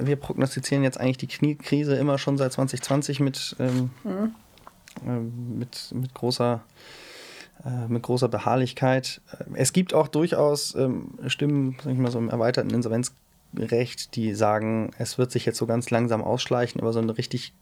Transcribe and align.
wir 0.00 0.16
prognostizieren 0.16 0.82
jetzt 0.82 0.98
eigentlich 0.98 1.18
die 1.18 1.26
Kniekrise 1.26 1.96
immer 1.96 2.18
schon 2.18 2.38
seit 2.38 2.52
2020 2.52 3.20
mit, 3.20 3.56
ähm, 3.58 3.90
mhm. 4.04 4.34
äh, 5.06 5.18
mit, 5.58 5.92
mit 5.92 6.14
großer 6.14 6.62
äh, 7.64 7.88
mit 7.88 8.02
großer 8.02 8.28
Beharrlichkeit. 8.28 9.20
Es 9.54 9.72
gibt 9.72 9.94
auch 9.94 10.08
durchaus 10.08 10.74
ähm, 10.74 11.14
Stimmen, 11.26 11.76
sag 11.82 11.92
ich 11.92 11.98
mal 11.98 12.10
so 12.10 12.18
im 12.18 12.28
erweiterten 12.28 12.70
Insolvenzrecht, 12.70 14.14
die 14.14 14.34
sagen, 14.34 14.90
es 14.98 15.18
wird 15.18 15.32
sich 15.32 15.46
jetzt 15.46 15.58
so 15.58 15.66
ganz 15.66 15.90
langsam 15.90 16.22
ausschleichen, 16.22 16.80
aber 16.80 16.92
so 16.92 17.00
ein 17.00 17.10
richtig 17.10 17.54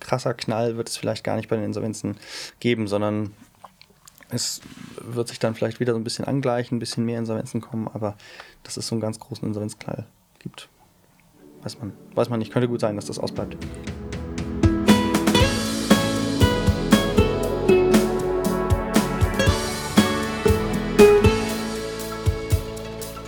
krasser 0.00 0.34
Knall 0.34 0.76
wird 0.76 0.88
es 0.88 0.96
vielleicht 0.96 1.24
gar 1.24 1.36
nicht 1.36 1.48
bei 1.48 1.56
den 1.56 1.66
Insolvenzen 1.66 2.16
geben, 2.58 2.88
sondern 2.88 3.32
es 4.30 4.60
wird 5.00 5.28
sich 5.28 5.38
dann 5.38 5.54
vielleicht 5.54 5.78
wieder 5.78 5.92
so 5.92 5.98
ein 5.98 6.04
bisschen 6.04 6.24
angleichen, 6.24 6.76
ein 6.76 6.80
bisschen 6.80 7.04
mehr 7.04 7.18
Insolvenzen 7.18 7.60
kommen, 7.60 7.88
aber 7.92 8.16
dass 8.62 8.76
es 8.76 8.86
so 8.86 8.94
einen 8.94 9.02
ganz 9.02 9.20
großen 9.20 9.46
Insolvenzknall 9.46 10.06
gibt, 10.38 10.68
weiß 11.64 11.78
man, 11.78 11.92
weiß 12.14 12.28
man 12.28 12.38
nicht. 12.38 12.52
Könnte 12.52 12.68
gut 12.68 12.80
sein, 12.80 12.96
dass 12.96 13.06
das 13.06 13.18
ausbleibt. 13.18 13.56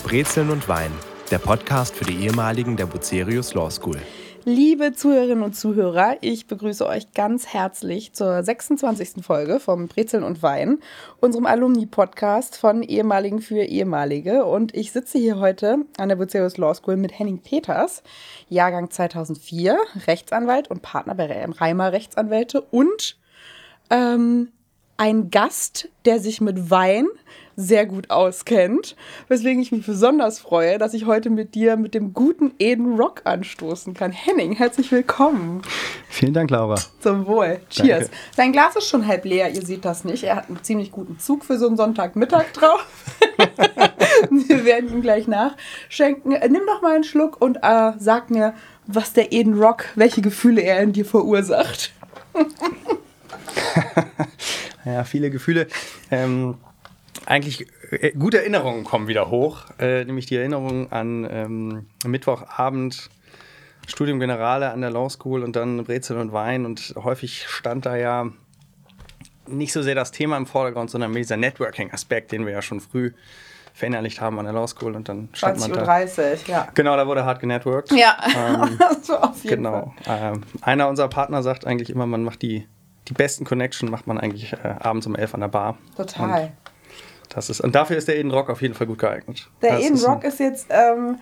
Brezeln 0.04 0.50
und 0.50 0.68
Wein, 0.68 0.92
der 1.30 1.38
Podcast 1.38 1.95
für 1.95 2.04
die 2.04 2.24
ehemaligen 2.24 2.76
der 2.76 2.86
Bucerius 2.86 3.54
Law 3.54 3.70
School. 3.70 4.00
Liebe 4.48 4.92
Zuhörerinnen 4.92 5.42
und 5.42 5.56
Zuhörer, 5.56 6.18
ich 6.20 6.46
begrüße 6.46 6.87
euch 6.87 7.12
ganz 7.14 7.48
herzlich 7.48 8.12
zur 8.12 8.45
26. 8.45 9.24
Folge 9.24 9.59
vom 9.59 9.88
Brezeln 9.88 10.23
und 10.23 10.41
Wein, 10.41 10.78
unserem 11.18 11.46
Alumni-Podcast 11.46 12.56
von 12.56 12.84
Ehemaligen 12.84 13.40
für 13.40 13.64
Ehemalige. 13.64 14.45
Und 14.45 14.73
ich 14.73 14.92
sitze 14.92 15.18
hier 15.18 15.40
heute 15.40 15.78
an 15.98 16.10
der 16.10 16.14
Bucerius 16.14 16.59
Law 16.59 16.73
School 16.74 16.96
mit 16.96 17.18
Henning 17.18 17.40
Peters, 17.40 18.04
Jahrgang 18.48 18.88
2004, 18.88 19.78
Rechtsanwalt 20.06 20.70
und 20.70 20.80
Partner 20.80 21.16
bei 21.16 21.26
Reimer 21.26 21.90
Rechtsanwälte 21.90 22.60
und 22.60 23.18
ähm, 23.90 24.52
ein 24.96 25.30
Gast, 25.30 25.88
der 26.04 26.20
sich 26.20 26.40
mit 26.40 26.70
Wein 26.70 27.06
sehr 27.56 27.86
gut 27.86 28.10
auskennt. 28.10 28.96
Weswegen 29.28 29.62
ich 29.62 29.72
mich 29.72 29.86
besonders 29.86 30.38
freue, 30.38 30.78
dass 30.78 30.92
ich 30.94 31.06
heute 31.06 31.30
mit 31.30 31.54
dir 31.54 31.76
mit 31.76 31.94
dem 31.94 32.12
guten 32.12 32.52
Eden 32.58 32.96
Rock 32.96 33.22
anstoßen 33.24 33.94
kann. 33.94 34.12
Henning, 34.12 34.52
herzlich 34.52 34.92
willkommen. 34.92 35.62
Vielen 36.08 36.34
Dank, 36.34 36.50
Laura. 36.50 36.76
Zum 37.00 37.26
Wohl. 37.26 37.60
Cheers. 37.70 38.04
Danke. 38.04 38.16
Sein 38.36 38.52
Glas 38.52 38.76
ist 38.76 38.88
schon 38.88 39.06
halb 39.06 39.24
leer, 39.24 39.50
ihr 39.54 39.64
seht 39.64 39.84
das 39.84 40.04
nicht. 40.04 40.24
Er 40.24 40.36
hat 40.36 40.48
einen 40.48 40.62
ziemlich 40.62 40.92
guten 40.92 41.18
Zug 41.18 41.44
für 41.44 41.58
so 41.58 41.66
einen 41.66 41.76
Sonntagmittag 41.76 42.52
drauf. 42.52 42.86
Wir 44.30 44.64
werden 44.64 44.90
ihm 44.92 45.02
gleich 45.02 45.26
nachschenken. 45.26 46.32
Äh, 46.32 46.48
nimm 46.48 46.62
doch 46.66 46.82
mal 46.82 46.94
einen 46.94 47.04
Schluck 47.04 47.40
und 47.40 47.58
äh, 47.62 47.92
sag 47.98 48.30
mir, 48.30 48.54
was 48.86 49.14
der 49.14 49.32
Eden 49.32 49.58
Rock, 49.58 49.84
welche 49.94 50.20
Gefühle 50.20 50.60
er 50.62 50.80
in 50.82 50.92
dir 50.92 51.04
verursacht. 51.04 51.92
ja, 54.84 55.04
viele 55.04 55.30
Gefühle. 55.30 55.66
Ähm, 56.10 56.56
eigentlich 57.24 57.66
äh, 57.90 58.12
gute 58.12 58.38
Erinnerungen 58.38 58.84
kommen 58.84 59.08
wieder 59.08 59.30
hoch, 59.30 59.64
äh, 59.78 60.04
nämlich 60.04 60.26
die 60.26 60.36
Erinnerung 60.36 60.92
an 60.92 61.26
ähm, 61.30 61.86
Mittwochabend 62.04 63.10
Studium 63.86 64.19
Generale 64.19 64.70
an 64.70 64.80
der 64.80 64.91
Law 64.91 65.08
School 65.08 65.42
und 65.42 65.56
dann 65.56 65.84
Brezel 65.84 66.19
und 66.19 66.32
Wein 66.32 66.66
und 66.66 66.94
häufig 66.97 67.47
stand 67.48 67.86
da 67.86 67.97
ja 67.97 68.30
nicht 69.47 69.72
so 69.72 69.82
sehr 69.82 69.94
das 69.94 70.10
Thema 70.10 70.36
im 70.36 70.47
Vordergrund, 70.47 70.91
sondern 70.91 71.12
mehr 71.12 71.20
dieser 71.20 71.36
Networking-Aspekt, 71.36 72.32
den 72.32 72.47
wir 72.47 72.52
ja 72.52 72.62
schon 72.62 72.80
früh 72.80 73.12
verinnerlicht 73.74 74.20
haben 74.20 74.38
an 74.38 74.47
der 74.47 74.54
Law 74.54 74.66
School 74.66 74.97
und 74.97 75.08
dann 75.08 75.28
stand 75.34 75.58
20 75.58 75.76
man 75.76 75.78
da. 75.80 75.84
30, 75.84 76.48
ja. 76.48 76.69
Genau, 76.74 76.97
da 76.97 77.06
wurde 77.06 77.24
hart 77.24 77.41
genetworked. 77.41 77.92
Ja, 77.92 78.16
ähm, 78.34 78.78
so 79.02 79.19
auf 79.19 79.42
jeden 79.44 79.56
genau. 79.56 79.94
Fall. 80.02 80.32
Ähm, 80.34 80.42
einer 80.62 80.88
unserer 80.88 81.08
Partner 81.08 81.42
sagt 81.42 81.66
eigentlich 81.66 81.91
immer, 81.91 82.06
man 82.06 82.24
macht 82.24 82.42
die, 82.42 82.66
die 83.09 83.15
besten 83.15 83.44
Connection 83.44 83.91
macht 83.91 84.06
man 84.06 84.19
eigentlich 84.19 84.53
äh, 84.53 84.75
abends 84.78 85.06
um 85.06 85.15
elf 85.15 85.34
an 85.34 85.41
der 85.41 85.49
Bar. 85.49 85.78
Total. 85.97 86.42
Und 86.44 86.53
das 87.28 87.50
ist, 87.50 87.60
und 87.60 87.75
dafür 87.75 87.97
ist 87.97 88.08
der 88.08 88.16
Eden 88.16 88.30
Rock 88.30 88.50
auf 88.50 88.62
jeden 88.62 88.75
Fall 88.75 88.86
gut 88.86 88.98
geeignet. 88.98 89.48
Der 89.62 89.76
das 89.76 89.84
Eden 89.84 89.94
ist 89.94 90.08
Rock 90.08 90.25
ist 90.25 90.41
jetzt 90.41 90.69
ähm, 90.70 91.19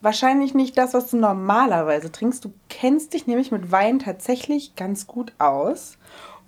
wahrscheinlich 0.00 0.54
nicht 0.54 0.76
das, 0.76 0.94
was 0.94 1.10
du 1.10 1.16
normalerweise 1.16 2.12
trinkst. 2.12 2.44
Du 2.44 2.52
kennst 2.68 3.14
dich 3.14 3.26
nämlich 3.26 3.50
mit 3.50 3.72
Wein 3.72 3.98
tatsächlich 3.98 4.76
ganz 4.76 5.06
gut 5.06 5.32
aus. 5.38 5.98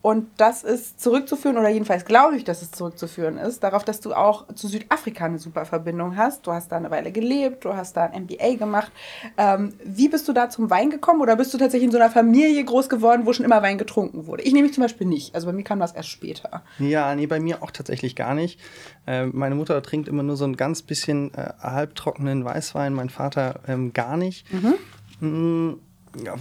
Und 0.09 0.29
das 0.39 0.63
ist 0.63 1.03
zurückzuführen, 1.03 1.59
oder 1.59 1.69
jedenfalls 1.69 2.07
glaube 2.07 2.35
ich, 2.35 2.43
dass 2.43 2.63
es 2.63 2.71
zurückzuführen 2.71 3.37
ist, 3.37 3.63
darauf, 3.63 3.85
dass 3.85 4.01
du 4.01 4.15
auch 4.15 4.47
zu 4.55 4.67
Südafrika 4.67 5.27
eine 5.27 5.39
super 5.39 5.67
Verbindung 5.67 6.17
hast. 6.17 6.47
Du 6.47 6.53
hast 6.53 6.73
da 6.73 6.79
eine 6.79 6.91
Weile 6.91 7.13
gelebt, 7.13 7.67
du 7.67 7.75
hast 7.75 7.95
da 7.95 8.05
ein 8.05 8.23
MBA 8.23 8.55
gemacht. 8.55 8.91
Ähm, 9.37 9.75
wie 9.85 10.09
bist 10.09 10.27
du 10.27 10.33
da 10.33 10.49
zum 10.49 10.71
Wein 10.71 10.89
gekommen? 10.89 11.21
Oder 11.21 11.37
bist 11.37 11.53
du 11.53 11.59
tatsächlich 11.59 11.89
in 11.89 11.91
so 11.91 11.99
einer 11.99 12.09
Familie 12.09 12.65
groß 12.65 12.89
geworden, 12.89 13.27
wo 13.27 13.35
schon 13.35 13.45
immer 13.45 13.61
Wein 13.61 13.77
getrunken 13.77 14.27
wurde? 14.27 14.45
Ich 14.45 14.55
nehme 14.55 14.69
mich 14.69 14.73
zum 14.73 14.83
Beispiel 14.83 15.07
nicht. 15.07 15.35
Also 15.35 15.47
bei 15.47 15.53
mir 15.53 15.63
kam 15.63 15.79
das 15.79 15.93
erst 15.93 16.09
später. 16.09 16.63
Ja, 16.79 17.15
nee, 17.15 17.27
bei 17.27 17.39
mir 17.39 17.63
auch 17.63 17.71
tatsächlich 17.71 18.17
gar 18.17 18.33
nicht. 18.33 18.59
Äh, 19.07 19.27
meine 19.27 19.57
Mutter 19.57 19.83
trinkt 19.83 20.09
immer 20.09 20.23
nur 20.23 20.39
so 20.39 20.47
ein 20.47 20.57
ganz 20.57 20.81
bisschen 20.81 21.35
äh, 21.35 21.53
halbtrockenen 21.61 22.47
Weißwein, 22.47 22.95
mein 22.95 23.11
Vater 23.11 23.61
ähm, 23.69 23.93
gar 23.93 24.17
nicht. 24.17 24.47
Mhm. 24.51 24.75
Mm, 25.21 25.81
ja, 26.25 26.35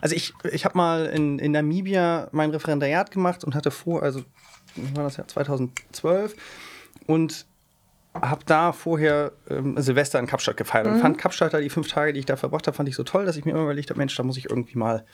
also 0.00 0.14
ich, 0.14 0.32
ich 0.50 0.64
habe 0.64 0.76
mal 0.76 1.06
in, 1.06 1.38
in 1.38 1.52
Namibia 1.52 2.28
mein 2.32 2.50
Referendariat 2.50 3.10
gemacht 3.10 3.44
und 3.44 3.54
hatte 3.54 3.70
vor, 3.70 4.02
also 4.02 4.22
war 4.94 5.04
das 5.04 5.16
ja 5.16 5.26
2012 5.26 6.34
und 7.06 7.46
habe 8.14 8.42
da 8.46 8.72
vorher 8.72 9.32
ähm, 9.50 9.80
Silvester 9.80 10.18
in 10.18 10.26
Kapstadt 10.26 10.56
gefeiert 10.56 10.86
mhm. 10.86 10.94
und 10.94 11.00
fand 11.00 11.18
Kapstadt 11.18 11.54
da 11.54 11.60
die 11.60 11.70
fünf 11.70 11.88
Tage, 11.88 12.12
die 12.12 12.20
ich 12.20 12.26
da 12.26 12.36
verbracht 12.36 12.66
habe, 12.66 12.76
fand 12.76 12.88
ich 12.88 12.96
so 12.96 13.04
toll, 13.04 13.26
dass 13.26 13.36
ich 13.36 13.44
mir 13.44 13.52
immer 13.52 13.62
überlegt 13.62 13.90
habe, 13.90 13.98
Mensch, 13.98 14.16
da 14.16 14.22
muss 14.22 14.36
ich 14.36 14.50
irgendwie 14.50 14.78
mal 14.78 15.04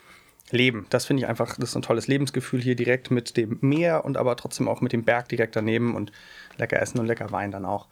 leben. 0.51 0.87
Das 0.91 1.07
finde 1.07 1.23
ich 1.23 1.29
einfach, 1.29 1.57
das 1.57 1.71
ist 1.71 1.77
ein 1.77 1.83
tolles 1.83 2.07
Lebensgefühl 2.07 2.61
hier 2.61 2.77
direkt 2.77 3.11
mit 3.11 3.37
dem 3.37 3.59
Meer 3.61 4.05
und 4.05 4.17
aber 4.17 4.37
trotzdem 4.37 4.69
auch 4.69 4.81
mit 4.81 4.93
dem 4.93 5.05
Berg 5.05 5.29
direkt 5.29 5.57
daneben 5.57 5.95
und 5.95 6.13
lecker 6.59 6.81
essen 6.81 6.99
und 7.01 7.07
lecker 7.07 7.33
Wein 7.33 7.51
dann 7.51 7.65
auch. 7.65 7.89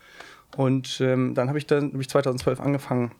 Und 0.56 1.00
ähm, 1.00 1.34
dann 1.34 1.48
habe 1.48 1.58
ich 1.58 1.66
dann 1.66 1.92
hab 1.92 2.00
ich 2.00 2.08
2012 2.08 2.60
angefangen, 2.60 3.12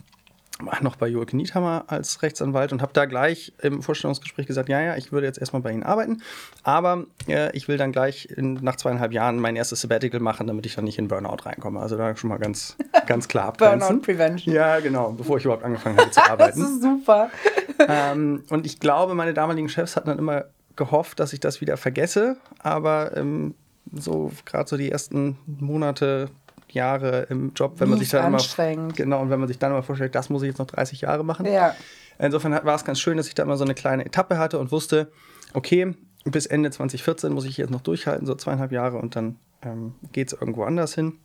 noch 0.80 0.96
bei 0.96 1.08
Joachim 1.08 1.38
Niethammer 1.38 1.84
als 1.86 2.22
Rechtsanwalt 2.22 2.72
und 2.72 2.82
habe 2.82 2.92
da 2.92 3.04
gleich 3.04 3.52
im 3.60 3.82
Vorstellungsgespräch 3.82 4.46
gesagt, 4.46 4.68
ja, 4.68 4.80
ja, 4.80 4.96
ich 4.96 5.12
würde 5.12 5.26
jetzt 5.26 5.38
erstmal 5.38 5.62
bei 5.62 5.72
Ihnen 5.72 5.82
arbeiten, 5.82 6.22
aber 6.62 7.04
äh, 7.28 7.56
ich 7.56 7.68
will 7.68 7.76
dann 7.76 7.92
gleich 7.92 8.26
in, 8.26 8.54
nach 8.54 8.76
zweieinhalb 8.76 9.12
Jahren 9.12 9.38
mein 9.38 9.56
erstes 9.56 9.80
Sabbatical 9.80 10.20
machen, 10.20 10.46
damit 10.46 10.66
ich 10.66 10.74
dann 10.74 10.84
nicht 10.84 10.98
in 10.98 11.08
Burnout 11.08 11.44
reinkomme. 11.44 11.80
Also 11.80 11.96
da 11.96 12.16
schon 12.16 12.28
mal 12.28 12.38
ganz, 12.38 12.76
ganz 13.06 13.28
klar 13.28 13.46
abgrenzen. 13.46 13.88
Burnout 13.88 14.02
Prevention. 14.02 14.54
Ja, 14.54 14.80
genau, 14.80 15.12
bevor 15.12 15.38
ich 15.38 15.44
überhaupt 15.44 15.64
angefangen 15.64 15.98
habe 15.98 16.10
zu 16.10 16.22
arbeiten. 16.30 16.60
das 16.60 16.70
ist 16.70 16.82
super. 16.82 17.30
Ähm, 17.88 18.44
und 18.48 18.64
ich 18.64 18.78
glaube, 18.78 19.14
meine 19.14 19.34
damaligen 19.34 19.68
Chefs 19.68 19.96
hatten 19.96 20.08
dann 20.08 20.18
immer 20.18 20.44
gehofft, 20.76 21.18
dass 21.18 21.32
ich 21.32 21.40
das 21.40 21.60
wieder 21.60 21.76
vergesse, 21.76 22.36
aber 22.60 23.16
ähm, 23.16 23.54
so 23.92 24.30
gerade 24.44 24.68
so 24.68 24.76
die 24.76 24.90
ersten 24.90 25.36
Monate 25.46 26.30
Jahre 26.74 27.26
im 27.30 27.52
Job, 27.54 27.74
wenn 27.78 27.88
man 27.88 27.98
sich 27.98 28.10
dann 28.10 28.26
immer 28.26 28.92
genau 28.94 29.20
und 29.20 29.30
wenn 29.30 29.38
man 29.38 29.48
sich 29.48 29.58
dann 29.58 29.72
immer 29.72 29.82
vorstellt, 29.82 30.14
das 30.14 30.30
muss 30.30 30.42
ich 30.42 30.48
jetzt 30.48 30.58
noch 30.58 30.66
30 30.66 31.02
Jahre 31.02 31.24
machen. 31.24 31.46
Ja. 31.46 31.74
Insofern 32.18 32.52
war 32.52 32.74
es 32.74 32.84
ganz 32.84 33.00
schön, 33.00 33.16
dass 33.16 33.28
ich 33.28 33.34
da 33.34 33.42
immer 33.42 33.56
so 33.56 33.64
eine 33.64 33.74
kleine 33.74 34.04
Etappe 34.04 34.38
hatte 34.38 34.58
und 34.58 34.70
wusste, 34.70 35.10
okay, 35.54 35.94
bis 36.24 36.46
Ende 36.46 36.70
2014 36.70 37.32
muss 37.32 37.44
ich 37.44 37.56
jetzt 37.56 37.70
noch 37.70 37.80
durchhalten, 37.80 38.26
so 38.26 38.34
zweieinhalb 38.34 38.72
Jahre 38.72 38.98
und 38.98 39.16
dann 39.16 39.36
ähm, 39.62 39.94
geht 40.12 40.32
es 40.32 40.38
irgendwo 40.38 40.64
anders 40.64 40.94
hin. 40.94 41.18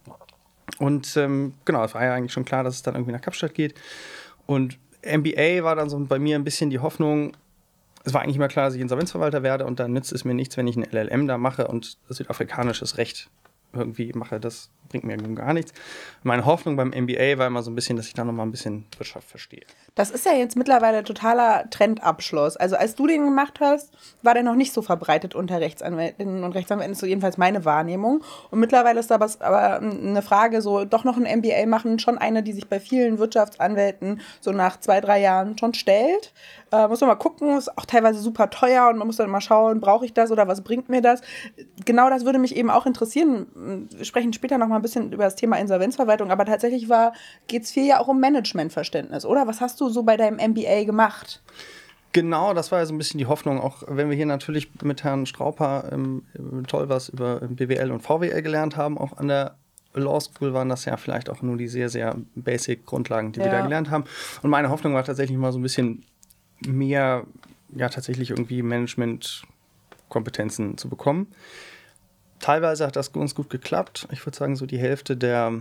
Und 0.79 1.15
ähm, 1.17 1.53
genau, 1.65 1.83
es 1.83 1.93
war 1.93 2.03
ja 2.03 2.13
eigentlich 2.13 2.33
schon 2.33 2.45
klar, 2.45 2.63
dass 2.63 2.75
es 2.75 2.83
dann 2.83 2.95
irgendwie 2.95 3.13
nach 3.13 3.21
Kapstadt 3.21 3.53
geht. 3.53 3.75
Und 4.45 4.79
MBA 5.05 5.63
war 5.63 5.75
dann 5.75 5.89
so 5.89 5.99
bei 5.99 6.19
mir 6.19 6.35
ein 6.35 6.43
bisschen 6.43 6.69
die 6.69 6.79
Hoffnung, 6.79 7.33
es 8.03 8.13
war 8.13 8.21
eigentlich 8.21 8.37
immer 8.37 8.47
klar, 8.47 8.65
dass 8.65 8.75
ich 8.75 8.81
Insolvenzverwalter 8.81 9.43
werde 9.43 9.65
und 9.65 9.79
dann 9.79 9.91
nützt 9.91 10.13
es 10.13 10.23
mir 10.23 10.33
nichts, 10.33 10.55
wenn 10.55 10.67
ich 10.67 10.77
ein 10.77 10.87
LLM 10.89 11.27
da 11.27 11.37
mache 11.37 11.67
und 11.67 11.97
südafrikanisches 12.07 12.97
Recht 12.97 13.29
irgendwie 13.73 14.13
mache, 14.13 14.39
das 14.39 14.69
bringt 14.89 15.03
mir 15.03 15.17
gar 15.17 15.53
nichts. 15.53 15.73
Meine 16.23 16.45
Hoffnung 16.45 16.75
beim 16.75 16.89
MBA 16.89 17.37
war 17.37 17.47
immer 17.47 17.63
so 17.63 17.71
ein 17.71 17.75
bisschen, 17.75 17.97
dass 17.97 18.07
ich 18.07 18.13
da 18.13 18.23
noch 18.23 18.33
mal 18.33 18.43
ein 18.43 18.51
bisschen 18.51 18.85
Wirtschaft 18.97 19.29
verstehe. 19.29 19.63
Das 19.95 20.11
ist 20.11 20.25
ja 20.25 20.33
jetzt 20.33 20.55
mittlerweile 20.55 21.03
totaler 21.03 21.69
Trendabschluss. 21.69 22.57
Also 22.57 22.75
als 22.75 22.95
du 22.95 23.07
den 23.07 23.25
gemacht 23.25 23.59
hast, 23.59 23.91
war 24.21 24.33
der 24.33 24.43
noch 24.43 24.55
nicht 24.55 24.73
so 24.73 24.81
verbreitet 24.81 25.35
unter 25.35 25.59
Rechtsanwältinnen 25.59 26.43
und 26.43 26.53
Rechtsanwälten, 26.53 26.95
so 26.95 27.05
jedenfalls 27.05 27.37
meine 27.37 27.65
Wahrnehmung. 27.65 28.23
Und 28.51 28.59
mittlerweile 28.59 28.99
ist 28.99 29.11
aber, 29.11 29.29
aber 29.39 29.79
eine 29.79 30.21
Frage, 30.21 30.61
so 30.61 30.85
doch 30.85 31.03
noch 31.03 31.17
ein 31.17 31.39
MBA 31.39 31.65
machen, 31.65 31.99
schon 31.99 32.17
eine, 32.17 32.43
die 32.43 32.53
sich 32.53 32.67
bei 32.67 32.79
vielen 32.79 33.19
Wirtschaftsanwälten 33.19 34.21
so 34.41 34.51
nach 34.51 34.79
zwei, 34.79 35.01
drei 35.01 35.19
Jahren 35.21 35.57
schon 35.57 35.73
stellt. 35.73 36.33
Äh, 36.71 36.87
muss 36.87 36.99
man 36.99 37.09
mal 37.09 37.15
gucken, 37.15 37.57
ist 37.57 37.75
auch 37.77 37.85
teilweise 37.85 38.19
super 38.19 38.49
teuer 38.49 38.89
und 38.89 38.97
man 38.97 39.07
muss 39.07 39.17
dann 39.17 39.29
mal 39.29 39.41
schauen, 39.41 39.79
brauche 39.79 40.05
ich 40.05 40.13
das 40.13 40.31
oder 40.31 40.47
was 40.47 40.61
bringt 40.61 40.89
mir 40.89 41.01
das? 41.01 41.21
Genau 41.85 42.09
das 42.09 42.25
würde 42.25 42.39
mich 42.39 42.55
eben 42.55 42.69
auch 42.69 42.85
interessieren. 42.85 43.87
Wir 43.95 44.05
sprechen 44.05 44.33
später 44.33 44.57
noch 44.57 44.67
mal 44.67 44.76
ein 44.77 44.81
bisschen 44.81 45.11
über 45.11 45.25
das 45.25 45.35
Thema 45.35 45.57
Insolvenzverwaltung, 45.57 46.31
aber 46.31 46.45
tatsächlich 46.45 46.87
geht 47.47 47.63
es 47.63 47.71
viel 47.71 47.85
ja 47.85 47.99
auch 47.99 48.07
um 48.07 48.19
Managementverständnis, 48.19 49.25
oder? 49.25 49.45
Was 49.47 49.61
hast 49.61 49.79
du 49.81 49.89
so 49.89 50.01
bei 50.03 50.17
deinem 50.17 50.37
MBA 50.51 50.83
gemacht? 50.85 51.41
Genau, 52.13 52.53
das 52.53 52.71
war 52.71 52.79
ja 52.79 52.85
so 52.85 52.93
ein 52.93 52.97
bisschen 52.97 53.17
die 53.19 53.25
Hoffnung, 53.27 53.59
auch 53.59 53.83
wenn 53.87 54.09
wir 54.09 54.15
hier 54.15 54.25
natürlich 54.25 54.71
mit 54.81 55.03
Herrn 55.03 55.25
Strauper 55.25 55.89
ähm, 55.91 56.23
toll 56.67 56.87
was 56.89 57.09
über 57.09 57.41
BWL 57.41 57.91
und 57.91 58.01
VWL 58.01 58.41
gelernt 58.41 58.77
haben, 58.77 58.97
auch 58.97 59.17
an 59.17 59.27
der 59.27 59.55
Law 59.93 60.19
School 60.19 60.53
waren 60.53 60.69
das 60.69 60.85
ja 60.85 60.97
vielleicht 60.97 61.29
auch 61.29 61.41
nur 61.41 61.57
die 61.57 61.67
sehr, 61.67 61.89
sehr 61.89 62.15
basic 62.35 62.85
Grundlagen, 62.85 63.31
die 63.33 63.39
wir 63.39 63.47
Ja. 63.47 63.53
da 63.53 63.61
gelernt 63.61 63.89
haben. 63.89 64.03
Und 64.41 64.49
meine 64.49 64.69
Hoffnung 64.69 64.93
war 64.93 65.03
tatsächlich 65.03 65.37
mal 65.37 65.51
so 65.51 65.59
ein 65.59 65.63
bisschen 65.63 66.03
mehr, 66.65 67.25
ja, 67.75 67.89
tatsächlich 67.89 68.29
irgendwie 68.29 68.61
Management-Kompetenzen 68.63 70.77
zu 70.77 70.87
bekommen. 70.89 71.27
Teilweise 72.39 72.85
hat 72.85 72.95
das 72.95 73.13
ganz 73.13 73.35
gut 73.35 73.49
geklappt. 73.49 74.07
Ich 74.11 74.25
würde 74.25 74.37
sagen, 74.37 74.55
so 74.55 74.65
die 74.65 74.77
Hälfte 74.77 75.17
der, 75.17 75.53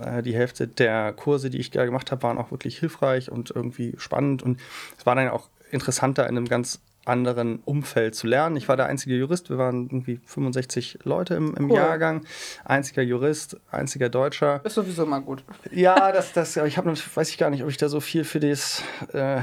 äh, 0.00 0.22
die 0.22 0.34
Hälfte 0.34 0.66
der 0.66 1.12
Kurse, 1.12 1.50
die 1.50 1.58
ich 1.58 1.70
da 1.70 1.84
gemacht 1.84 2.10
habe, 2.10 2.22
waren 2.22 2.38
auch 2.38 2.50
wirklich 2.50 2.78
hilfreich 2.78 3.30
und 3.30 3.50
irgendwie 3.50 3.94
spannend. 3.98 4.42
Und 4.42 4.60
es 4.98 5.06
war 5.06 5.14
dann 5.14 5.28
auch 5.28 5.48
interessanter, 5.70 6.28
in 6.28 6.36
einem 6.36 6.48
ganz 6.48 6.80
anderen 7.04 7.60
Umfeld 7.64 8.14
zu 8.14 8.26
lernen. 8.26 8.56
Ich 8.56 8.68
war 8.68 8.76
der 8.76 8.86
einzige 8.86 9.16
Jurist. 9.16 9.50
Wir 9.50 9.58
waren 9.58 9.86
irgendwie 9.86 10.20
65 10.24 11.00
Leute 11.02 11.34
im, 11.34 11.54
im 11.56 11.70
Cool. 11.70 11.76
Jahrgang. 11.76 12.24
Einziger 12.64 13.02
Jurist, 13.02 13.56
einziger 13.70 14.08
Deutscher. 14.08 14.60
Ist 14.64 14.74
sowieso 14.74 15.04
mal 15.04 15.20
gut. 15.20 15.44
Ja, 15.72 16.12
das, 16.12 16.32
das, 16.32 16.56
ich 16.56 16.76
habe, 16.78 16.92
weiß 16.92 17.30
ich 17.30 17.38
gar 17.38 17.50
nicht, 17.50 17.62
ob 17.62 17.70
ich 17.70 17.76
da 17.76 17.88
so 17.88 18.00
viel 18.00 18.24
für 18.24 18.40
das, 18.40 18.82
äh, 19.12 19.40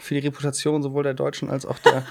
für 0.00 0.14
die 0.14 0.20
Reputation 0.20 0.82
sowohl 0.82 1.04
der 1.04 1.14
Deutschen 1.14 1.50
als 1.50 1.66
auch 1.66 1.78
der, 1.78 2.04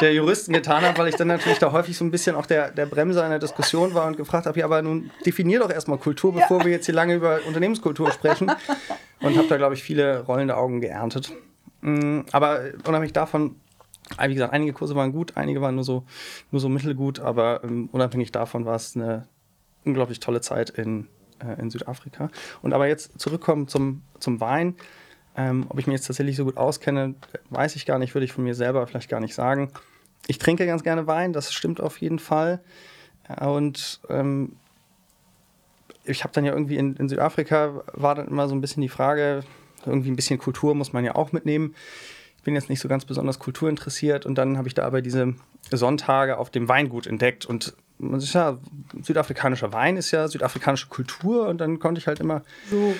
der 0.00 0.14
Juristen 0.14 0.52
getan 0.52 0.82
habe, 0.82 0.98
weil 0.98 1.08
ich 1.08 1.16
dann 1.16 1.28
natürlich 1.28 1.58
da 1.58 1.72
häufig 1.72 1.96
so 1.96 2.04
ein 2.04 2.10
bisschen 2.10 2.36
auch 2.36 2.46
der, 2.46 2.70
der 2.70 2.86
Bremser 2.86 3.24
in 3.24 3.30
der 3.30 3.38
Diskussion 3.38 3.94
war 3.94 4.06
und 4.06 4.16
gefragt 4.16 4.46
habe, 4.46 4.58
ja, 4.58 4.64
aber 4.64 4.82
nun 4.82 5.10
definier 5.24 5.60
doch 5.60 5.70
erstmal 5.70 5.98
Kultur, 5.98 6.32
bevor 6.32 6.64
wir 6.64 6.70
jetzt 6.70 6.86
hier 6.86 6.94
lange 6.94 7.14
über 7.14 7.40
Unternehmenskultur 7.46 8.10
sprechen. 8.12 8.50
Und 9.20 9.36
habe 9.36 9.48
da, 9.48 9.56
glaube 9.58 9.74
ich, 9.74 9.82
viele 9.82 10.20
rollende 10.20 10.56
Augen 10.56 10.80
geerntet. 10.80 11.32
Mm, 11.82 12.20
Aber 12.32 12.60
unabhängig 12.86 13.12
davon, 13.12 13.56
äh, 14.18 14.28
wie 14.28 14.34
gesagt, 14.34 14.52
einige 14.52 14.72
Kurse 14.72 14.94
waren 14.94 15.12
gut, 15.12 15.36
einige 15.36 15.60
waren 15.60 15.74
nur 15.74 15.84
so, 15.84 16.04
nur 16.50 16.60
so 16.60 16.68
mittelgut, 16.68 17.20
aber 17.20 17.62
ähm, 17.64 17.88
unabhängig 17.92 18.32
davon 18.32 18.64
war 18.64 18.76
es 18.76 18.96
eine 18.96 19.26
unglaublich 19.84 20.20
tolle 20.20 20.40
Zeit 20.40 20.70
in, 20.70 21.06
äh, 21.38 21.60
in 21.60 21.70
Südafrika. 21.70 22.30
Und 22.62 22.72
aber 22.72 22.88
jetzt 22.88 23.20
zurückkommen 23.20 23.68
zum, 23.68 24.02
zum 24.18 24.40
Wein. 24.40 24.76
Ähm, 25.36 25.66
ob 25.68 25.78
ich 25.78 25.86
mich 25.86 25.94
jetzt 25.94 26.06
tatsächlich 26.06 26.36
so 26.36 26.44
gut 26.44 26.56
auskenne, 26.56 27.14
weiß 27.50 27.76
ich 27.76 27.86
gar 27.86 27.98
nicht, 27.98 28.14
würde 28.14 28.24
ich 28.24 28.32
von 28.32 28.44
mir 28.44 28.54
selber 28.54 28.86
vielleicht 28.86 29.08
gar 29.08 29.20
nicht 29.20 29.34
sagen. 29.34 29.70
Ich 30.26 30.38
trinke 30.38 30.66
ganz 30.66 30.82
gerne 30.82 31.06
Wein, 31.06 31.32
das 31.32 31.52
stimmt 31.52 31.80
auf 31.80 32.00
jeden 32.00 32.18
Fall. 32.18 32.60
Ja, 33.28 33.46
Und 33.48 34.00
ähm, 34.08 34.56
ich 36.04 36.24
habe 36.24 36.32
dann 36.32 36.44
ja 36.44 36.52
irgendwie 36.52 36.76
in, 36.76 36.96
in 36.96 37.08
Südafrika 37.08 37.82
war 37.92 38.14
dann 38.14 38.28
immer 38.28 38.48
so 38.48 38.54
ein 38.54 38.60
bisschen 38.60 38.80
die 38.80 38.88
Frage, 38.88 39.42
irgendwie 39.86 40.10
ein 40.10 40.16
bisschen 40.16 40.38
Kultur 40.38 40.74
muss 40.74 40.92
man 40.92 41.04
ja 41.04 41.14
auch 41.14 41.32
mitnehmen. 41.32 41.74
Ich 42.36 42.42
bin 42.42 42.54
jetzt 42.54 42.70
nicht 42.70 42.80
so 42.80 42.88
ganz 42.88 43.04
besonders 43.04 43.38
kulturinteressiert 43.38 44.24
und 44.24 44.36
dann 44.36 44.56
habe 44.56 44.68
ich 44.68 44.74
da 44.74 44.84
aber 44.84 45.02
diese 45.02 45.34
Sonntage 45.70 46.38
auf 46.38 46.50
dem 46.50 46.68
Weingut 46.68 47.06
entdeckt 47.06 47.44
und 47.44 47.74
man 47.98 48.18
ist 48.18 48.32
ja, 48.32 48.58
südafrikanischer 49.02 49.74
Wein 49.74 49.98
ist 49.98 50.10
ja 50.10 50.26
südafrikanische 50.26 50.88
Kultur 50.88 51.48
und 51.48 51.58
dann 51.58 51.78
konnte 51.78 51.98
ich 51.98 52.06
halt 52.06 52.20
immer 52.20 52.42
So. 52.70 52.94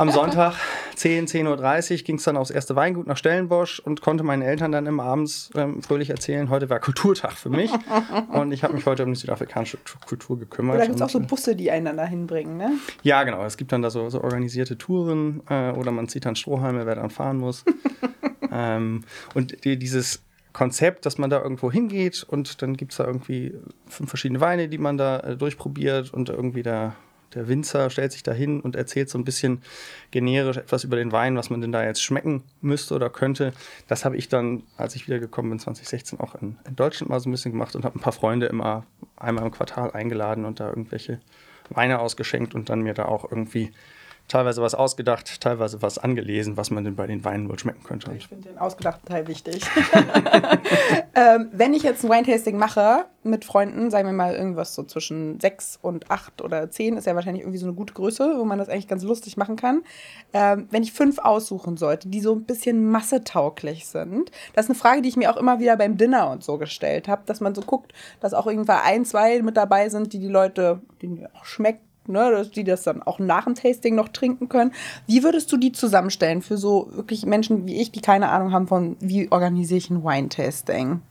Am 0.00 0.10
Sonntag 0.10 0.54
10, 0.94 1.26
10.30 1.26 1.92
Uhr 1.92 1.98
ging 1.98 2.16
es 2.16 2.22
dann 2.22 2.38
aufs 2.38 2.50
erste 2.50 2.74
Weingut 2.74 3.06
nach 3.06 3.18
Stellenbosch 3.18 3.80
und 3.80 4.00
konnte 4.00 4.24
meinen 4.24 4.40
Eltern 4.40 4.72
dann 4.72 4.86
immer 4.86 5.04
abends 5.04 5.50
ähm, 5.54 5.82
fröhlich 5.82 6.08
erzählen, 6.08 6.48
heute 6.48 6.70
war 6.70 6.80
Kulturtag 6.80 7.32
für 7.32 7.50
mich 7.50 7.70
und 8.32 8.50
ich 8.52 8.64
habe 8.64 8.72
mich 8.72 8.86
heute 8.86 9.04
um 9.04 9.12
die 9.12 9.20
südafrikanische 9.20 9.76
Kultur 10.06 10.38
gekümmert. 10.38 10.76
Oder 10.76 10.86
gibt 10.86 10.96
es 10.96 11.02
auch 11.02 11.10
so 11.10 11.20
Busse, 11.20 11.54
die 11.54 11.70
einen 11.70 11.84
dann 11.84 11.98
dahin 11.98 12.26
bringen, 12.26 12.56
ne? 12.56 12.72
ja, 13.02 13.22
genau. 13.24 13.44
Es 13.44 13.58
gibt 13.58 13.72
dann 13.72 13.82
da 13.82 13.90
so, 13.90 14.08
so 14.08 14.22
organisierte 14.22 14.78
Touren 14.78 15.42
äh, 15.50 15.72
oder 15.72 15.90
man 15.90 16.08
zieht 16.08 16.24
dann 16.24 16.34
Strohhalme, 16.34 16.86
wer 16.86 16.94
dann 16.94 17.10
fahren 17.10 17.36
muss. 17.36 17.66
ähm, 18.50 19.04
und 19.34 19.66
die, 19.66 19.78
dieses 19.78 20.22
Konzept, 20.54 21.04
dass 21.04 21.18
man 21.18 21.28
da 21.28 21.42
irgendwo 21.42 21.70
hingeht 21.70 22.24
und 22.26 22.62
dann 22.62 22.74
gibt 22.78 22.92
es 22.92 22.96
da 22.96 23.04
irgendwie 23.04 23.54
fünf 23.86 24.08
verschiedene 24.08 24.40
Weine, 24.40 24.68
die 24.68 24.78
man 24.78 24.96
da 24.96 25.20
äh, 25.20 25.36
durchprobiert 25.36 26.14
und 26.14 26.30
irgendwie 26.30 26.62
der, 26.62 26.94
der 27.34 27.48
Winzer 27.48 27.90
stellt 27.90 28.12
sich 28.12 28.22
da 28.22 28.32
hin 28.32 28.60
und 28.60 28.76
erzählt 28.76 29.08
so 29.08 29.18
ein 29.18 29.24
bisschen 29.24 29.62
generisch 30.10 30.56
etwas 30.56 30.84
über 30.84 30.96
den 30.96 31.12
Wein, 31.12 31.36
was 31.36 31.50
man 31.50 31.60
denn 31.60 31.72
da 31.72 31.84
jetzt 31.84 32.02
schmecken 32.02 32.42
müsste 32.60 32.94
oder 32.94 33.10
könnte. 33.10 33.52
Das 33.86 34.04
habe 34.04 34.16
ich 34.16 34.28
dann, 34.28 34.62
als 34.76 34.96
ich 34.96 35.06
wiedergekommen 35.06 35.50
bin, 35.50 35.58
2016 35.58 36.20
auch 36.20 36.34
in, 36.36 36.58
in 36.66 36.76
Deutschland 36.76 37.10
mal 37.10 37.20
so 37.20 37.28
ein 37.28 37.32
bisschen 37.32 37.52
gemacht 37.52 37.76
und 37.76 37.84
habe 37.84 37.98
ein 37.98 38.02
paar 38.02 38.12
Freunde 38.12 38.46
immer 38.46 38.84
einmal 39.16 39.44
im 39.44 39.52
Quartal 39.52 39.92
eingeladen 39.92 40.44
und 40.44 40.60
da 40.60 40.68
irgendwelche 40.68 41.20
Weine 41.68 42.00
ausgeschenkt 42.00 42.54
und 42.54 42.68
dann 42.68 42.80
mir 42.80 42.94
da 42.94 43.04
auch 43.04 43.30
irgendwie 43.30 43.70
teilweise 44.30 44.62
was 44.62 44.74
ausgedacht, 44.74 45.40
teilweise 45.40 45.82
was 45.82 45.98
angelesen, 45.98 46.56
was 46.56 46.70
man 46.70 46.84
denn 46.84 46.94
bei 46.94 47.06
den 47.06 47.24
Weinen 47.24 47.48
wohl 47.48 47.58
schmecken 47.58 47.82
könnte. 47.82 48.12
Ich 48.16 48.28
finde 48.28 48.48
den 48.48 48.58
ausgedachten 48.58 49.06
Teil 49.06 49.26
wichtig. 49.26 49.62
ähm, 51.14 51.48
wenn 51.52 51.74
ich 51.74 51.82
jetzt 51.82 52.04
ein 52.04 52.10
Wine-Tasting 52.10 52.56
mache 52.56 53.06
mit 53.24 53.44
Freunden, 53.44 53.90
sagen 53.90 54.06
wir 54.06 54.12
mal 54.12 54.34
irgendwas 54.34 54.74
so 54.74 54.84
zwischen 54.84 55.40
sechs 55.40 55.78
und 55.82 56.10
acht 56.10 56.42
oder 56.42 56.70
zehn, 56.70 56.96
ist 56.96 57.06
ja 57.06 57.14
wahrscheinlich 57.14 57.42
irgendwie 57.42 57.58
so 57.58 57.66
eine 57.66 57.74
gute 57.74 57.92
Größe, 57.92 58.36
wo 58.38 58.44
man 58.44 58.58
das 58.58 58.68
eigentlich 58.68 58.88
ganz 58.88 59.02
lustig 59.02 59.36
machen 59.36 59.56
kann. 59.56 59.82
Ähm, 60.32 60.68
wenn 60.70 60.84
ich 60.84 60.92
fünf 60.92 61.18
aussuchen 61.18 61.76
sollte, 61.76 62.08
die 62.08 62.20
so 62.20 62.32
ein 62.32 62.44
bisschen 62.44 62.88
massetauglich 62.88 63.86
sind, 63.86 64.30
das 64.54 64.66
ist 64.66 64.70
eine 64.70 64.78
Frage, 64.78 65.02
die 65.02 65.08
ich 65.08 65.16
mir 65.16 65.32
auch 65.32 65.36
immer 65.36 65.58
wieder 65.58 65.76
beim 65.76 65.96
Dinner 65.96 66.30
und 66.30 66.44
so 66.44 66.56
gestellt 66.56 67.08
habe, 67.08 67.22
dass 67.26 67.40
man 67.40 67.54
so 67.54 67.62
guckt, 67.62 67.92
dass 68.20 68.32
auch 68.32 68.46
irgendwann 68.46 68.80
ein, 68.84 69.04
zwei 69.04 69.42
mit 69.42 69.56
dabei 69.56 69.88
sind, 69.88 70.12
die 70.12 70.20
die 70.20 70.28
Leute, 70.28 70.80
denen 71.02 71.26
auch 71.34 71.44
schmeckt, 71.44 71.82
ne, 72.06 72.30
dass 72.30 72.50
die 72.50 72.64
das 72.64 72.82
dann 72.82 73.02
auch 73.02 73.18
nach 73.18 73.44
dem 73.44 73.54
Tasting 73.54 73.94
noch 73.94 74.08
trinken 74.08 74.48
können. 74.48 74.72
Wie 75.06 75.22
würdest 75.22 75.50
du 75.52 75.56
die 75.56 75.72
zusammenstellen 75.72 76.42
für 76.42 76.56
so 76.56 76.88
wirklich 76.92 77.24
Menschen 77.26 77.66
wie 77.66 77.80
ich, 77.80 77.92
die 77.92 78.00
keine 78.00 78.28
Ahnung 78.28 78.52
haben 78.52 78.66
von, 78.66 78.96
wie 79.00 79.30
organisiere 79.30 79.78
ich 79.78 79.90
ein 79.90 80.02
Wine-Tasting? 80.04 81.02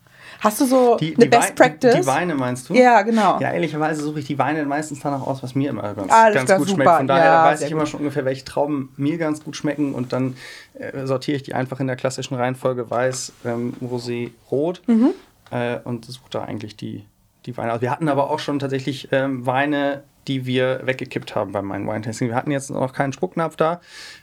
Hast 0.41 0.62
du 0.62 0.65
so 0.65 0.95
Die, 0.97 1.15
eine 1.15 1.24
die 1.25 1.30
Best 1.30 1.50
Wei- 1.50 1.53
Practice? 1.69 1.95
Die 2.01 2.06
Weine 2.06 2.36
meinst 2.36 2.69
du? 2.69 2.75
Ja, 2.75 3.01
genau. 3.01 3.39
Ja, 3.39 3.51
ehrlicherweise 3.51 4.03
suche 4.03 4.19
ich 4.19 4.25
die 4.25 4.38
Weine 4.38 4.63
meistens 4.65 5.00
danach 5.00 5.25
aus, 5.25 5.41
was 5.41 5.56
mir 5.56 5.71
immer 5.71 5.94
ganz, 5.95 6.12
Alles 6.12 6.36
ganz 6.45 6.51
gut 6.59 6.68
super. 6.69 6.83
schmeckt. 6.83 6.97
Von 6.97 7.07
daher 7.07 7.25
Ja, 7.25 7.44
weiß 7.45 7.62
ich 7.63 7.71
immer 7.71 7.81
gut. 7.81 7.89
schon 7.89 8.00
ungefähr, 8.01 8.25
welche 8.25 8.45
Trauben 8.45 8.94
mir 8.95 9.18
ganz 9.18 9.44
gut 9.44 9.56
schmecken 9.56 9.94
und 9.95 10.13
dann 10.13 10.36
äh, 10.75 11.06
sortiere 11.07 11.38
ich 11.38 11.44
die 11.44 11.56
einfach 11.56 11.80
in 11.80 11.88
der 11.88 11.95
klassischen 11.95 12.36
Reihenfolge 12.36 12.89
Weiß, 12.91 13.33
ähm, 13.44 13.74
Rosé, 13.81 14.30
Rot 14.51 14.81
Mhm. 14.86 15.09
äh, 15.51 15.80
und 15.83 16.06
suche 16.06 16.30
da 16.30 16.44
eigentlich 16.44 16.75
die, 16.75 17.06
die 17.47 17.57
Weine. 17.57 17.74
aus. 17.74 17.81
wir 17.81 17.89
hatten 17.89 18.07
aber 18.07 18.30
auch 18.30 18.39
schon 18.39 18.59
tatsächlich 18.59 19.09
ähm, 19.12 19.47
Weine, 19.47 20.03
die 20.30 20.46
wir 20.46 20.81
weggekippt 20.86 21.36
haben 21.36 21.52
bei 21.52 21.62
meinem 21.62 21.88
Wine-Tasting. 21.88 22.30
Wir 22.30 22.36
hatten 22.36 22.52
jetzt 22.52 22.70
noch 22.70 22.94
keinen 22.94 23.12
Spucknapf 23.12 23.58
da, 23.58 23.81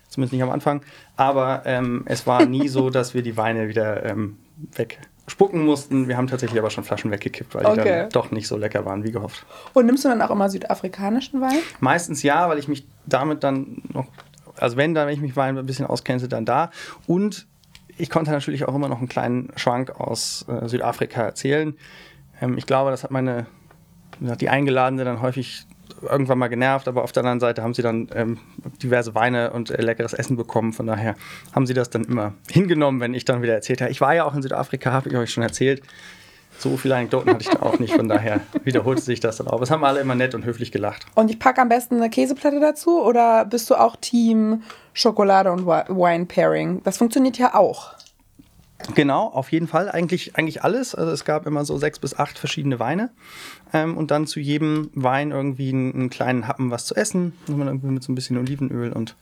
zumindest 0.09 0.33
nicht 0.33 0.43
am 0.43 0.51
Anfang, 0.51 0.81
aber 1.17 1.63
ähm, 1.67 2.05
es 2.07 2.27
war 2.27 2.47
nie 2.47 2.69
so, 2.69 2.89
dass 2.97 3.13
wir 3.13 3.23
die 3.23 3.37
Weine 3.37 3.69
wieder 3.69 4.05
ähm, 4.07 4.39
wegspucken 4.75 5.65
mussten. 5.65 6.09
Wir 6.09 6.17
haben 6.17 6.29
tatsächlich 6.29 6.59
aber 6.59 6.71
schon 6.71 6.85
Flaschen 6.85 7.11
weggekippt, 7.11 7.55
weil 7.55 7.65
die 7.65 7.71
Okay. 7.81 8.01
dann 8.03 8.11
doch 8.11 8.31
nicht 8.31 8.49
so 8.49 8.57
lecker 8.57 8.85
waren 8.87 9.05
wie 9.05 9.11
gehofft. 9.13 9.45
Und 9.75 9.87
nimmst 9.87 10.05
du 10.05 10.09
dann 10.09 10.23
auch 10.23 10.31
immer 10.31 10.49
südafrikanischen 10.49 11.41
Wein? 11.41 11.59
Meistens 11.81 12.23
ja, 12.23 12.49
weil 12.49 12.59
ich 12.59 12.69
mich 12.69 12.87
damit 13.05 13.45
dann 13.45 13.83
noch, 13.93 14.07
also 14.57 14.77
wenn, 14.77 14.95
dann, 14.95 15.07
wenn 15.09 15.15
ich 15.15 15.21
mich 15.21 15.37
Wein 15.37 15.59
ein 15.59 15.67
bisschen 15.67 15.87
auskenne, 15.87 16.27
dann 16.29 16.45
da. 16.47 16.71
Und 17.07 17.47
ich 17.99 18.11
konnte 18.11 18.31
natürlich 18.31 18.67
auch 18.67 18.75
immer 18.75 18.89
noch 18.89 18.99
einen 18.99 19.09
kleinen 19.09 19.51
Schwank 19.57 19.99
aus 20.01 20.45
äh, 20.49 20.69
Südafrika 20.69 21.23
erzählen. 21.23 21.77
Ähm, 22.41 22.57
ich 22.59 22.67
glaube, 22.67 22.91
das 22.91 23.03
hat 23.05 23.11
meine, 23.11 23.47
die 24.21 24.49
Eingeladene 24.49 25.05
dann 25.05 25.21
häufig 25.21 25.67
irgendwann 26.03 26.39
mal 26.39 26.49
genervt, 26.49 26.89
aber 26.89 27.03
auf 27.05 27.13
der 27.13 27.23
anderen 27.23 27.41
Seite 27.41 27.63
haben 27.63 27.75
sie 27.75 27.83
dann 27.83 28.09
ähm, 28.15 28.39
diverse 28.83 29.15
Weine 29.15 29.53
und 29.53 29.71
äh, 29.71 29.81
leckeres 29.81 30.13
Essen 30.13 30.37
bekommen. 30.37 30.73
Von 30.73 30.87
daher 30.87 31.15
haben 31.55 31.67
sie 31.67 31.75
das 31.75 31.91
dann 31.91 32.05
immer 32.05 32.35
hingenommen, 32.51 33.01
wenn 33.01 33.15
ich 33.15 33.25
dann 33.25 33.43
wieder 33.43 33.55
erzählt 33.55 33.81
habe. 33.81 33.91
Ich 33.91 34.01
war 34.01 34.15
ja 34.15 34.25
auch 34.25 34.35
in 34.35 34.43
Südafrika, 34.43 34.93
habe 34.93 35.09
ich 35.09 35.17
euch 35.17 35.31
schon 35.31 35.43
erzählt. 35.43 35.83
So 36.59 36.79
viele 36.79 36.97
Anekdoten 36.97 37.31
hatte 37.31 37.43
ich 37.43 37.51
da 37.51 37.61
auch 37.61 37.79
nicht, 37.79 37.93
von 37.93 38.09
daher 38.09 38.41
wiederholte 38.65 39.03
sich 39.03 39.21
das 39.21 39.37
dann 39.37 39.47
auch. 39.49 39.61
Es 39.61 39.71
haben 39.71 39.85
alle 39.85 40.01
immer 40.01 40.15
nett 40.15 40.35
und 40.35 40.47
höflich 40.47 40.73
gelacht. 40.73 41.05
Und 41.15 41.31
ich 41.31 41.39
packe 41.39 41.61
am 41.61 41.69
besten 41.69 41.97
eine 41.97 42.09
Käseplatte 42.09 42.61
dazu 42.61 43.03
oder 43.03 43.45
bist 43.45 43.69
du 43.69 43.75
auch 43.75 43.97
Team 43.97 44.63
Schokolade 44.95 45.53
und 45.53 45.67
Wi- 45.67 45.89
Wine 45.89 46.25
Pairing? 46.25 46.83
Das 46.83 46.97
funktioniert 46.97 47.37
ja 47.37 47.55
auch. 47.55 47.93
Genau, 48.95 49.27
auf 49.29 49.53
jeden 49.53 49.69
Fall. 49.69 49.91
Eigentlich, 49.91 50.37
eigentlich 50.37 50.63
alles. 50.63 50.95
Also 50.95 51.11
es 51.11 51.25
gab 51.25 51.47
immer 51.47 51.65
so 51.65 51.79
sechs 51.79 51.99
bis 51.99 52.15
acht 52.15 52.39
verschiedene 52.39 52.79
Weine. 52.79 53.11
Ähm, 53.73 53.97
und 53.97 54.11
dann 54.11 54.27
zu 54.27 54.39
jedem 54.39 54.91
Wein 54.95 55.31
irgendwie 55.31 55.71
einen, 55.71 55.95
einen 55.95 56.11
kleinen 56.11 56.47
Happen 56.47 56.71
was 56.71 56.85
zu 56.85 56.95
essen. 56.95 57.33
Wenn 57.47 57.59
man 57.59 57.69
irgendwie 57.69 57.89
mit 57.89 58.03
so 58.03 58.13
ein 58.13 58.15
bisschen 58.15 58.37
Olivenöl 58.37 58.93
und 58.93 59.17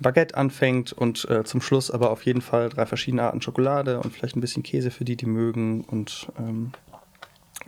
Baguette 0.00 0.36
anfängt 0.36 0.92
und 0.92 1.28
äh, 1.28 1.44
zum 1.44 1.60
Schluss 1.60 1.90
aber 1.90 2.10
auf 2.10 2.24
jeden 2.24 2.40
Fall 2.40 2.68
drei 2.68 2.86
verschiedene 2.86 3.24
Arten 3.24 3.42
Schokolade 3.42 4.00
und 4.00 4.12
vielleicht 4.12 4.36
ein 4.36 4.40
bisschen 4.40 4.62
Käse 4.62 4.90
für 4.90 5.04
die, 5.04 5.16
die 5.16 5.26
mögen. 5.26 5.84
Und 5.84 6.28
ähm, 6.38 6.72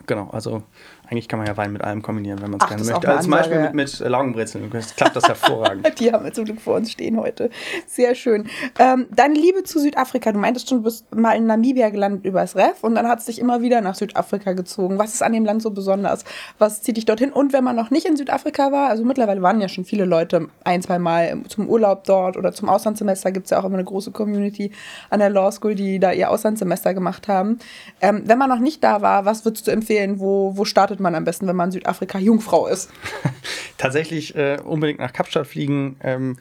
genau, 0.07 0.31
also 0.31 0.63
eigentlich 1.11 1.29
kann 1.29 1.39
man 1.39 1.49
ja 1.49 1.57
Wein 1.57 1.73
mit 1.73 1.83
allem 1.83 2.03
kombinieren, 2.03 2.41
wenn 2.41 2.51
man 2.51 2.61
es 2.61 2.69
gerne 2.69 2.85
möchte. 2.85 3.09
Also 3.09 3.23
zum 3.23 3.33
Beispiel 3.33 3.61
mit, 3.61 3.75
mit 3.75 3.99
Laugenbrezeln. 4.01 4.71
Das 4.71 4.97
klappt 4.97 5.17
das 5.17 5.25
hervorragend. 5.25 5.87
Die 6.01 6.13
haben 6.13 6.25
wir 6.25 6.33
zum 6.33 6.45
Glück 6.45 6.61
vor 6.61 6.77
uns 6.77 6.91
stehen 6.91 7.19
heute. 7.19 7.51
Sehr 7.87 8.15
schön. 8.15 8.49
Ähm, 8.79 9.07
deine 9.11 9.35
Liebe 9.35 9.63
zu 9.65 9.79
Südafrika. 9.79 10.33
Du 10.33 10.39
meintest 10.39 10.69
schon, 10.69 10.79
du 10.79 10.85
bist 10.85 11.15
mal 11.15 11.33
in 11.33 11.47
Namibia 11.47 11.91
gelandet 11.91 12.25
übers 12.25 12.57
Ref 12.57 12.83
und 12.83 12.95
dann 12.95 13.07
hat 13.09 13.21
es 13.21 13.27
dich 13.27 13.39
immer 13.39 13.61
wieder 13.61 13.81
nach 13.81 13.95
Südafrika 13.95 14.53
gezogen. 14.53 14.99
Was 14.99 15.15
ist 15.15 15.23
an 15.23 15.33
dem 15.33 15.45
Land 15.45 15.63
so 15.63 15.71
besonders? 15.71 16.25
Was 16.59 16.83
zieht 16.83 16.97
dich 16.97 17.05
dorthin? 17.05 17.33
Und 17.33 17.53
wenn 17.53 17.65
man 17.65 17.77
noch 17.77 17.91
nicht 17.91 18.07
in 18.07 18.17
Südafrika 18.17 18.73
war, 18.73 18.89
also 18.89 19.05
mittlerweile 19.05 19.43
waren 19.43 19.61
ja 19.61 19.69
schon 19.69 19.85
viele 19.85 20.05
Leute 20.05 20.49
ein, 20.65 20.83
zwei 20.83 20.99
Mal 20.99 21.43
zum 21.49 21.69
Urlaub 21.69 22.05
dort 22.05 22.37
oder 22.37 22.53
zum 22.53 22.69
Auslandssemester 22.69 23.33
gibt 23.33 23.47
es 23.47 23.51
ja 23.51 23.61
auch 23.61 23.65
immer 23.65 23.75
eine 23.75 23.85
große 23.85 24.13
Community 24.13 24.71
an 25.11 25.21
der 25.21 25.31
Law 25.31 25.51
School, 25.53 25.75
die 25.75 25.99
da 25.99 26.13
ihr 26.13 26.31
Auslandssemester 26.31 26.95
gemacht 26.95 27.29
haben. 27.29 27.59
Ähm, 28.01 28.23
wenn 28.27 28.39
man 28.39 28.49
noch 28.49 28.61
nicht 28.61 28.83
da 28.83 29.03
war, 29.03 29.25
was 29.25 29.45
würdest 29.45 29.67
du 29.67 29.71
empfehlen? 29.73 29.91
empfehlen? 29.91 30.21
Wo, 30.21 30.53
wo 30.57 30.65
startet 30.65 31.00
man 31.01 31.15
am 31.15 31.25
besten, 31.25 31.47
wenn 31.47 31.57
man 31.57 31.71
Südafrika 31.71 32.19
Jungfrau 32.19 32.67
ist? 32.67 32.91
Tatsächlich 33.79 34.35
äh, 34.35 34.59
unbedingt 34.63 35.01
nach 35.01 35.13
Kapstadt 35.13 35.47
fliegen. 35.47 35.97
Ähm, 36.03 36.39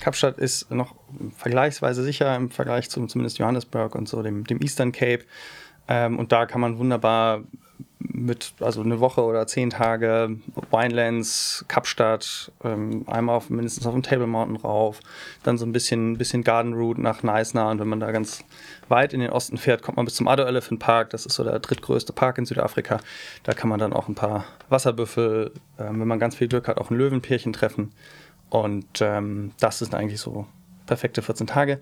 Kapstadt 0.00 0.38
ist 0.38 0.70
noch 0.70 0.94
vergleichsweise 1.36 2.02
sicher 2.02 2.34
im 2.36 2.50
Vergleich 2.50 2.90
zu 2.90 3.06
zumindest 3.06 3.38
Johannesburg 3.38 3.94
und 3.94 4.08
so 4.08 4.22
dem, 4.22 4.44
dem 4.44 4.60
Eastern 4.60 4.92
Cape. 4.92 5.24
Ähm, 5.88 6.18
und 6.18 6.32
da 6.32 6.46
kann 6.46 6.60
man 6.60 6.78
wunderbar 6.78 7.42
mit, 8.06 8.52
also 8.60 8.82
eine 8.82 9.00
Woche 9.00 9.22
oder 9.22 9.46
zehn 9.46 9.70
Tage 9.70 10.36
Winelands, 10.70 11.64
Kapstadt, 11.68 12.52
ähm, 12.62 13.04
einmal 13.06 13.36
auf, 13.36 13.50
mindestens 13.50 13.86
auf 13.86 13.94
dem 13.94 14.02
Table 14.02 14.26
Mountain 14.26 14.56
rauf, 14.56 15.00
dann 15.42 15.58
so 15.58 15.64
ein 15.64 15.72
bisschen, 15.72 16.18
bisschen 16.18 16.44
Garden 16.44 16.74
Route 16.74 17.00
nach 17.00 17.22
Neisner 17.22 17.70
und 17.70 17.80
wenn 17.80 17.88
man 17.88 18.00
da 18.00 18.12
ganz 18.12 18.44
weit 18.88 19.12
in 19.12 19.20
den 19.20 19.30
Osten 19.30 19.56
fährt, 19.56 19.82
kommt 19.82 19.96
man 19.96 20.04
bis 20.04 20.14
zum 20.14 20.28
Addo 20.28 20.44
Elephant 20.44 20.80
Park, 20.80 21.10
das 21.10 21.26
ist 21.26 21.34
so 21.34 21.44
der 21.44 21.58
drittgrößte 21.58 22.12
Park 22.12 22.38
in 22.38 22.46
Südafrika. 22.46 23.00
Da 23.42 23.54
kann 23.54 23.70
man 23.70 23.80
dann 23.80 23.92
auch 23.92 24.08
ein 24.08 24.14
paar 24.14 24.44
Wasserbüffel, 24.68 25.52
ähm, 25.78 26.00
wenn 26.00 26.08
man 26.08 26.18
ganz 26.18 26.36
viel 26.36 26.48
Glück 26.48 26.68
hat, 26.68 26.78
auch 26.78 26.90
ein 26.90 26.98
Löwenpärchen 26.98 27.52
treffen. 27.52 27.92
Und 28.50 29.00
ähm, 29.00 29.52
das 29.58 29.78
sind 29.78 29.94
eigentlich 29.94 30.20
so 30.20 30.46
perfekte 30.86 31.22
14 31.22 31.46
Tage. 31.46 31.80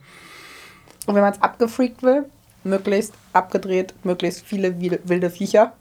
Und 1.07 1.15
wenn 1.15 1.23
man 1.23 1.33
es 1.33 1.43
abgefreakt 1.43 2.03
will, 2.03 2.27
möglichst 2.65 3.15
abgedreht, 3.33 3.95
möglichst 4.05 4.47
viele 4.47 4.81
wilde 4.81 5.31
Viecher. 5.31 5.73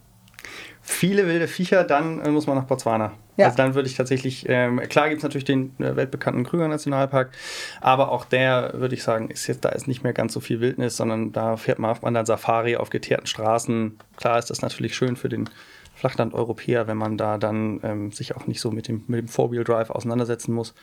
Viele 0.82 1.28
wilde 1.28 1.48
Viecher, 1.48 1.84
dann 1.84 2.20
äh, 2.22 2.30
muss 2.30 2.48
man 2.48 2.58
nach 2.58 2.66
Botswana. 2.66 3.14
Ja. 3.38 3.46
Also 3.46 3.58
dann 3.58 3.76
würde 3.76 3.88
ich 3.88 3.96
tatsächlich, 3.96 4.46
ähm, 4.50 4.80
klar 4.90 5.10
gibt 5.10 5.20
es 5.20 5.24
natürlich 5.24 5.46
den 5.46 5.74
äh, 5.80 5.96
weltbekannten 5.96 6.44
Krüger 6.44 6.68
Nationalpark, 6.68 7.32
aber 7.80 8.12
auch 8.12 8.26
der, 8.26 8.72
würde 8.76 8.96
ich 8.96 9.04
sagen, 9.04 9.30
ist 9.30 9.48
jetzt, 9.48 9.64
da 9.64 9.70
ist 9.70 9.88
nicht 9.88 10.04
mehr 10.04 10.14
ganz 10.14 10.34
so 10.34 10.40
viel 10.40 10.60
Wildnis, 10.60 10.98
sondern 10.98 11.32
da 11.32 11.56
fährt 11.58 11.80
man 11.80 11.92
auf 11.92 12.04
anderen 12.04 12.26
Safari 12.26 12.76
auf 12.76 12.90
geteerten 12.90 13.28
Straßen. 13.28 13.98
Klar 14.18 14.40
ist 14.40 14.50
das 14.50 14.62
natürlich 14.62 14.96
schön 14.96 15.16
für 15.16 15.30
den 15.30 15.50
Flachland-Europäer, 15.96 16.88
wenn 16.88 16.98
man 16.98 17.18
da 17.18 17.38
dann 17.38 17.80
ähm, 17.84 18.12
sich 18.12 18.36
auch 18.36 18.48
nicht 18.48 18.60
so 18.60 18.72
mit 18.72 18.88
dem, 18.88 19.04
mit 19.08 19.20
dem 19.20 19.28
Four-Wheel-Drive 19.28 19.92
auseinandersetzen 19.92 20.52
muss. 20.52 20.74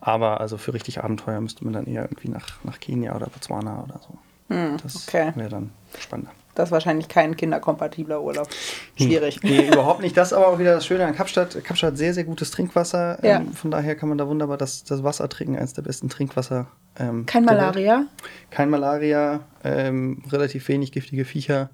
Aber 0.00 0.40
also 0.40 0.58
für 0.58 0.74
richtig 0.74 1.04
Abenteuer 1.04 1.40
müsste 1.40 1.64
man 1.64 1.72
dann 1.72 1.86
eher 1.86 2.02
irgendwie 2.02 2.28
nach, 2.28 2.64
nach 2.64 2.80
Kenia 2.80 3.14
oder 3.14 3.28
Botswana 3.28 3.84
oder 3.84 4.00
so. 4.00 4.18
Hm, 4.54 4.76
das 4.82 5.06
okay. 5.08 5.32
wäre 5.36 5.50
dann 5.50 5.70
spannender. 6.00 6.32
Das 6.56 6.68
ist 6.68 6.72
wahrscheinlich 6.72 7.08
kein 7.08 7.36
kinderkompatibler 7.36 8.22
Urlaub. 8.22 8.48
Hm. 8.96 9.06
Schwierig. 9.06 9.42
Nee, 9.42 9.68
überhaupt 9.68 10.00
nicht. 10.00 10.16
Das 10.16 10.28
ist 10.28 10.32
aber 10.32 10.48
auch 10.48 10.58
wieder 10.58 10.74
das 10.74 10.86
Schöne 10.86 11.06
an 11.06 11.14
Kapstadt. 11.14 11.62
Kapstadt 11.62 11.92
hat 11.92 11.98
sehr, 11.98 12.14
sehr 12.14 12.24
gutes 12.24 12.50
Trinkwasser. 12.50 13.18
Ja. 13.22 13.36
Ähm, 13.36 13.52
von 13.52 13.70
daher 13.70 13.94
kann 13.94 14.08
man 14.08 14.18
da 14.18 14.26
wunderbar 14.26 14.56
das, 14.56 14.82
das 14.84 15.04
Wasser 15.04 15.28
trinken, 15.28 15.56
eines 15.56 15.74
der 15.74 15.82
besten 15.82 16.08
Trinkwasser. 16.08 16.66
Ähm, 16.98 17.26
kein 17.26 17.44
Malaria? 17.44 17.98
Welt. 17.98 18.08
Kein 18.50 18.70
Malaria, 18.70 19.40
ähm, 19.64 20.22
relativ 20.30 20.68
wenig 20.68 20.92
giftige 20.92 21.24
Viecher. 21.24 21.70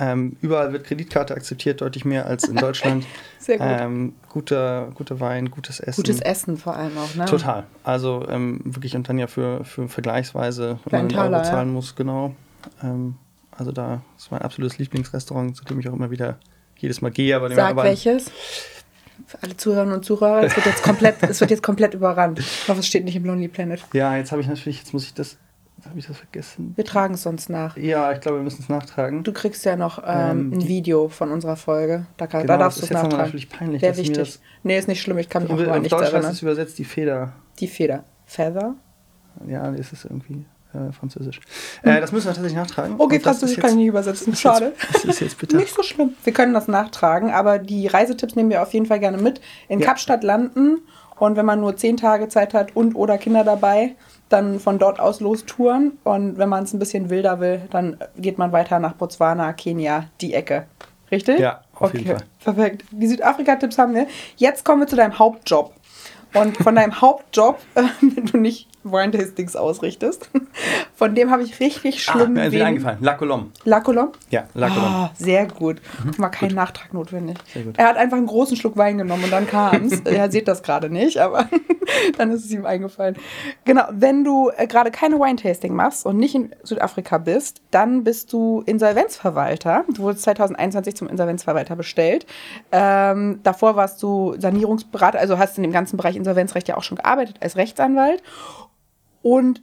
Ähm, 0.00 0.36
überall 0.40 0.72
wird 0.72 0.84
Kreditkarte 0.84 1.34
akzeptiert, 1.34 1.80
deutlich 1.80 2.04
mehr 2.04 2.26
als 2.26 2.44
in 2.44 2.56
Deutschland. 2.56 3.04
Sehr 3.38 3.58
gut. 3.58 3.66
Ähm, 3.68 4.14
guter, 4.28 4.90
guter 4.94 5.18
Wein, 5.18 5.50
gutes 5.50 5.80
Essen. 5.80 5.96
Gutes 5.96 6.20
Essen 6.20 6.56
vor 6.56 6.76
allem 6.76 6.96
auch, 6.96 7.14
ne? 7.16 7.24
Total. 7.24 7.64
Also 7.82 8.24
ähm, 8.28 8.60
wirklich 8.64 8.94
und 8.94 9.08
dann 9.08 9.18
ja 9.18 9.26
für, 9.26 9.64
für 9.64 9.88
vergleichsweise, 9.88 10.78
wenn 10.84 11.06
man 11.08 11.18
einen 11.18 11.34
Euro 11.34 11.42
zahlen 11.42 11.68
ja. 11.68 11.74
muss, 11.74 11.96
genau. 11.96 12.34
Also 13.58 13.72
da 13.72 14.02
ist 14.16 14.30
mein 14.30 14.40
absolutes 14.40 14.78
Lieblingsrestaurant, 14.78 15.56
zu 15.56 15.64
dem 15.64 15.80
ich 15.80 15.88
auch 15.88 15.92
immer 15.92 16.10
wieder 16.10 16.38
jedes 16.76 17.00
Mal 17.00 17.10
gehe. 17.10 17.34
Aber 17.34 17.52
Sag 17.52 17.76
welches. 17.76 18.30
Für 19.26 19.42
alle 19.42 19.56
Zuhörerinnen 19.56 19.96
und 19.96 20.04
Zuhörer, 20.04 20.44
es 20.44 20.54
wird 20.54 20.66
jetzt 20.66 20.82
komplett, 20.82 21.16
es 21.28 21.40
wird 21.40 21.50
jetzt 21.50 21.62
komplett 21.62 21.92
überrannt. 21.92 22.38
Ich 22.38 22.68
hoffe, 22.68 22.80
es 22.80 22.86
steht 22.86 23.04
nicht 23.04 23.16
im 23.16 23.24
Lonely 23.24 23.48
Planet. 23.48 23.80
Ja, 23.92 24.16
jetzt 24.16 24.30
habe 24.30 24.40
ich 24.40 24.48
natürlich, 24.48 24.78
jetzt 24.78 24.92
muss 24.92 25.04
ich 25.04 25.12
das 25.12 25.36
habe 25.84 25.98
ich 25.98 26.06
das 26.06 26.16
vergessen? 26.16 26.72
Wir 26.76 26.84
tragen 26.84 27.14
es 27.14 27.22
sonst 27.22 27.48
nach. 27.48 27.76
Ja, 27.76 28.12
ich 28.12 28.20
glaube, 28.20 28.38
wir 28.38 28.42
müssen 28.42 28.62
es 28.62 28.68
nachtragen. 28.68 29.22
Du 29.22 29.32
kriegst 29.32 29.64
ja 29.64 29.76
noch 29.76 30.02
ähm, 30.04 30.52
ähm, 30.52 30.52
ein 30.52 30.68
Video 30.68 31.08
von 31.08 31.30
unserer 31.30 31.56
Folge. 31.56 32.06
Da, 32.16 32.26
kann, 32.26 32.42
genau, 32.42 32.54
da 32.54 32.58
darfst 32.58 32.80
du 32.80 32.84
es 32.84 32.90
nachtragen. 32.90 33.10
Das 33.10 33.18
ist 33.18 33.26
natürlich 33.26 33.48
peinlich. 33.48 33.80
Sehr 33.80 33.96
wichtig. 33.96 34.18
Das 34.18 34.40
nee, 34.64 34.76
ist 34.76 34.88
nicht 34.88 35.00
schlimm. 35.00 35.18
Ich 35.18 35.28
kann 35.28 35.44
mich 35.44 35.52
auch 35.52 35.56
nicht 35.56 35.92
Deutschland 35.92 36.14
erinnern. 36.14 36.32
ist 36.32 36.42
übersetzt 36.42 36.78
die 36.78 36.84
Feder. 36.84 37.32
Die 37.60 37.68
Feder. 37.68 38.04
Feather? 38.26 38.74
Ja, 39.46 39.70
ist 39.70 39.92
es 39.92 40.04
irgendwie 40.04 40.44
äh, 40.78 40.92
französisch. 40.92 41.40
Hm. 41.82 41.92
Äh, 41.92 42.00
das 42.00 42.12
müssen 42.12 42.26
wir 42.26 42.34
tatsächlich 42.34 42.56
nachtragen. 42.56 42.94
Okay, 42.98 43.20
Französisch 43.20 43.58
kann 43.58 43.70
ich 43.70 43.76
nicht 43.76 43.86
übersetzen. 43.86 44.34
Schade. 44.34 44.72
das 44.92 45.04
ist 45.04 45.20
jetzt 45.20 45.38
bitter. 45.38 45.56
nicht 45.56 45.74
so 45.74 45.82
schlimm. 45.82 46.14
Wir 46.24 46.32
können 46.32 46.54
das 46.54 46.68
nachtragen, 46.68 47.30
aber 47.30 47.58
die 47.58 47.86
Reisetipps 47.86 48.36
nehmen 48.36 48.50
wir 48.50 48.62
auf 48.62 48.72
jeden 48.72 48.86
Fall 48.86 49.00
gerne 49.00 49.18
mit. 49.18 49.40
In 49.68 49.80
ja. 49.80 49.86
Kapstadt 49.86 50.22
landen 50.24 50.82
und 51.18 51.36
wenn 51.36 51.46
man 51.46 51.60
nur 51.60 51.76
zehn 51.76 51.96
Tage 51.96 52.28
Zeit 52.28 52.54
hat 52.54 52.76
und 52.76 52.94
oder 52.94 53.18
Kinder 53.18 53.44
dabei, 53.44 53.96
dann 54.28 54.60
von 54.60 54.78
dort 54.78 55.00
aus 55.00 55.20
lostouren. 55.20 55.98
Und 56.04 56.38
wenn 56.38 56.48
man 56.48 56.64
es 56.64 56.72
ein 56.72 56.78
bisschen 56.78 57.10
wilder 57.10 57.40
will, 57.40 57.62
dann 57.70 57.98
geht 58.16 58.38
man 58.38 58.52
weiter 58.52 58.78
nach 58.78 58.94
Botswana, 58.94 59.52
Kenia, 59.52 60.06
die 60.20 60.34
Ecke. 60.34 60.66
Richtig? 61.10 61.40
Ja, 61.40 61.62
auf 61.74 61.88
okay. 61.88 61.98
jeden 61.98 62.10
Fall. 62.10 62.26
Perfekt. 62.44 62.84
Die 62.90 63.06
Südafrika-Tipps 63.06 63.78
haben 63.78 63.94
wir. 63.94 64.06
Jetzt 64.36 64.64
kommen 64.64 64.82
wir 64.82 64.86
zu 64.86 64.96
deinem 64.96 65.18
Hauptjob. 65.18 65.72
Und 66.34 66.58
von 66.58 66.74
deinem 66.74 67.00
Hauptjob, 67.00 67.58
äh, 67.74 67.84
wenn 68.00 68.26
du 68.26 68.36
nicht 68.36 68.68
Wine-Tastings 68.90 69.56
ausrichtest. 69.56 70.30
Von 70.94 71.14
dem 71.14 71.30
habe 71.30 71.42
ich 71.42 71.60
richtig 71.60 72.08
ah, 72.08 72.12
schlimm. 72.12 72.26
Ah, 72.26 72.40
mir 72.40 72.46
ist 72.46 72.52
wieder 72.52 72.66
eingefallen. 72.66 72.98
La 73.00 73.14
Colombe. 73.14 73.50
La 73.64 73.80
Colombe? 73.80 74.18
Ja, 74.30 74.44
La 74.54 74.68
Colombe. 74.68 74.88
Ah, 74.88 75.10
sehr 75.16 75.46
gut. 75.46 75.80
Mhm. 76.04 76.18
War 76.18 76.30
kein 76.30 76.48
gut. 76.48 76.56
Nachtrag 76.56 76.92
notwendig. 76.92 77.38
Er 77.76 77.86
hat 77.86 77.96
einfach 77.96 78.16
einen 78.16 78.26
großen 78.26 78.56
Schluck 78.56 78.76
Wein 78.76 78.98
genommen 78.98 79.24
und 79.24 79.32
dann 79.32 79.46
kam 79.46 79.84
es. 79.84 80.00
er 80.04 80.30
sieht 80.30 80.48
das 80.48 80.62
gerade 80.62 80.90
nicht, 80.90 81.18
aber 81.18 81.48
dann 82.18 82.30
ist 82.30 82.44
es 82.44 82.50
ihm 82.50 82.66
eingefallen. 82.66 83.16
Genau, 83.64 83.84
wenn 83.90 84.24
du 84.24 84.50
äh, 84.56 84.66
gerade 84.66 84.90
keine 84.90 85.16
Wine-Tasting 85.20 85.74
machst 85.74 86.06
und 86.06 86.16
nicht 86.16 86.34
in 86.34 86.54
Südafrika 86.62 87.18
bist, 87.18 87.62
dann 87.70 88.04
bist 88.04 88.32
du 88.32 88.62
Insolvenzverwalter. 88.66 89.84
Du 89.94 90.02
wurdest 90.02 90.24
2021 90.24 90.96
zum 90.96 91.08
Insolvenzverwalter 91.08 91.76
bestellt. 91.76 92.26
Ähm, 92.72 93.40
davor 93.42 93.76
warst 93.76 94.02
du 94.02 94.34
Sanierungsberater, 94.38 95.18
also 95.18 95.38
hast 95.38 95.56
in 95.58 95.62
dem 95.62 95.72
ganzen 95.72 95.96
Bereich 95.96 96.16
Insolvenzrecht 96.16 96.68
ja 96.68 96.76
auch 96.76 96.82
schon 96.82 96.96
gearbeitet 96.96 97.36
als 97.40 97.56
Rechtsanwalt. 97.56 98.22
Und 99.28 99.60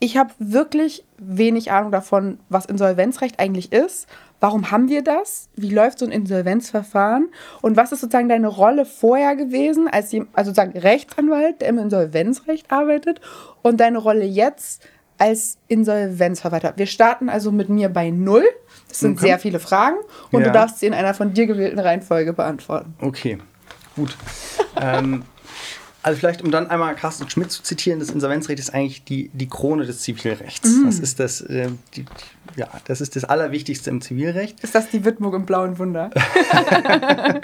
ich 0.00 0.16
habe 0.16 0.34
wirklich 0.40 1.04
wenig 1.18 1.70
Ahnung 1.70 1.92
davon, 1.92 2.40
was 2.48 2.66
Insolvenzrecht 2.66 3.38
eigentlich 3.38 3.70
ist. 3.70 4.08
Warum 4.40 4.72
haben 4.72 4.88
wir 4.88 5.04
das? 5.04 5.50
Wie 5.54 5.70
läuft 5.70 6.00
so 6.00 6.04
ein 6.04 6.10
Insolvenzverfahren? 6.10 7.28
Und 7.62 7.76
was 7.76 7.92
ist 7.92 8.00
sozusagen 8.00 8.28
deine 8.28 8.48
Rolle 8.48 8.86
vorher 8.86 9.36
gewesen, 9.36 9.86
als 9.86 10.12
also 10.32 10.50
sozusagen 10.50 10.76
Rechtsanwalt, 10.76 11.60
der 11.60 11.68
im 11.68 11.78
Insolvenzrecht 11.78 12.72
arbeitet, 12.72 13.20
und 13.62 13.78
deine 13.78 13.98
Rolle 13.98 14.24
jetzt 14.24 14.82
als 15.16 15.58
Insolvenzverwalter? 15.68 16.72
Wir 16.74 16.86
starten 16.86 17.28
also 17.28 17.52
mit 17.52 17.68
mir 17.68 17.88
bei 17.88 18.10
Null. 18.10 18.44
Das 18.88 18.98
sind 18.98 19.12
okay. 19.12 19.26
sehr 19.26 19.38
viele 19.38 19.60
Fragen 19.60 19.98
und 20.32 20.40
ja. 20.40 20.48
du 20.48 20.52
darfst 20.52 20.80
sie 20.80 20.86
in 20.86 20.92
einer 20.92 21.14
von 21.14 21.34
dir 21.34 21.46
gewählten 21.46 21.78
Reihenfolge 21.78 22.32
beantworten. 22.32 22.94
Okay, 23.00 23.38
gut. 23.94 24.16
ähm, 24.80 25.22
also 26.04 26.18
vielleicht, 26.18 26.42
um 26.42 26.50
dann 26.50 26.68
einmal 26.68 26.94
Carsten 26.96 27.28
Schmidt 27.30 27.50
zu 27.50 27.62
zitieren, 27.62 27.98
das 27.98 28.10
Insolvenzrecht 28.10 28.58
ist 28.58 28.74
eigentlich 28.74 29.04
die, 29.04 29.30
die 29.32 29.48
Krone 29.48 29.86
des 29.86 30.00
Zivilrechts. 30.02 30.68
Mhm. 30.68 30.84
Das 30.84 30.98
ist 30.98 31.18
das, 31.18 31.40
äh, 31.40 31.70
die, 31.96 32.04
ja, 32.56 32.68
das 32.84 33.00
ist 33.00 33.16
das 33.16 33.24
Allerwichtigste 33.24 33.88
im 33.88 34.02
Zivilrecht. 34.02 34.60
Ist 34.60 34.74
das 34.74 34.90
die 34.90 35.06
Widmung 35.06 35.34
im 35.34 35.46
blauen 35.46 35.78
Wunder? 35.78 36.10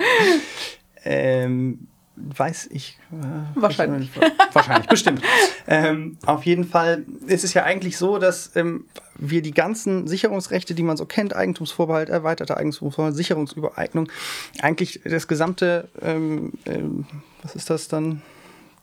ähm, 1.05 1.89
weiß 2.17 2.69
ich. 2.71 2.99
Äh, 3.11 3.61
wahrscheinlich. 3.61 4.11
Wahrscheinlich, 4.53 4.89
bestimmt. 4.91 5.23
Ähm, 5.67 6.19
auf 6.27 6.45
jeden 6.45 6.65
Fall 6.65 7.07
ist 7.27 7.45
es 7.45 7.55
ja 7.55 7.65
eigentlich 7.65 7.97
so, 7.97 8.19
dass 8.19 8.55
ähm, 8.57 8.85
wir 9.17 9.41
die 9.41 9.55
ganzen 9.55 10.07
Sicherungsrechte, 10.07 10.75
die 10.75 10.83
man 10.83 10.99
so 10.99 11.07
kennt, 11.07 11.35
Eigentumsvorbehalt, 11.35 12.11
erweiterte 12.11 12.59
Eigentumsvorbehalt, 12.59 13.17
Sicherungsübereignung, 13.17 14.11
eigentlich 14.61 15.01
das 15.03 15.29
gesamte, 15.29 15.89
ähm, 16.03 16.53
ähm 16.67 17.07
was 17.43 17.57
ist 17.57 17.71
das 17.71 17.89
dann? 17.89 18.21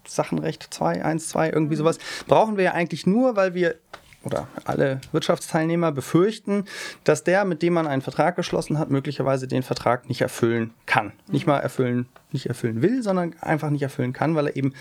Sachenrecht 0.07 0.67
2, 0.69 1.03
1, 1.03 1.29
2, 1.29 1.49
irgendwie 1.49 1.75
mhm. 1.75 1.79
sowas, 1.79 1.99
brauchen 2.27 2.57
wir 2.57 2.65
ja 2.65 2.71
eigentlich 2.73 3.05
nur, 3.05 3.35
weil 3.35 3.53
wir 3.53 3.75
oder 4.23 4.47
alle 4.65 4.99
Wirtschaftsteilnehmer 5.11 5.91
befürchten, 5.91 6.65
dass 7.03 7.23
der, 7.23 7.45
mit 7.45 7.61
dem 7.61 7.73
man 7.73 7.87
einen 7.87 8.01
Vertrag 8.01 8.35
geschlossen 8.35 8.77
hat, 8.77 8.89
möglicherweise 8.89 9.47
den 9.47 9.63
Vertrag 9.63 10.09
nicht 10.09 10.21
erfüllen 10.21 10.73
kann. 10.85 11.07
Mhm. 11.07 11.33
Nicht 11.33 11.47
mal 11.47 11.59
erfüllen, 11.59 12.07
nicht 12.31 12.47
erfüllen 12.47 12.81
will, 12.81 13.01
sondern 13.03 13.35
einfach 13.41 13.69
nicht 13.69 13.83
erfüllen 13.83 14.13
kann, 14.13 14.35
weil 14.35 14.47
er 14.47 14.55
eben 14.55 14.73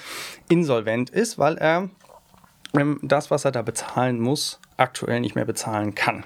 insolvent 0.48 1.10
ist, 1.10 1.38
weil 1.38 1.56
er 1.58 1.88
ähm, 2.74 2.98
das, 3.02 3.30
was 3.30 3.44
er 3.44 3.52
da 3.52 3.62
bezahlen 3.62 4.20
muss, 4.20 4.60
aktuell 4.76 5.20
nicht 5.20 5.34
mehr 5.34 5.44
bezahlen 5.44 5.94
kann. 5.94 6.24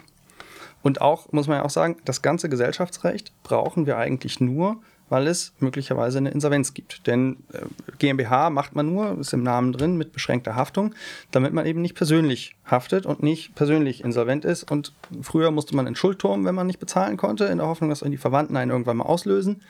Und 0.82 1.00
auch, 1.00 1.30
muss 1.32 1.46
man 1.46 1.58
ja 1.58 1.64
auch 1.64 1.70
sagen, 1.70 1.96
das 2.04 2.22
ganze 2.22 2.48
Gesellschaftsrecht 2.48 3.32
brauchen 3.42 3.86
wir 3.86 3.98
eigentlich 3.98 4.40
nur, 4.40 4.80
weil 5.10 5.26
es 5.26 5.52
möglicherweise 5.58 6.18
eine 6.18 6.30
Insolvenz 6.30 6.72
gibt. 6.72 7.06
Denn 7.06 7.38
äh, 7.52 7.58
GmbH 7.98 8.48
macht 8.48 8.74
man 8.74 8.86
nur, 8.86 9.18
ist 9.18 9.34
im 9.34 9.42
Namen 9.42 9.72
drin, 9.72 9.98
mit 9.98 10.12
beschränkter 10.12 10.54
Haftung, 10.54 10.94
damit 11.32 11.52
man 11.52 11.66
eben 11.66 11.82
nicht 11.82 11.94
persönlich 11.94 12.56
haftet 12.64 13.04
und 13.04 13.22
nicht 13.22 13.54
persönlich 13.54 14.02
insolvent 14.02 14.44
ist. 14.46 14.70
Und 14.70 14.94
früher 15.20 15.50
musste 15.50 15.76
man 15.76 15.86
in 15.86 15.96
Schuldturm, 15.96 16.46
wenn 16.46 16.54
man 16.54 16.68
nicht 16.68 16.78
bezahlen 16.78 17.16
konnte, 17.16 17.44
in 17.46 17.58
der 17.58 17.66
Hoffnung, 17.66 17.90
dass 17.90 18.00
die 18.00 18.16
Verwandten 18.16 18.56
einen 18.56 18.70
irgendwann 18.70 18.98
mal 18.98 19.04
auslösen. 19.04 19.62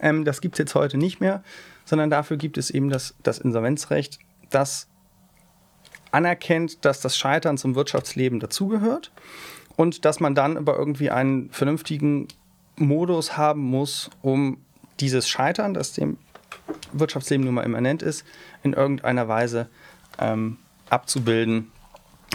Ähm, 0.00 0.24
das 0.24 0.40
gibt 0.40 0.56
es 0.56 0.58
jetzt 0.58 0.74
heute 0.74 0.98
nicht 0.98 1.20
mehr, 1.20 1.42
sondern 1.84 2.10
dafür 2.10 2.36
gibt 2.36 2.58
es 2.58 2.70
eben 2.70 2.90
das, 2.90 3.14
das 3.22 3.38
Insolvenzrecht, 3.38 4.18
das 4.50 4.88
anerkennt, 6.10 6.84
dass 6.84 7.00
das 7.00 7.16
Scheitern 7.16 7.56
zum 7.56 7.76
Wirtschaftsleben 7.76 8.40
dazugehört 8.40 9.12
und 9.76 10.04
dass 10.04 10.18
man 10.18 10.34
dann 10.34 10.56
über 10.56 10.76
irgendwie 10.76 11.10
einen 11.10 11.50
vernünftigen 11.50 12.26
Modus 12.76 13.36
haben 13.36 13.60
muss, 13.60 14.10
um 14.22 14.58
dieses 15.00 15.28
Scheitern, 15.28 15.74
das 15.74 15.92
dem 15.92 16.18
Wirtschaftsleben 16.92 17.44
nun 17.44 17.54
mal 17.54 17.62
immanent 17.62 18.02
ist, 18.02 18.24
in 18.62 18.72
irgendeiner 18.72 19.28
Weise 19.28 19.68
ähm, 20.18 20.58
abzubilden 20.88 21.70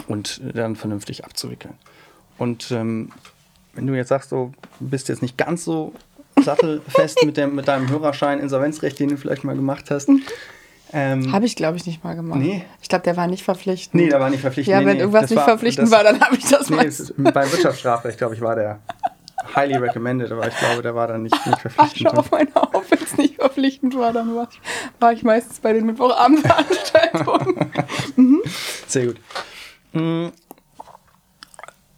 und 0.08 0.40
dann 0.54 0.76
vernünftig 0.76 1.24
abzuwickeln. 1.24 1.74
Und 2.38 2.70
ähm, 2.70 3.12
wenn 3.74 3.86
du 3.86 3.94
jetzt 3.94 4.08
sagst, 4.08 4.32
du 4.32 4.52
bist 4.80 5.08
jetzt 5.08 5.22
nicht 5.22 5.36
ganz 5.36 5.64
so 5.64 5.92
sattelfest 6.42 7.24
mit, 7.24 7.36
dem, 7.36 7.54
mit 7.54 7.68
deinem 7.68 7.88
Hörerschein 7.88 8.40
Insolvenzrecht, 8.40 8.98
den 8.98 9.10
du 9.10 9.16
vielleicht 9.16 9.44
mal 9.44 9.56
gemacht 9.56 9.90
hast. 9.90 10.08
Ähm, 10.92 11.32
habe 11.32 11.46
ich, 11.46 11.56
glaube 11.56 11.76
ich, 11.76 11.86
nicht 11.86 12.04
mal 12.04 12.14
gemacht. 12.14 12.38
Nee. 12.38 12.64
Ich 12.80 12.88
glaube, 12.88 13.04
der 13.04 13.16
war 13.16 13.26
nicht 13.26 13.42
verpflichtend. 13.42 14.00
Nee, 14.00 14.08
der 14.08 14.20
war 14.20 14.30
nicht 14.30 14.40
verpflichtend. 14.40 14.72
Ja, 14.72 14.80
nee, 14.80 14.86
wenn 14.86 14.94
nee, 14.94 15.00
irgendwas 15.00 15.30
nicht 15.30 15.36
war, 15.36 15.44
verpflichtend 15.44 15.90
war, 15.90 16.04
dann 16.04 16.20
habe 16.20 16.36
ich 16.36 16.44
das 16.44 16.70
nee, 16.70 16.76
meistens. 16.76 17.12
Beim 17.16 17.52
Wirtschaftsstrafrecht, 17.52 18.18
glaube 18.18 18.34
ich, 18.34 18.40
war 18.40 18.54
der 18.54 18.80
highly 19.56 19.76
recommended, 19.76 20.30
aber 20.30 20.46
ich 20.46 20.56
glaube, 20.56 20.82
der 20.82 20.94
war 20.94 21.08
dann 21.08 21.22
nicht, 21.22 21.46
nicht 21.46 21.60
verpflichtend. 21.60 22.08
Ach, 22.08 22.12
schau 22.12 22.20
auf 22.20 22.30
meine 22.30 22.54
auf, 22.54 22.90
wenn 22.90 23.02
es 23.02 23.16
nicht 23.16 23.36
verpflichtend 23.36 23.96
war, 23.96 24.12
dann 24.12 24.34
war 24.34 24.48
ich, 24.50 24.60
war 25.00 25.12
ich 25.12 25.22
meistens 25.22 25.60
bei 25.60 25.72
den 25.72 25.86
Mittwochabendveranstaltungen. 25.86 27.72
mhm. 28.16 28.42
Sehr 28.86 29.06
gut. 29.06 29.16
Mhm. 29.92 30.32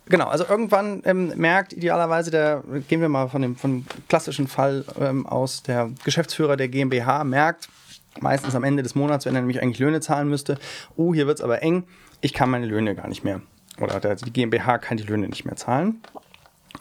Genau, 0.07 0.29
also 0.29 0.47
irgendwann 0.49 1.03
ähm, 1.05 1.35
merkt 1.37 1.75
idealerweise 1.75 2.31
der, 2.31 2.63
gehen 2.89 3.03
wir 3.03 3.11
mal 3.11 3.29
von 3.29 3.43
dem, 3.43 3.57
von 3.57 3.81
dem 3.81 3.87
klassischen 4.09 4.49
Fall 4.49 4.85
ähm, 4.99 5.27
aus, 5.27 5.63
der 5.63 5.91
Geschäftsführer 6.05 6.57
der 6.57 6.69
GmbH 6.69 7.25
merkt, 7.25 7.69
meistens 8.21 8.55
am 8.55 8.65
Ende 8.65 8.83
des 8.83 8.95
Monats, 8.95 9.27
wenn 9.27 9.35
er 9.35 9.43
nämlich 9.43 9.61
eigentlich 9.61 9.79
Löhne 9.79 10.01
zahlen 10.01 10.29
müsste, 10.29 10.59
oh, 10.97 11.13
hier 11.13 11.27
wird 11.27 11.39
es 11.39 11.45
aber 11.45 11.63
eng, 11.63 11.85
ich 12.23 12.33
kann 12.33 12.49
meine 12.49 12.67
Löhne 12.67 12.95
gar 12.95 13.09
nicht 13.09 13.23
mehr. 13.23 13.43
Oder 13.81 14.01
der, 14.01 14.17
die 14.17 14.33
GmbH 14.33 14.79
kann 14.79 14.97
die 14.97 15.05
Löhne 15.05 15.29
nicht 15.29 15.45
mehr 15.45 15.57
zahlen. 15.57 16.01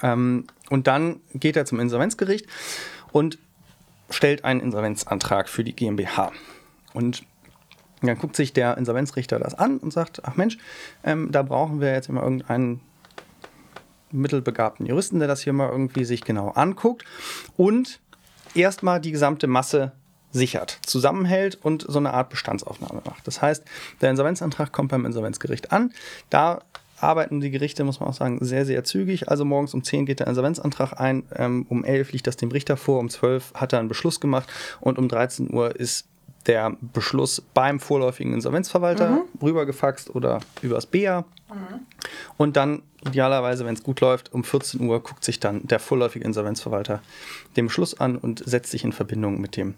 Ähm, 0.01 0.45
und 0.69 0.87
dann 0.87 1.21
geht 1.33 1.55
er 1.55 1.65
zum 1.65 1.79
Insolvenzgericht 1.79 2.45
und 3.11 3.37
stellt 4.09 4.45
einen 4.45 4.59
Insolvenzantrag 4.59 5.49
für 5.49 5.63
die 5.63 5.75
GmbH. 5.75 6.31
Und 6.93 7.23
dann 8.01 8.17
guckt 8.17 8.35
sich 8.35 8.53
der 8.53 8.77
Insolvenzrichter 8.77 9.39
das 9.39 9.55
an 9.55 9.77
und 9.77 9.91
sagt, 9.91 10.21
ach 10.23 10.35
Mensch, 10.35 10.57
ähm, 11.03 11.31
da 11.31 11.41
brauchen 11.41 11.81
wir 11.81 11.93
jetzt 11.93 12.09
immer 12.09 12.21
irgendeinen 12.21 12.81
mittelbegabten 14.11 14.85
Juristen, 14.85 15.19
der 15.19 15.27
das 15.27 15.41
hier 15.41 15.53
mal 15.53 15.69
irgendwie 15.69 16.05
sich 16.05 16.21
genau 16.21 16.49
anguckt 16.49 17.03
und 17.57 17.99
erstmal 18.53 19.01
die 19.01 19.11
gesamte 19.11 19.47
Masse 19.47 19.91
sichert, 20.31 20.79
zusammenhält 20.85 21.55
und 21.55 21.85
so 21.87 21.99
eine 21.99 22.13
Art 22.13 22.29
Bestandsaufnahme 22.29 23.01
macht. 23.05 23.25
Das 23.27 23.41
heißt, 23.41 23.63
der 24.01 24.11
Insolvenzantrag 24.11 24.71
kommt 24.71 24.91
beim 24.91 25.05
Insolvenzgericht 25.05 25.71
an. 25.71 25.93
Da 26.29 26.61
arbeiten 26.99 27.39
die 27.39 27.51
Gerichte, 27.51 27.83
muss 27.83 27.99
man 27.99 28.09
auch 28.09 28.13
sagen, 28.13 28.39
sehr, 28.41 28.65
sehr 28.65 28.83
zügig. 28.83 29.29
Also 29.29 29.45
morgens 29.45 29.73
um 29.73 29.83
10 29.83 30.05
geht 30.05 30.19
der 30.19 30.27
Insolvenzantrag 30.27 30.99
ein, 30.99 31.23
ähm, 31.35 31.65
um 31.69 31.83
11 31.83 32.11
liegt 32.11 32.27
das 32.27 32.37
dem 32.37 32.49
Richter 32.49 32.77
vor, 32.77 32.99
um 32.99 33.09
12 33.09 33.53
hat 33.53 33.73
er 33.73 33.79
einen 33.79 33.87
Beschluss 33.87 34.19
gemacht 34.19 34.49
und 34.79 34.97
um 34.97 35.07
13 35.07 35.53
Uhr 35.53 35.75
ist 35.75 36.07
der 36.47 36.75
Beschluss 36.81 37.41
beim 37.53 37.79
vorläufigen 37.79 38.33
Insolvenzverwalter 38.33 39.09
mhm. 39.09 39.21
rübergefaxt 39.41 40.15
oder 40.15 40.39
übers 40.61 40.85
BA. 40.85 41.25
Mhm. 41.49 41.79
Und 42.37 42.55
dann 42.55 42.83
idealerweise, 43.05 43.65
wenn 43.65 43.75
es 43.75 43.83
gut 43.83 43.99
läuft, 43.99 44.33
um 44.33 44.43
14 44.43 44.81
Uhr 44.81 45.01
guckt 45.01 45.23
sich 45.23 45.39
dann 45.39 45.67
der 45.67 45.79
vorläufige 45.79 46.25
Insolvenzverwalter 46.25 47.01
den 47.57 47.67
Beschluss 47.67 47.99
an 47.99 48.15
und 48.17 48.43
setzt 48.45 48.71
sich 48.71 48.83
in 48.83 48.93
Verbindung 48.93 49.39
mit 49.39 49.55
dem 49.57 49.75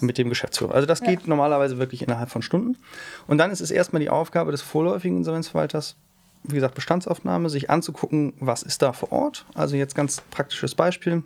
mit 0.00 0.18
dem 0.18 0.28
Geschäftsführer. 0.28 0.74
Also 0.74 0.86
das 0.86 1.00
geht 1.00 1.22
ja. 1.22 1.26
normalerweise 1.26 1.78
wirklich 1.78 2.02
innerhalb 2.02 2.30
von 2.30 2.42
Stunden. 2.42 2.76
Und 3.26 3.38
dann 3.38 3.50
ist 3.50 3.60
es 3.60 3.70
erstmal 3.70 4.00
die 4.00 4.10
Aufgabe 4.10 4.52
des 4.52 4.60
vorläufigen 4.60 5.16
Insolvenzverwalters, 5.16 5.96
wie 6.42 6.54
gesagt, 6.54 6.74
Bestandsaufnahme, 6.74 7.50
sich 7.50 7.70
anzugucken, 7.70 8.34
was 8.40 8.62
ist 8.62 8.82
da 8.82 8.92
vor 8.92 9.12
Ort. 9.12 9.46
Also 9.54 9.76
jetzt 9.76 9.94
ganz 9.94 10.20
praktisches 10.30 10.74
Beispiel. 10.74 11.22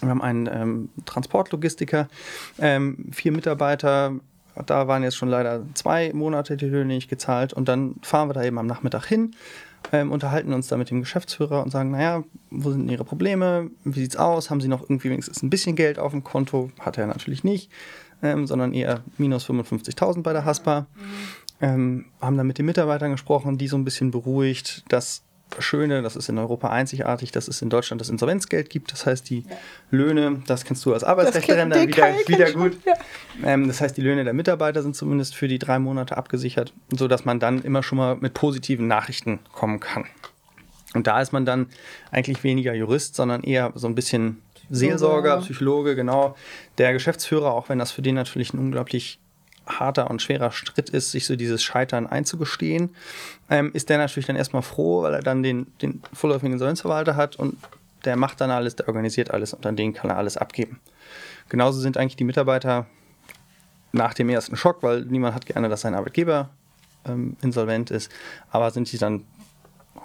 Wir 0.00 0.10
haben 0.10 0.22
einen 0.22 0.48
ähm, 0.52 0.88
Transportlogistiker, 1.04 2.08
ähm, 2.58 3.06
vier 3.12 3.32
Mitarbeiter. 3.32 4.12
Da 4.66 4.88
waren 4.88 5.02
jetzt 5.02 5.16
schon 5.16 5.28
leider 5.28 5.62
zwei 5.74 6.12
Monate 6.12 6.56
die 6.56 6.66
Löhne 6.66 6.94
nicht 6.94 7.08
gezahlt. 7.08 7.52
Und 7.52 7.68
dann 7.68 7.96
fahren 8.02 8.28
wir 8.28 8.34
da 8.34 8.42
eben 8.42 8.58
am 8.58 8.66
Nachmittag 8.66 9.06
hin, 9.06 9.34
ähm, 9.92 10.12
unterhalten 10.12 10.52
uns 10.52 10.68
da 10.68 10.76
mit 10.76 10.90
dem 10.90 11.00
Geschäftsführer 11.00 11.62
und 11.62 11.70
sagen, 11.70 11.92
naja, 11.92 12.24
wo 12.50 12.70
sind 12.70 12.90
Ihre 12.90 13.04
Probleme? 13.04 13.70
Wie 13.84 14.00
sieht's 14.00 14.16
aus? 14.16 14.50
Haben 14.50 14.60
Sie 14.60 14.68
noch 14.68 14.82
irgendwie 14.82 15.10
wenigstens 15.10 15.42
ein 15.42 15.50
bisschen 15.50 15.76
Geld 15.76 15.98
auf 15.98 16.12
dem 16.12 16.24
Konto? 16.24 16.70
Hat 16.80 16.98
er 16.98 17.06
natürlich 17.06 17.44
nicht, 17.44 17.70
ähm, 18.22 18.46
sondern 18.46 18.74
eher 18.74 19.02
minus 19.16 19.48
55.000 19.48 20.22
bei 20.22 20.32
der 20.32 20.44
Haspa. 20.44 20.86
Mhm 20.94 21.41
ähm, 21.62 22.06
haben 22.20 22.36
dann 22.36 22.46
mit 22.46 22.58
den 22.58 22.66
Mitarbeitern 22.66 23.12
gesprochen, 23.12 23.56
die 23.56 23.68
so 23.68 23.76
ein 23.76 23.84
bisschen 23.84 24.10
beruhigt. 24.10 24.84
Das 24.88 25.22
Schöne, 25.58 26.02
das 26.02 26.16
ist 26.16 26.28
in 26.28 26.38
Europa 26.38 26.70
einzigartig, 26.70 27.30
dass 27.30 27.46
es 27.46 27.62
in 27.62 27.70
Deutschland 27.70 28.00
das 28.00 28.08
Insolvenzgeld 28.08 28.68
gibt. 28.68 28.92
Das 28.92 29.06
heißt, 29.06 29.28
die. 29.30 29.44
Löhne, 29.90 30.42
das 30.46 30.64
kennst 30.64 30.84
du 30.84 30.92
als 30.92 31.04
Arbeitsrechtlerin 31.04 31.70
dann 31.70 31.86
wieder, 31.86 32.14
wieder 32.26 32.52
gut. 32.52 32.76
Ja. 32.84 32.94
Ähm, 33.44 33.68
das 33.68 33.80
heißt, 33.80 33.96
die 33.96 34.00
Löhne 34.00 34.24
der 34.24 34.32
Mitarbeiter 34.32 34.82
sind 34.82 34.96
zumindest 34.96 35.34
für 35.34 35.48
die 35.48 35.58
drei 35.58 35.78
Monate 35.78 36.16
abgesichert, 36.16 36.72
sodass 36.90 37.24
man 37.24 37.38
dann 37.38 37.62
immer 37.62 37.82
schon 37.82 37.98
mal 37.98 38.16
mit 38.16 38.34
positiven 38.34 38.88
Nachrichten 38.88 39.40
kommen 39.52 39.78
kann. 39.78 40.06
Und 40.94 41.06
da 41.06 41.20
ist 41.20 41.32
man 41.32 41.46
dann 41.46 41.66
eigentlich 42.10 42.42
weniger 42.44 42.74
Jurist, 42.74 43.14
sondern 43.14 43.42
eher 43.42 43.72
so 43.74 43.86
ein 43.86 43.94
bisschen 43.94 44.42
Seelsorger, 44.70 45.38
Psychologe, 45.38 45.94
genau. 45.94 46.34
Der 46.78 46.92
Geschäftsführer, 46.92 47.52
auch 47.52 47.68
wenn 47.68 47.78
das 47.78 47.92
für 47.92 48.02
den 48.02 48.14
natürlich 48.14 48.54
ein 48.54 48.58
unglaublich 48.58 49.20
harter 49.78 50.10
und 50.10 50.22
schwerer 50.22 50.52
Schritt 50.52 50.90
ist, 50.90 51.10
sich 51.10 51.26
so 51.26 51.36
dieses 51.36 51.62
Scheitern 51.62 52.06
einzugestehen, 52.06 52.94
ähm, 53.50 53.70
ist 53.74 53.88
der 53.88 53.98
natürlich 53.98 54.26
dann 54.26 54.36
erstmal 54.36 54.62
froh, 54.62 55.02
weil 55.02 55.14
er 55.14 55.22
dann 55.22 55.42
den, 55.42 55.66
den 55.80 56.02
vorläufigen 56.12 56.52
Insolvenzverwalter 56.52 57.16
hat 57.16 57.36
und 57.36 57.56
der 58.04 58.16
macht 58.16 58.40
dann 58.40 58.50
alles, 58.50 58.76
der 58.76 58.88
organisiert 58.88 59.30
alles 59.30 59.54
und 59.54 59.64
an 59.66 59.76
den 59.76 59.92
kann 59.92 60.10
er 60.10 60.16
alles 60.16 60.36
abgeben. 60.36 60.80
Genauso 61.48 61.80
sind 61.80 61.96
eigentlich 61.96 62.16
die 62.16 62.24
Mitarbeiter 62.24 62.86
nach 63.92 64.14
dem 64.14 64.28
ersten 64.28 64.56
Schock, 64.56 64.82
weil 64.82 65.02
niemand 65.02 65.34
hat 65.34 65.46
gerne, 65.46 65.68
dass 65.68 65.82
sein 65.82 65.94
Arbeitgeber 65.94 66.50
ähm, 67.06 67.36
insolvent 67.42 67.90
ist, 67.90 68.10
aber 68.50 68.70
sind 68.70 68.88
sie 68.88 68.98
dann 68.98 69.24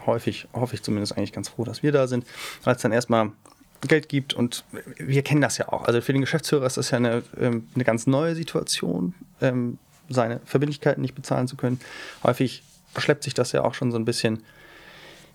häufig, 0.05 0.47
hoffe 0.53 0.75
ich 0.75 0.83
zumindest 0.83 1.17
eigentlich 1.17 1.33
ganz 1.33 1.49
froh, 1.49 1.63
dass 1.63 1.83
wir 1.83 1.91
da 1.91 2.07
sind, 2.07 2.25
weil 2.63 2.75
es 2.75 2.81
dann 2.81 2.91
erstmal 2.91 3.31
Geld 3.81 4.09
gibt 4.09 4.33
und 4.33 4.63
wir 4.97 5.21
kennen 5.21 5.41
das 5.41 5.57
ja 5.57 5.69
auch. 5.69 5.85
Also 5.85 6.01
für 6.01 6.13
den 6.13 6.21
Geschäftsführer 6.21 6.65
ist 6.65 6.77
das 6.77 6.91
ja 6.91 6.97
eine, 6.97 7.23
ähm, 7.39 7.67
eine 7.75 7.83
ganz 7.83 8.07
neue 8.07 8.35
Situation, 8.35 9.13
ähm, 9.41 9.77
seine 10.09 10.39
Verbindlichkeiten 10.45 11.01
nicht 11.01 11.15
bezahlen 11.15 11.47
zu 11.47 11.57
können. 11.57 11.79
Häufig 12.23 12.63
schleppt 12.97 13.23
sich 13.23 13.33
das 13.33 13.51
ja 13.51 13.63
auch 13.63 13.73
schon 13.73 13.91
so 13.91 13.97
ein 13.97 14.05
bisschen. 14.05 14.43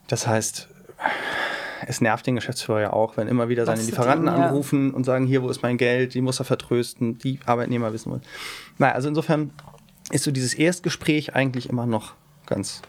Das 0.08 0.26
heißt, 0.26 0.68
es 1.86 2.00
nervt 2.00 2.26
den 2.26 2.34
Geschäftsführer 2.34 2.80
ja 2.80 2.92
auch, 2.92 3.16
wenn 3.16 3.28
immer 3.28 3.48
wieder 3.48 3.66
seine 3.66 3.82
Lieferanten 3.82 4.26
denn, 4.26 4.34
anrufen 4.34 4.90
ja. 4.90 4.96
und 4.96 5.04
sagen, 5.04 5.26
hier, 5.26 5.42
wo 5.42 5.48
ist 5.48 5.62
mein 5.62 5.78
Geld, 5.78 6.14
die 6.14 6.20
muss 6.20 6.40
er 6.40 6.44
vertrösten, 6.44 7.18
die 7.18 7.38
Arbeitnehmer 7.46 7.92
wissen 7.92 8.10
wollen. 8.10 8.22
Naja, 8.78 8.94
also 8.94 9.08
insofern 9.08 9.50
ist 10.10 10.24
so 10.24 10.30
dieses 10.30 10.54
Erstgespräch 10.54 11.34
eigentlich 11.34 11.68
immer 11.68 11.86
noch 11.86 12.14
ganz 12.46 12.82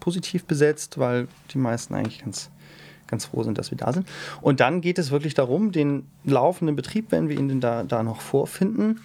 positiv 0.00 0.44
besetzt, 0.44 0.98
weil 0.98 1.28
die 1.52 1.58
meisten 1.58 1.94
eigentlich 1.94 2.22
ganz 2.24 2.50
ganz 3.12 3.26
froh 3.26 3.44
sind, 3.44 3.58
dass 3.58 3.70
wir 3.70 3.78
da 3.78 3.92
sind. 3.92 4.08
Und 4.40 4.58
dann 4.58 4.80
geht 4.80 4.98
es 4.98 5.12
wirklich 5.12 5.34
darum, 5.34 5.70
den 5.70 6.06
laufenden 6.24 6.74
Betrieb, 6.74 7.12
wenn 7.12 7.28
wir 7.28 7.38
ihn 7.38 7.48
denn 7.48 7.60
da, 7.60 7.84
da 7.84 8.02
noch 8.02 8.20
vorfinden, 8.20 9.00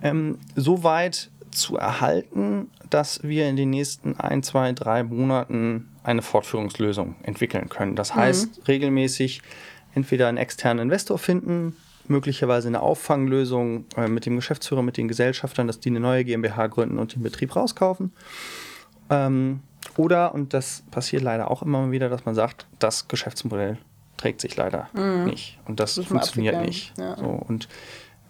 ähm, 0.00 0.38
so 0.56 0.84
weit 0.84 1.28
zu 1.50 1.76
erhalten, 1.76 2.70
dass 2.88 3.22
wir 3.22 3.48
in 3.48 3.56
den 3.56 3.70
nächsten 3.70 4.18
ein, 4.18 4.42
zwei, 4.42 4.72
drei 4.72 5.02
Monaten 5.02 5.88
eine 6.04 6.22
Fortführungslösung 6.22 7.16
entwickeln 7.22 7.68
können. 7.68 7.96
Das 7.96 8.14
mhm. 8.14 8.20
heißt, 8.20 8.58
mhm. 8.58 8.62
regelmäßig 8.68 9.42
entweder 9.94 10.28
einen 10.28 10.38
externen 10.38 10.84
Investor 10.84 11.18
finden, 11.18 11.74
möglicherweise 12.06 12.68
eine 12.68 12.80
Auffanglösung 12.80 13.86
äh, 13.96 14.06
mit 14.06 14.24
dem 14.24 14.36
Geschäftsführer, 14.36 14.82
mit 14.82 14.96
den 14.96 15.08
Gesellschaftern, 15.08 15.66
dass 15.66 15.80
die 15.80 15.90
eine 15.90 16.00
neue 16.00 16.24
GmbH 16.24 16.68
gründen 16.68 16.98
und 16.98 17.14
den 17.14 17.22
Betrieb 17.22 17.56
rauskaufen. 17.56 18.12
Ähm, 19.10 19.60
oder, 19.98 20.32
und 20.32 20.54
das 20.54 20.84
passiert 20.92 21.22
leider 21.22 21.50
auch 21.50 21.62
immer 21.62 21.90
wieder, 21.90 22.08
dass 22.08 22.24
man 22.24 22.34
sagt, 22.34 22.66
das 22.78 23.08
Geschäftsmodell 23.08 23.78
trägt 24.16 24.40
sich 24.40 24.56
leider 24.56 24.88
mhm. 24.94 25.24
nicht 25.24 25.58
und 25.66 25.80
das, 25.80 25.96
das 25.96 26.06
funktioniert 26.06 26.60
nicht. 26.64 26.96
Ja. 26.96 27.16
So, 27.16 27.26
und, 27.26 27.68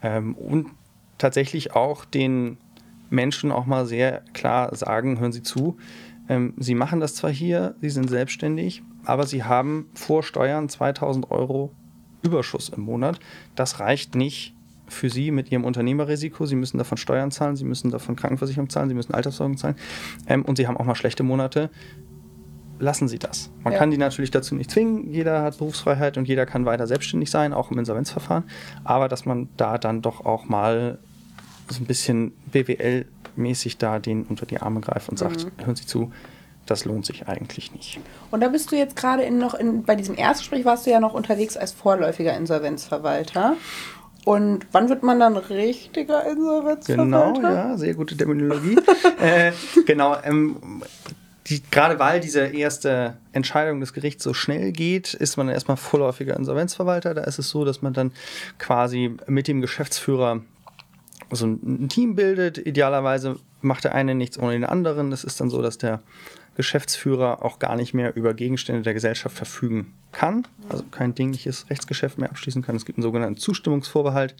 ähm, 0.01 0.33
und 0.35 0.71
tatsächlich 1.19 1.75
auch 1.75 2.05
den 2.05 2.57
Menschen 3.11 3.51
auch 3.51 3.67
mal 3.67 3.85
sehr 3.85 4.23
klar 4.33 4.75
sagen, 4.75 5.19
hören 5.19 5.31
Sie 5.31 5.43
zu, 5.43 5.77
ähm, 6.27 6.55
Sie 6.57 6.73
machen 6.73 6.99
das 6.99 7.13
zwar 7.13 7.31
hier, 7.31 7.75
Sie 7.81 7.89
sind 7.89 8.09
selbstständig, 8.09 8.81
aber 9.05 9.27
Sie 9.27 9.43
haben 9.43 9.89
vor 9.93 10.23
Steuern 10.23 10.69
2000 10.69 11.29
Euro 11.29 11.71
Überschuss 12.23 12.69
im 12.69 12.81
Monat. 12.81 13.19
Das 13.55 13.79
reicht 13.79 14.15
nicht 14.15 14.55
für 14.89 15.09
Sie 15.09 15.31
mit 15.31 15.51
Ihrem 15.51 15.63
Unternehmerrisiko. 15.63 16.45
Sie 16.45 16.55
müssen 16.55 16.77
davon 16.77 16.97
Steuern 16.97 17.31
zahlen, 17.31 17.55
Sie 17.55 17.65
müssen 17.65 17.91
davon 17.91 18.15
Krankenversicherung 18.15 18.69
zahlen, 18.69 18.89
Sie 18.89 18.95
müssen 18.95 19.13
Alterssorgung 19.13 19.57
zahlen 19.57 19.75
ähm, 20.27 20.43
und 20.43 20.57
Sie 20.57 20.67
haben 20.67 20.77
auch 20.77 20.85
mal 20.85 20.95
schlechte 20.95 21.23
Monate. 21.23 21.69
Lassen 22.79 23.09
Sie 23.09 23.19
das. 23.19 23.51
Man 23.63 23.73
ja. 23.73 23.79
kann 23.79 23.91
die 23.91 23.97
natürlich 23.97 24.31
dazu 24.31 24.55
nicht 24.55 24.71
zwingen. 24.71 25.11
Jeder 25.11 25.41
hat 25.41 25.57
Berufsfreiheit 25.57 26.17
und 26.17 26.27
jeder 26.27 26.45
kann 26.45 26.65
weiter 26.65 26.87
selbstständig 26.87 27.29
sein, 27.29 27.51
auch 27.51 27.71
im 27.71 27.77
Insolvenzverfahren. 27.77 28.45
Aber 28.85 29.09
dass 29.09 29.25
man 29.25 29.49
da 29.57 29.77
dann 29.77 30.01
doch 30.01 30.25
auch 30.25 30.45
mal 30.45 30.99
so 31.67 31.83
ein 31.83 31.85
bisschen 31.85 32.31
BWL-mäßig 32.53 33.77
da 33.77 33.99
den 33.99 34.23
unter 34.23 34.45
die 34.45 34.59
Arme 34.59 34.79
greift 34.79 35.09
und 35.09 35.19
sagt, 35.19 35.45
mhm. 35.45 35.65
hören 35.65 35.75
Sie 35.75 35.85
zu, 35.85 36.11
das 36.69 36.85
lohnt 36.85 37.05
sich 37.05 37.27
eigentlich 37.27 37.73
nicht. 37.73 37.99
Und 38.31 38.41
da 38.41 38.47
bist 38.47 38.71
du 38.71 38.75
jetzt 38.75 38.95
gerade 38.95 39.29
noch 39.31 39.53
in, 39.53 39.83
bei 39.83 39.95
diesem 39.95 40.15
Erstgespräch 40.15 40.65
warst 40.65 40.85
du 40.85 40.91
ja 40.91 40.99
noch 40.99 41.13
unterwegs 41.13 41.57
als 41.57 41.71
vorläufiger 41.71 42.35
Insolvenzverwalter. 42.35 43.55
Und 44.29 44.67
wann 44.73 44.89
wird 44.89 45.01
man 45.01 45.19
dann 45.19 45.37
richtiger 45.37 46.23
Insolvenzverwalter? 46.29 47.03
Genau, 47.03 47.41
ja, 47.41 47.75
sehr 47.79 47.95
gute 47.95 48.15
Terminologie. 48.15 48.77
äh, 49.19 49.51
genau, 49.87 50.17
ähm, 50.23 50.83
die, 51.47 51.63
gerade 51.71 51.97
weil 51.97 52.19
diese 52.19 52.41
erste 52.41 53.17
Entscheidung 53.31 53.79
des 53.79 53.91
Gerichts 53.91 54.23
so 54.23 54.35
schnell 54.35 54.71
geht, 54.71 55.15
ist 55.15 55.37
man 55.37 55.49
erstmal 55.49 55.77
vorläufiger 55.77 56.35
Insolvenzverwalter. 56.35 57.15
Da 57.15 57.23
ist 57.23 57.39
es 57.39 57.49
so, 57.49 57.65
dass 57.65 57.81
man 57.81 57.93
dann 57.93 58.11
quasi 58.59 59.17
mit 59.25 59.47
dem 59.47 59.61
Geschäftsführer 59.61 60.41
so 61.31 61.47
ein 61.47 61.89
Team 61.89 62.13
bildet. 62.13 62.59
Idealerweise 62.59 63.37
macht 63.61 63.83
der 63.83 63.95
eine 63.95 64.13
nichts 64.13 64.37
ohne 64.37 64.51
den 64.51 64.65
anderen. 64.65 65.09
Das 65.09 65.23
ist 65.23 65.41
dann 65.41 65.49
so, 65.49 65.63
dass 65.63 65.79
der 65.79 66.01
Geschäftsführer 66.59 67.45
auch 67.45 67.57
gar 67.57 67.77
nicht 67.77 67.93
mehr 67.93 68.17
über 68.17 68.33
Gegenstände 68.33 68.81
der 68.81 68.93
Gesellschaft 68.93 69.33
verfügen 69.33 69.93
kann, 70.11 70.45
also 70.67 70.83
kein 70.91 71.15
dingliches 71.15 71.69
Rechtsgeschäft 71.69 72.17
mehr 72.17 72.29
abschließen 72.29 72.61
kann. 72.61 72.75
Es 72.75 72.83
gibt 72.83 72.97
einen 72.97 73.03
sogenannten 73.03 73.37
Zustimmungsvorbehalt 73.37 74.35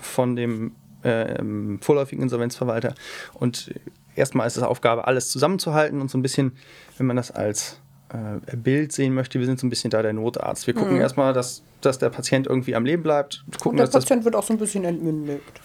von 0.00 0.36
dem 0.36 0.70
äh, 1.02 1.42
vorläufigen 1.80 2.22
Insolvenzverwalter. 2.22 2.94
Und 3.34 3.74
erstmal 4.14 4.46
ist 4.46 4.56
es 4.56 4.62
Aufgabe, 4.62 5.08
alles 5.08 5.30
zusammenzuhalten 5.30 6.00
und 6.00 6.12
so 6.12 6.16
ein 6.16 6.22
bisschen, 6.22 6.52
wenn 6.96 7.06
man 7.06 7.16
das 7.16 7.32
als 7.32 7.80
äh, 8.10 8.56
Bild 8.56 8.92
sehen 8.92 9.14
möchte, 9.14 9.40
wir 9.40 9.46
sind 9.46 9.58
so 9.58 9.66
ein 9.66 9.70
bisschen 9.70 9.90
da 9.90 10.00
der 10.00 10.12
Notarzt. 10.12 10.68
Wir 10.68 10.74
gucken 10.74 10.94
mhm. 10.94 11.00
erstmal, 11.00 11.32
dass, 11.32 11.64
dass 11.80 11.98
der 11.98 12.10
Patient 12.10 12.46
irgendwie 12.46 12.76
am 12.76 12.84
Leben 12.84 13.02
bleibt. 13.02 13.44
Gucken, 13.58 13.80
und 13.80 13.92
der 13.92 13.98
Patient 13.98 14.24
wird 14.24 14.36
auch 14.36 14.44
so 14.44 14.54
ein 14.54 14.60
bisschen 14.60 14.84
entmündigt. 14.84 15.60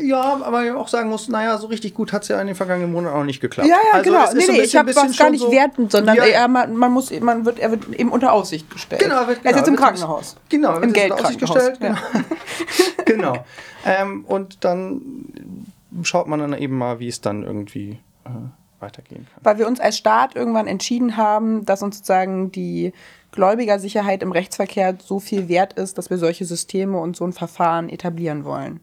Ja, 0.00 0.40
aber 0.42 0.64
ich 0.64 0.70
auch 0.72 0.88
sagen 0.88 1.08
muss, 1.08 1.28
naja, 1.28 1.56
so 1.58 1.66
richtig 1.68 1.94
gut 1.94 2.12
hat 2.12 2.22
es 2.22 2.28
ja 2.28 2.40
in 2.40 2.46
den 2.46 2.56
vergangenen 2.56 2.92
Monaten 2.92 3.16
auch 3.16 3.24
nicht 3.24 3.40
geklappt. 3.40 3.68
Ja, 3.68 3.76
ja, 3.76 3.98
also 3.98 4.10
genau. 4.10 4.32
Nee, 4.34 4.58
nee, 4.58 4.60
ich 4.62 4.76
habe 4.76 4.94
was 4.94 5.16
gar 5.16 5.30
nicht 5.30 5.40
so 5.40 5.50
wertend, 5.50 5.92
sondern 5.92 6.16
ja, 6.16 6.24
eher, 6.24 6.48
man, 6.48 6.76
man, 6.76 6.92
muss, 6.92 7.10
man 7.20 7.44
wird, 7.44 7.58
er 7.58 7.70
wird 7.70 7.88
eben 7.88 8.10
unter 8.10 8.32
Aussicht 8.32 8.70
gestellt. 8.70 9.02
Genau, 9.02 9.26
wird, 9.26 9.42
genau, 9.42 9.44
er 9.44 9.50
ist 9.50 9.56
jetzt 9.56 9.68
im 9.68 9.76
Krankenhaus. 9.76 10.36
Genau, 10.48 10.68
er 10.70 10.74
wird 10.76 10.84
Im 10.84 10.92
Geld 10.92 11.12
unter 11.12 11.24
Aussicht 11.24 11.40
gestellt. 11.40 11.80
Genau. 11.80 11.96
genau. 13.04 13.44
Ähm, 13.84 14.24
und 14.26 14.64
dann 14.64 15.00
schaut 16.02 16.26
man 16.26 16.40
dann 16.40 16.52
eben 16.54 16.76
mal, 16.76 16.98
wie 16.98 17.08
es 17.08 17.20
dann 17.20 17.42
irgendwie 17.42 17.98
äh, 18.24 18.30
weitergehen 18.80 19.26
kann. 19.32 19.44
Weil 19.44 19.58
wir 19.58 19.66
uns 19.66 19.80
als 19.80 19.96
Staat 19.96 20.36
irgendwann 20.36 20.66
entschieden 20.66 21.16
haben, 21.16 21.64
dass 21.64 21.82
uns 21.82 21.96
sozusagen 21.96 22.52
die 22.52 22.92
Gläubigersicherheit 23.32 24.22
im 24.22 24.32
Rechtsverkehr 24.32 24.96
so 25.02 25.20
viel 25.20 25.48
wert 25.48 25.74
ist, 25.74 25.98
dass 25.98 26.10
wir 26.10 26.18
solche 26.18 26.44
Systeme 26.44 26.98
und 26.98 27.16
so 27.16 27.24
ein 27.24 27.32
Verfahren 27.32 27.88
etablieren 27.88 28.44
wollen. 28.44 28.80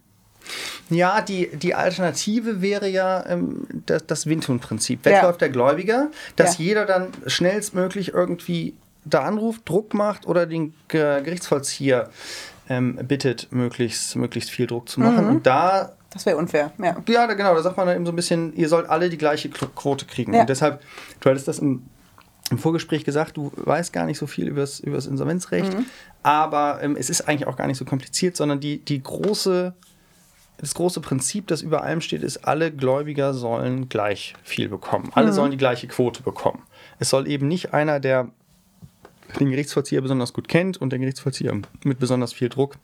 Ja, 0.89 1.21
die, 1.21 1.49
die 1.55 1.75
Alternative 1.75 2.61
wäre 2.61 2.87
ja 2.87 3.25
ähm, 3.27 3.67
das, 3.85 4.05
das 4.05 4.25
Windhund-Prinzip. 4.25 5.05
Ja. 5.05 5.31
der 5.31 5.49
Gläubiger, 5.49 6.11
dass 6.35 6.57
ja. 6.57 6.65
jeder 6.65 6.85
dann 6.85 7.09
schnellstmöglich 7.27 8.13
irgendwie 8.13 8.73
da 9.05 9.23
anruft, 9.23 9.67
Druck 9.67 9.93
macht 9.93 10.27
oder 10.27 10.45
den 10.45 10.73
Gerichtsvollzieher 10.87 12.09
ähm, 12.69 12.95
bittet, 12.95 13.47
möglichst, 13.51 14.15
möglichst 14.15 14.49
viel 14.49 14.67
Druck 14.67 14.89
zu 14.89 14.99
machen. 14.99 15.25
Mhm. 15.25 15.31
Und 15.31 15.47
da 15.47 15.93
das 16.13 16.27
wäre 16.27 16.37
unfair, 16.37 16.71
ja. 16.77 16.95
Ja, 17.07 17.25
genau, 17.33 17.55
da 17.55 17.63
sagt 17.63 17.75
man 17.75 17.87
dann 17.87 17.95
eben 17.95 18.05
so 18.05 18.11
ein 18.11 18.15
bisschen, 18.15 18.55
ihr 18.55 18.69
sollt 18.69 18.87
alle 18.87 19.09
die 19.09 19.17
gleiche 19.17 19.49
Quote 19.49 20.05
kriegen. 20.05 20.33
Ja. 20.33 20.41
Und 20.41 20.49
deshalb, 20.49 20.81
du 21.19 21.29
hattest 21.29 21.47
das 21.47 21.57
im, 21.57 21.83
im, 22.51 22.59
Vorgespräch 22.59 23.03
gesagt, 23.03 23.35
du 23.35 23.51
weißt 23.55 23.91
gar 23.91 24.05
nicht 24.05 24.19
so 24.19 24.27
viel 24.27 24.47
über 24.47 24.61
das 24.61 24.79
Insolvenzrecht, 24.79 25.73
mhm. 25.73 25.85
aber 26.21 26.83
ähm, 26.83 26.95
es 26.95 27.09
ist 27.09 27.27
eigentlich 27.27 27.47
auch 27.47 27.55
gar 27.55 27.65
nicht 27.65 27.77
so 27.77 27.85
kompliziert, 27.85 28.37
sondern 28.37 28.59
die, 28.59 28.77
die 28.85 29.01
große 29.01 29.73
das 30.57 30.73
große 30.75 31.01
Prinzip, 31.01 31.47
das 31.47 31.61
über 31.61 31.83
allem 31.83 32.01
steht, 32.01 32.23
ist, 32.23 32.45
alle 32.47 32.71
Gläubiger 32.71 33.33
sollen 33.33 33.89
gleich 33.89 34.35
viel 34.43 34.69
bekommen. 34.69 35.11
Alle 35.13 35.27
mhm. 35.27 35.33
sollen 35.33 35.51
die 35.51 35.57
gleiche 35.57 35.87
Quote 35.87 36.23
bekommen. 36.23 36.63
Es 36.99 37.09
soll 37.09 37.27
eben 37.27 37.47
nicht 37.47 37.73
einer, 37.73 37.99
der 37.99 38.29
den 39.39 39.49
Gerichtsvollzieher 39.49 40.01
besonders 40.01 40.33
gut 40.33 40.47
kennt 40.47 40.77
und 40.77 40.91
der 40.91 40.99
Gerichtsvollzieher 40.99 41.59
mit 41.83 41.99
besonders 41.99 42.33
viel 42.33 42.49
Druck 42.49 42.77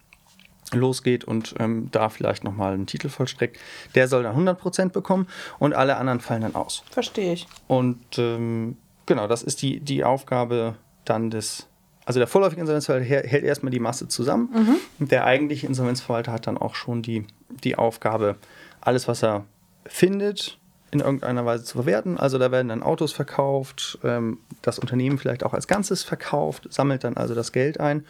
losgeht 0.73 1.23
und 1.23 1.55
ähm, 1.59 1.89
da 1.91 2.09
vielleicht 2.09 2.43
nochmal 2.43 2.73
einen 2.73 2.85
Titel 2.85 3.09
vollstreckt, 3.09 3.57
der 3.95 4.07
soll 4.07 4.23
dann 4.23 4.35
100% 4.35 4.89
bekommen 4.89 5.27
und 5.57 5.73
alle 5.73 5.97
anderen 5.97 6.19
fallen 6.19 6.41
dann 6.41 6.55
aus. 6.55 6.83
Verstehe 6.91 7.33
ich. 7.33 7.47
Und 7.67 8.17
ähm, 8.17 8.77
genau, 9.05 9.27
das 9.27 9.41
ist 9.41 9.61
die, 9.61 9.79
die 9.79 10.03
Aufgabe 10.03 10.75
dann 11.05 11.29
des 11.29 11.68
also 12.09 12.19
der 12.19 12.25
vorläufige 12.25 12.61
Insolvenzverwalter 12.61 13.05
hält 13.05 13.43
erstmal 13.43 13.69
die 13.69 13.79
Masse 13.79 14.07
zusammen 14.07 14.49
mhm. 14.51 14.75
und 14.97 15.11
der 15.11 15.25
eigentliche 15.25 15.67
Insolvenzverwalter 15.67 16.31
hat 16.31 16.47
dann 16.47 16.57
auch 16.57 16.73
schon 16.73 17.03
die, 17.03 17.27
die 17.63 17.75
Aufgabe, 17.75 18.35
alles, 18.81 19.07
was 19.07 19.23
er 19.23 19.45
findet, 19.85 20.57
in 20.89 21.01
irgendeiner 21.01 21.45
Weise 21.45 21.65
zu 21.65 21.77
verwerten. 21.77 22.17
Also 22.17 22.39
da 22.39 22.49
werden 22.49 22.69
dann 22.69 22.81
Autos 22.81 23.11
verkauft, 23.11 23.99
ähm, 24.03 24.39
das 24.63 24.79
Unternehmen 24.79 25.19
vielleicht 25.19 25.43
auch 25.43 25.53
als 25.53 25.67
Ganzes 25.67 26.01
verkauft, 26.01 26.65
sammelt 26.73 27.03
dann 27.03 27.15
also 27.15 27.35
das 27.35 27.51
Geld 27.51 27.79
ein 27.79 28.03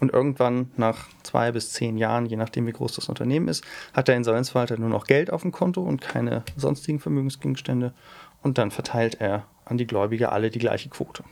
und 0.00 0.12
irgendwann 0.12 0.72
nach 0.76 1.06
zwei 1.22 1.52
bis 1.52 1.72
zehn 1.72 1.98
Jahren, 1.98 2.26
je 2.26 2.34
nachdem 2.34 2.66
wie 2.66 2.72
groß 2.72 2.96
das 2.96 3.08
Unternehmen 3.08 3.46
ist, 3.46 3.62
hat 3.92 4.08
der 4.08 4.16
Insolvenzverwalter 4.16 4.76
nur 4.76 4.88
noch 4.88 5.06
Geld 5.06 5.32
auf 5.32 5.42
dem 5.42 5.52
Konto 5.52 5.82
und 5.82 6.00
keine 6.00 6.42
sonstigen 6.56 6.98
Vermögensgegenstände 6.98 7.94
und 8.42 8.58
dann 8.58 8.72
verteilt 8.72 9.20
er 9.20 9.44
an 9.64 9.78
die 9.78 9.86
Gläubiger 9.86 10.32
alle 10.32 10.50
die 10.50 10.58
gleiche 10.58 10.88
Quote. 10.88 11.22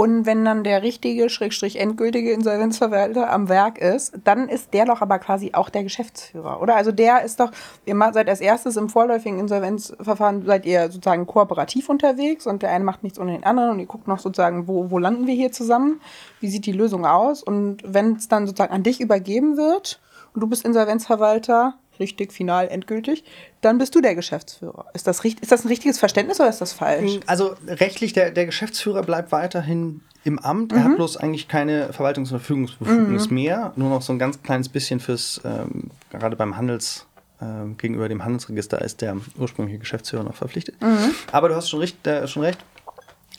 Und 0.00 0.24
wenn 0.24 0.46
dann 0.46 0.64
der 0.64 0.82
richtige, 0.82 1.28
schrägstrich 1.28 1.78
endgültige 1.78 2.32
Insolvenzverwalter 2.32 3.30
am 3.30 3.50
Werk 3.50 3.76
ist, 3.76 4.14
dann 4.24 4.48
ist 4.48 4.72
der 4.72 4.86
doch 4.86 5.02
aber 5.02 5.18
quasi 5.18 5.50
auch 5.52 5.68
der 5.68 5.82
Geschäftsführer, 5.82 6.62
oder? 6.62 6.74
Also 6.74 6.90
der 6.90 7.22
ist 7.22 7.38
doch, 7.38 7.50
ihr 7.84 7.94
seid 8.14 8.30
als 8.30 8.40
erstes 8.40 8.78
im 8.78 8.88
vorläufigen 8.88 9.38
Insolvenzverfahren, 9.38 10.46
seid 10.46 10.64
ihr 10.64 10.90
sozusagen 10.90 11.26
kooperativ 11.26 11.90
unterwegs 11.90 12.46
und 12.46 12.62
der 12.62 12.70
eine 12.70 12.82
macht 12.82 13.02
nichts 13.02 13.18
ohne 13.18 13.32
den 13.32 13.44
anderen 13.44 13.72
und 13.72 13.78
ihr 13.78 13.84
guckt 13.84 14.08
noch 14.08 14.20
sozusagen, 14.20 14.66
wo, 14.66 14.90
wo 14.90 14.98
landen 14.98 15.26
wir 15.26 15.34
hier 15.34 15.52
zusammen? 15.52 16.00
Wie 16.40 16.48
sieht 16.48 16.64
die 16.64 16.72
Lösung 16.72 17.04
aus? 17.04 17.42
Und 17.42 17.82
wenn 17.84 18.16
es 18.16 18.26
dann 18.26 18.46
sozusagen 18.46 18.72
an 18.72 18.82
dich 18.82 19.02
übergeben 19.02 19.58
wird 19.58 20.00
und 20.32 20.40
du 20.40 20.46
bist 20.46 20.64
Insolvenzverwalter, 20.64 21.74
richtig, 22.00 22.32
final, 22.32 22.68
endgültig, 22.68 23.24
dann 23.60 23.78
bist 23.78 23.94
du 23.94 24.00
der 24.00 24.14
Geschäftsführer. 24.14 24.86
Ist 24.94 25.06
das, 25.06 25.24
ist 25.24 25.52
das 25.52 25.64
ein 25.64 25.68
richtiges 25.68 25.98
Verständnis 25.98 26.40
oder 26.40 26.48
ist 26.48 26.60
das 26.60 26.72
falsch? 26.72 27.20
Also 27.26 27.54
rechtlich, 27.66 28.12
der, 28.12 28.30
der 28.30 28.46
Geschäftsführer 28.46 29.02
bleibt 29.02 29.30
weiterhin 29.32 30.00
im 30.24 30.38
Amt. 30.38 30.72
Mhm. 30.72 30.78
Er 30.78 30.84
hat 30.84 30.90
mhm. 30.92 30.96
bloß 30.96 31.16
eigentlich 31.18 31.48
keine 31.48 31.92
Verwaltungs- 31.92 32.32
und 32.32 32.40
Verfügungsbefugnis 32.40 33.28
mhm. 33.28 33.34
mehr. 33.34 33.72
Nur 33.76 33.90
noch 33.90 34.02
so 34.02 34.12
ein 34.12 34.18
ganz 34.18 34.42
kleines 34.42 34.68
bisschen 34.68 35.00
fürs, 35.00 35.40
ähm, 35.44 35.90
gerade 36.10 36.36
beim 36.36 36.56
Handels, 36.56 37.06
ähm, 37.40 37.76
gegenüber 37.78 38.08
dem 38.08 38.24
Handelsregister 38.24 38.82
ist 38.82 39.00
der 39.00 39.16
ursprüngliche 39.38 39.78
Geschäftsführer 39.78 40.24
noch 40.24 40.34
verpflichtet. 40.34 40.80
Mhm. 40.82 41.14
Aber 41.32 41.48
du 41.48 41.54
hast 41.54 41.70
schon, 41.70 41.80
recht, 41.80 42.06
äh, 42.06 42.26
schon 42.26 42.42
recht, 42.42 42.58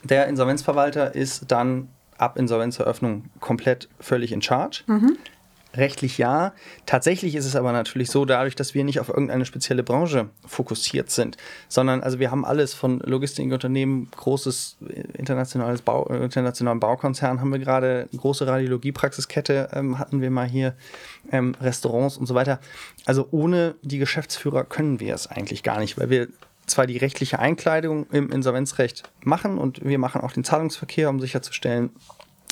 der 0.02 0.26
Insolvenzverwalter 0.26 1.14
ist 1.14 1.44
dann 1.48 1.88
ab 2.18 2.36
Insolvenzeröffnung 2.38 3.24
komplett 3.40 3.88
völlig 4.00 4.32
in 4.32 4.42
Charge. 4.42 4.82
Mhm. 4.86 5.18
Rechtlich 5.74 6.18
ja. 6.18 6.52
Tatsächlich 6.84 7.34
ist 7.34 7.46
es 7.46 7.56
aber 7.56 7.72
natürlich 7.72 8.10
so, 8.10 8.24
dadurch, 8.24 8.54
dass 8.54 8.74
wir 8.74 8.84
nicht 8.84 9.00
auf 9.00 9.08
irgendeine 9.08 9.46
spezielle 9.46 9.82
Branche 9.82 10.28
fokussiert 10.46 11.10
sind, 11.10 11.36
sondern 11.68 12.02
also 12.02 12.18
wir 12.18 12.30
haben 12.30 12.44
alles 12.44 12.74
von 12.74 13.00
Logistikunternehmen, 13.00 14.08
großes 14.14 14.76
internationales 15.16 15.80
Bau, 15.82 16.06
internationalen 16.06 16.80
Baukonzern 16.80 17.40
haben 17.40 17.50
wir 17.50 17.58
gerade, 17.58 18.08
große 18.16 18.46
Radiologiepraxiskette 18.46 19.70
ähm, 19.72 19.98
hatten 19.98 20.20
wir 20.20 20.30
mal 20.30 20.48
hier, 20.48 20.74
ähm, 21.30 21.54
Restaurants 21.60 22.18
und 22.18 22.26
so 22.26 22.34
weiter. 22.34 22.60
Also 23.06 23.28
ohne 23.30 23.74
die 23.82 23.98
Geschäftsführer 23.98 24.64
können 24.64 25.00
wir 25.00 25.14
es 25.14 25.26
eigentlich 25.26 25.62
gar 25.62 25.78
nicht, 25.78 25.98
weil 25.98 26.10
wir 26.10 26.28
zwar 26.66 26.86
die 26.86 26.96
rechtliche 26.96 27.38
Einkleidung 27.38 28.06
im 28.10 28.30
Insolvenzrecht 28.30 29.04
machen 29.24 29.58
und 29.58 29.84
wir 29.84 29.98
machen 29.98 30.20
auch 30.20 30.32
den 30.32 30.44
Zahlungsverkehr, 30.44 31.08
um 31.08 31.20
sicherzustellen, 31.20 31.90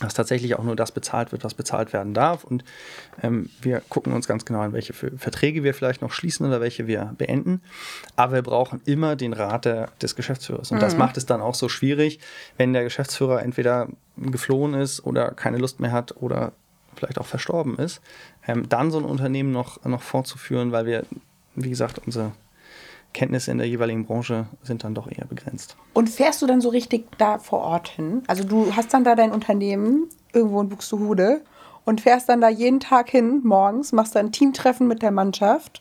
dass 0.00 0.14
tatsächlich 0.14 0.54
auch 0.56 0.64
nur 0.64 0.76
das 0.76 0.92
bezahlt 0.92 1.32
wird, 1.32 1.44
was 1.44 1.54
bezahlt 1.54 1.92
werden 1.92 2.14
darf. 2.14 2.44
Und 2.44 2.64
ähm, 3.22 3.50
wir 3.60 3.82
gucken 3.88 4.12
uns 4.12 4.26
ganz 4.26 4.44
genau 4.44 4.60
an, 4.60 4.72
welche 4.72 4.92
Verträge 4.92 5.62
wir 5.62 5.74
vielleicht 5.74 6.02
noch 6.02 6.12
schließen 6.12 6.46
oder 6.46 6.60
welche 6.60 6.86
wir 6.86 7.14
beenden. 7.18 7.62
Aber 8.16 8.34
wir 8.34 8.42
brauchen 8.42 8.80
immer 8.86 9.16
den 9.16 9.32
Rat 9.32 9.64
der, 9.64 9.90
des 10.00 10.16
Geschäftsführers. 10.16 10.70
Und 10.70 10.78
mhm. 10.78 10.82
das 10.82 10.96
macht 10.96 11.16
es 11.16 11.26
dann 11.26 11.40
auch 11.40 11.54
so 11.54 11.68
schwierig, 11.68 12.18
wenn 12.56 12.72
der 12.72 12.84
Geschäftsführer 12.84 13.42
entweder 13.42 13.88
geflohen 14.16 14.74
ist 14.74 15.04
oder 15.04 15.30
keine 15.32 15.58
Lust 15.58 15.80
mehr 15.80 15.92
hat 15.92 16.16
oder 16.16 16.52
vielleicht 16.96 17.18
auch 17.18 17.26
verstorben 17.26 17.78
ist, 17.78 18.00
ähm, 18.46 18.68
dann 18.68 18.90
so 18.90 18.98
ein 18.98 19.04
Unternehmen 19.04 19.52
noch, 19.52 19.84
noch 19.84 20.02
fortzuführen, 20.02 20.72
weil 20.72 20.86
wir, 20.86 21.04
wie 21.54 21.70
gesagt, 21.70 22.00
unsere 22.04 22.32
Kenntnisse 23.12 23.50
in 23.50 23.58
der 23.58 23.68
jeweiligen 23.68 24.06
Branche 24.06 24.46
sind 24.62 24.84
dann 24.84 24.94
doch 24.94 25.10
eher 25.10 25.26
begrenzt. 25.26 25.76
Und 25.94 26.08
fährst 26.08 26.42
du 26.42 26.46
dann 26.46 26.60
so 26.60 26.68
richtig 26.68 27.06
da 27.18 27.38
vor 27.38 27.60
Ort 27.60 27.88
hin? 27.88 28.22
Also 28.26 28.44
du 28.44 28.74
hast 28.76 28.94
dann 28.94 29.04
da 29.04 29.14
dein 29.14 29.32
Unternehmen 29.32 30.08
irgendwo 30.32 30.60
in 30.60 30.68
Buxtehude 30.68 31.42
und 31.84 32.00
fährst 32.00 32.28
dann 32.28 32.40
da 32.40 32.48
jeden 32.48 32.80
Tag 32.80 33.10
hin 33.10 33.40
morgens, 33.42 33.92
machst 33.92 34.14
dann 34.14 34.26
ein 34.26 34.32
Teamtreffen 34.32 34.86
mit 34.86 35.02
der 35.02 35.10
Mannschaft 35.10 35.80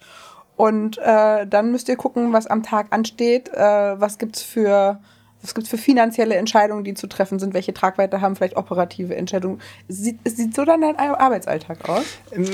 und 0.56 0.98
äh, 0.98 1.46
dann 1.48 1.72
müsst 1.72 1.88
ihr 1.88 1.96
gucken, 1.96 2.34
was 2.34 2.48
am 2.48 2.64
Tag 2.64 2.88
ansteht, 2.90 3.50
äh, 3.54 4.00
was 4.00 4.18
gibt's 4.18 4.42
für 4.42 5.00
was 5.42 5.56
gibt's 5.56 5.70
für 5.70 5.78
finanzielle 5.78 6.36
Entscheidungen, 6.36 6.84
die 6.84 6.96
zu 6.96 7.08
treffen 7.08 7.40
sind, 7.40 7.54
welche 7.54 7.74
Tragweite 7.74 8.20
haben 8.20 8.36
vielleicht 8.36 8.58
operative 8.58 9.16
Entscheidungen. 9.16 9.62
Sieht, 9.88 10.20
sieht 10.26 10.54
so 10.54 10.66
dann 10.66 10.82
dein 10.82 10.98
Arbeitsalltag 10.98 11.88
aus? 11.88 12.04
Ähm, 12.34 12.46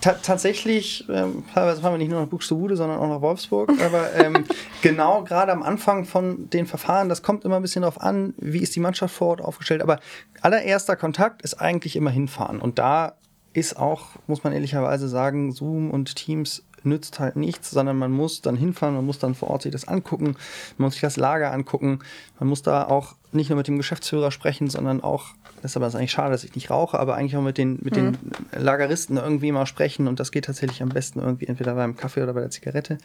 ta 0.00 0.12
tatsächlich, 0.22 1.06
ähm, 1.08 1.44
teilweise 1.52 1.80
fahren 1.80 1.94
wir 1.94 1.98
nicht 1.98 2.10
nur 2.10 2.20
nach 2.20 2.28
Buxtehude, 2.28 2.76
sondern 2.76 2.98
auch 2.98 3.08
nach 3.08 3.20
Wolfsburg. 3.20 3.70
Aber 3.84 4.14
ähm, 4.14 4.44
genau 4.82 5.24
gerade 5.24 5.52
am 5.52 5.62
Anfang 5.62 6.04
von 6.04 6.48
den 6.50 6.66
Verfahren, 6.66 7.08
das 7.08 7.22
kommt 7.22 7.44
immer 7.44 7.56
ein 7.56 7.62
bisschen 7.62 7.82
darauf 7.82 8.00
an, 8.00 8.34
wie 8.38 8.60
ist 8.60 8.76
die 8.76 8.80
Mannschaft 8.80 9.14
vor 9.14 9.28
Ort 9.28 9.40
aufgestellt. 9.40 9.82
Aber 9.82 9.98
allererster 10.40 10.96
Kontakt 10.96 11.42
ist 11.42 11.54
eigentlich 11.54 11.96
immer 11.96 12.10
hinfahren. 12.10 12.60
Und 12.60 12.78
da 12.78 13.14
ist 13.52 13.76
auch, 13.76 14.10
muss 14.26 14.44
man 14.44 14.52
ehrlicherweise 14.52 15.08
sagen, 15.08 15.52
Zoom 15.52 15.90
und 15.90 16.14
Teams 16.14 16.62
nützt 16.82 17.20
halt 17.20 17.36
nichts, 17.36 17.70
sondern 17.70 17.96
man 17.96 18.10
muss 18.10 18.42
dann 18.42 18.56
hinfahren, 18.56 18.94
man 18.94 19.04
muss 19.04 19.18
dann 19.18 19.34
vor 19.34 19.50
Ort 19.50 19.62
sich 19.62 19.72
das 19.72 19.86
angucken, 19.86 20.36
man 20.78 20.86
muss 20.86 20.94
sich 20.94 21.02
das 21.02 21.16
Lager 21.16 21.52
angucken, 21.52 22.00
man 22.38 22.48
muss 22.48 22.62
da 22.62 22.86
auch 22.86 23.16
nicht 23.32 23.50
nur 23.50 23.56
mit 23.56 23.68
dem 23.68 23.76
Geschäftsführer 23.76 24.30
sprechen, 24.30 24.68
sondern 24.68 25.02
auch, 25.02 25.34
das 25.62 25.72
ist 25.72 25.76
aber 25.76 25.86
eigentlich 25.86 26.10
schade, 26.10 26.32
dass 26.32 26.44
ich 26.44 26.54
nicht 26.54 26.70
rauche, 26.70 26.98
aber 26.98 27.14
eigentlich 27.14 27.36
auch 27.36 27.42
mit 27.42 27.58
den, 27.58 27.78
mit 27.82 27.96
mhm. 27.96 28.12
den 28.12 28.62
Lageristen 28.62 29.16
irgendwie 29.16 29.52
mal 29.52 29.66
sprechen 29.66 30.08
und 30.08 30.20
das 30.20 30.32
geht 30.32 30.46
tatsächlich 30.46 30.82
am 30.82 30.88
besten 30.88 31.20
irgendwie 31.20 31.46
entweder 31.46 31.74
beim 31.74 31.96
Kaffee 31.96 32.22
oder 32.22 32.34
bei 32.34 32.40
der 32.40 32.50
Zigarette. 32.50 32.98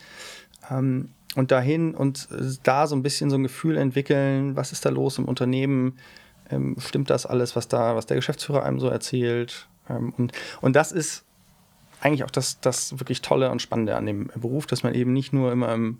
Ähm, 0.70 1.10
und 1.36 1.52
dahin 1.52 1.94
und 1.94 2.30
da 2.64 2.88
so 2.88 2.96
ein 2.96 3.04
bisschen 3.04 3.30
so 3.30 3.36
ein 3.36 3.44
Gefühl 3.44 3.78
entwickeln, 3.78 4.56
was 4.56 4.72
ist 4.72 4.86
da 4.86 4.90
los 4.90 5.18
im 5.18 5.26
Unternehmen, 5.26 5.98
ähm, 6.50 6.78
stimmt 6.80 7.10
das 7.10 7.26
alles, 7.26 7.56
was 7.56 7.68
da, 7.68 7.96
was 7.96 8.06
der 8.06 8.16
Geschäftsführer 8.16 8.64
einem 8.64 8.80
so 8.80 8.88
erzählt. 8.88 9.68
Ähm, 9.90 10.14
und, 10.18 10.32
und 10.62 10.76
das 10.76 10.92
ist 10.92 11.26
eigentlich 12.02 12.24
auch 12.24 12.32
das, 12.32 12.60
das 12.62 13.00
wirklich 13.00 13.22
Tolle 13.22 13.52
und 13.52 13.62
Spannende 13.62 13.96
an 13.96 14.06
dem 14.06 14.28
Beruf, 14.36 14.66
dass 14.66 14.84
man 14.84 14.94
eben 14.94 15.12
nicht 15.12 15.34
nur 15.34 15.52
immer 15.52 15.74
im 15.74 16.00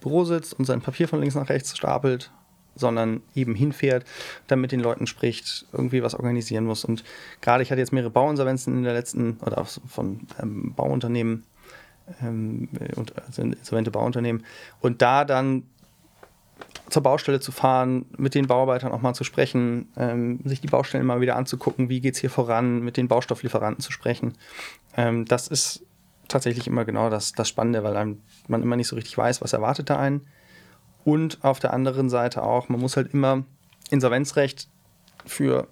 Büro 0.00 0.24
sitzt 0.24 0.54
und 0.54 0.64
sein 0.64 0.80
Papier 0.80 1.08
von 1.08 1.20
links 1.20 1.34
nach 1.34 1.48
rechts 1.48 1.76
stapelt, 1.76 2.30
sondern 2.74 3.22
eben 3.34 3.54
hinfährt, 3.54 4.04
dann 4.46 4.60
mit 4.60 4.72
den 4.72 4.80
Leuten 4.80 5.06
spricht, 5.06 5.66
irgendwie 5.72 6.02
was 6.02 6.14
organisieren 6.14 6.64
muss. 6.64 6.84
Und 6.84 7.04
gerade 7.40 7.62
ich 7.62 7.70
hatte 7.70 7.80
jetzt 7.80 7.92
mehrere 7.92 8.10
Bauinsolvenzen 8.10 8.76
in 8.76 8.84
der 8.84 8.94
letzten, 8.94 9.38
oder 9.44 9.64
von 9.64 10.20
ähm, 10.40 10.74
Bauunternehmen, 10.74 11.44
ähm, 12.22 12.68
also 13.26 13.42
insolvente 13.42 13.90
Bauunternehmen, 13.90 14.44
und 14.80 15.02
da 15.02 15.24
dann 15.24 15.64
zur 16.88 17.02
Baustelle 17.02 17.40
zu 17.40 17.52
fahren, 17.52 18.06
mit 18.16 18.34
den 18.34 18.46
Bauarbeitern 18.46 18.92
auch 18.92 19.00
mal 19.00 19.14
zu 19.14 19.24
sprechen, 19.24 19.88
ähm, 19.96 20.40
sich 20.44 20.60
die 20.60 20.66
Baustellen 20.66 21.06
mal 21.06 21.20
wieder 21.20 21.36
anzugucken, 21.36 21.88
wie 21.88 22.00
geht 22.00 22.14
es 22.14 22.20
hier 22.20 22.30
voran, 22.30 22.80
mit 22.80 22.96
den 22.96 23.08
Baustofflieferanten 23.08 23.82
zu 23.82 23.92
sprechen. 23.92 24.34
Ähm, 24.96 25.24
das 25.24 25.48
ist 25.48 25.84
tatsächlich 26.28 26.66
immer 26.66 26.84
genau 26.84 27.10
das, 27.10 27.32
das 27.32 27.48
Spannende, 27.48 27.82
weil 27.84 27.96
einem, 27.96 28.20
man 28.48 28.62
immer 28.62 28.76
nicht 28.76 28.88
so 28.88 28.96
richtig 28.96 29.16
weiß, 29.16 29.40
was 29.40 29.52
erwartet 29.52 29.90
da 29.90 29.98
einen. 29.98 30.26
Und 31.04 31.38
auf 31.42 31.60
der 31.60 31.72
anderen 31.72 32.10
Seite 32.10 32.42
auch, 32.42 32.68
man 32.68 32.80
muss 32.80 32.96
halt 32.96 33.14
immer 33.14 33.44
Insolvenzrecht 33.90 34.68
für 35.26 35.66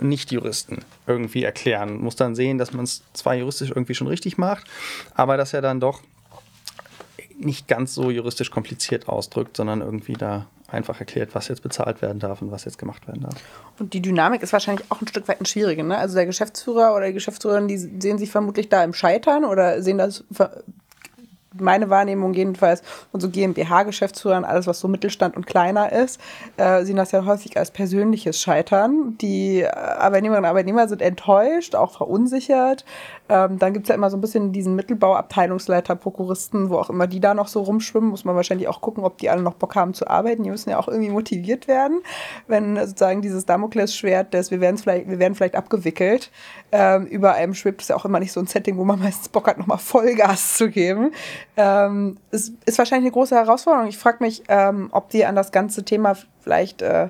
Nicht-Juristen 0.00 0.84
irgendwie 1.06 1.44
erklären. 1.44 2.00
Muss 2.00 2.16
dann 2.16 2.34
sehen, 2.34 2.58
dass 2.58 2.72
man 2.72 2.84
es 2.84 3.02
zwar 3.12 3.34
juristisch 3.34 3.70
irgendwie 3.70 3.94
schon 3.94 4.06
richtig 4.06 4.38
macht, 4.38 4.66
aber 5.14 5.36
dass 5.36 5.52
er 5.52 5.62
dann 5.62 5.80
doch 5.80 6.02
nicht 7.38 7.68
ganz 7.68 7.94
so 7.94 8.10
juristisch 8.10 8.50
kompliziert 8.50 9.08
ausdrückt, 9.08 9.56
sondern 9.56 9.80
irgendwie 9.80 10.14
da 10.14 10.46
einfach 10.70 11.00
erklärt, 11.00 11.34
was 11.34 11.48
jetzt 11.48 11.62
bezahlt 11.62 12.02
werden 12.02 12.18
darf 12.18 12.42
und 12.42 12.50
was 12.50 12.64
jetzt 12.64 12.78
gemacht 12.78 13.06
werden 13.08 13.22
darf. 13.22 13.34
Und 13.78 13.94
die 13.94 14.02
Dynamik 14.02 14.42
ist 14.42 14.52
wahrscheinlich 14.52 14.84
auch 14.90 15.00
ein 15.00 15.08
Stück 15.08 15.26
weit 15.28 15.40
ein 15.40 15.46
schwierige. 15.46 15.82
Ne? 15.82 15.96
Also 15.96 16.14
der 16.16 16.26
Geschäftsführer 16.26 16.94
oder 16.94 17.06
die 17.06 17.14
Geschäftsführerin, 17.14 17.68
die 17.68 17.78
sehen 17.78 18.18
sich 18.18 18.30
vermutlich 18.30 18.68
da 18.68 18.84
im 18.84 18.92
Scheitern 18.92 19.44
oder 19.44 19.82
sehen 19.82 19.98
das 19.98 20.24
meine 21.60 21.90
Wahrnehmung 21.90 22.34
jedenfalls, 22.34 22.82
und 23.12 23.20
so 23.20 23.30
GmbH-Geschäftsführern, 23.30 24.44
alles 24.44 24.66
was 24.66 24.80
so 24.80 24.88
Mittelstand 24.88 25.36
und 25.36 25.46
kleiner 25.46 25.92
ist, 25.92 26.20
äh, 26.56 26.84
sehen 26.84 26.96
das 26.96 27.12
ja 27.12 27.24
häufig 27.24 27.56
als 27.56 27.70
persönliches 27.70 28.40
Scheitern. 28.40 29.16
Die 29.20 29.66
Arbeitnehmerinnen 29.66 30.44
und 30.44 30.50
Arbeitnehmer 30.50 30.88
sind 30.88 31.02
enttäuscht, 31.02 31.74
auch 31.74 31.92
verunsichert. 31.92 32.84
Ähm, 33.28 33.58
dann 33.58 33.72
gibt's 33.74 33.88
ja 33.88 33.94
immer 33.94 34.10
so 34.10 34.16
ein 34.16 34.20
bisschen 34.20 34.52
diesen 34.52 34.74
Mittelbauabteilungsleiter, 34.74 35.96
Prokuristen, 35.96 36.70
wo 36.70 36.78
auch 36.78 36.90
immer 36.90 37.06
die 37.06 37.20
da 37.20 37.34
noch 37.34 37.48
so 37.48 37.62
rumschwimmen, 37.62 38.10
muss 38.10 38.24
man 38.24 38.36
wahrscheinlich 38.36 38.68
auch 38.68 38.80
gucken, 38.80 39.04
ob 39.04 39.18
die 39.18 39.28
alle 39.28 39.42
noch 39.42 39.54
Bock 39.54 39.74
haben 39.76 39.94
zu 39.94 40.08
arbeiten. 40.08 40.42
Die 40.44 40.50
müssen 40.50 40.70
ja 40.70 40.78
auch 40.78 40.88
irgendwie 40.88 41.10
motiviert 41.10 41.68
werden, 41.68 42.00
wenn 42.46 42.76
sozusagen 42.76 43.20
dieses 43.20 43.44
Damoklesschwert, 43.44 44.32
das 44.32 44.50
wir 44.50 44.60
werden 44.60 44.78
vielleicht, 44.78 45.08
wir 45.08 45.18
werden 45.18 45.34
vielleicht 45.34 45.56
abgewickelt, 45.56 46.30
ähm, 46.72 47.06
über 47.06 47.34
einem 47.34 47.54
schwebt, 47.54 47.82
ist 47.82 47.88
ja 47.88 47.96
auch 47.96 48.04
immer 48.04 48.20
nicht 48.20 48.32
so 48.32 48.40
ein 48.40 48.46
Setting, 48.46 48.76
wo 48.78 48.84
man 48.84 48.98
meistens 48.98 49.28
Bock 49.28 49.46
hat, 49.46 49.58
nochmal 49.58 49.78
Vollgas 49.78 50.56
zu 50.56 50.70
geben. 50.70 51.12
Ähm, 51.56 52.18
es 52.30 52.52
ist 52.66 52.78
wahrscheinlich 52.78 53.06
eine 53.06 53.12
große 53.12 53.34
Herausforderung. 53.34 53.88
Ich 53.88 53.98
frage 53.98 54.18
mich, 54.20 54.42
ähm, 54.48 54.88
ob 54.92 55.08
die 55.10 55.24
an 55.24 55.34
das 55.34 55.52
ganze 55.52 55.84
Thema 55.84 56.16
vielleicht 56.40 56.82
äh, 56.82 57.08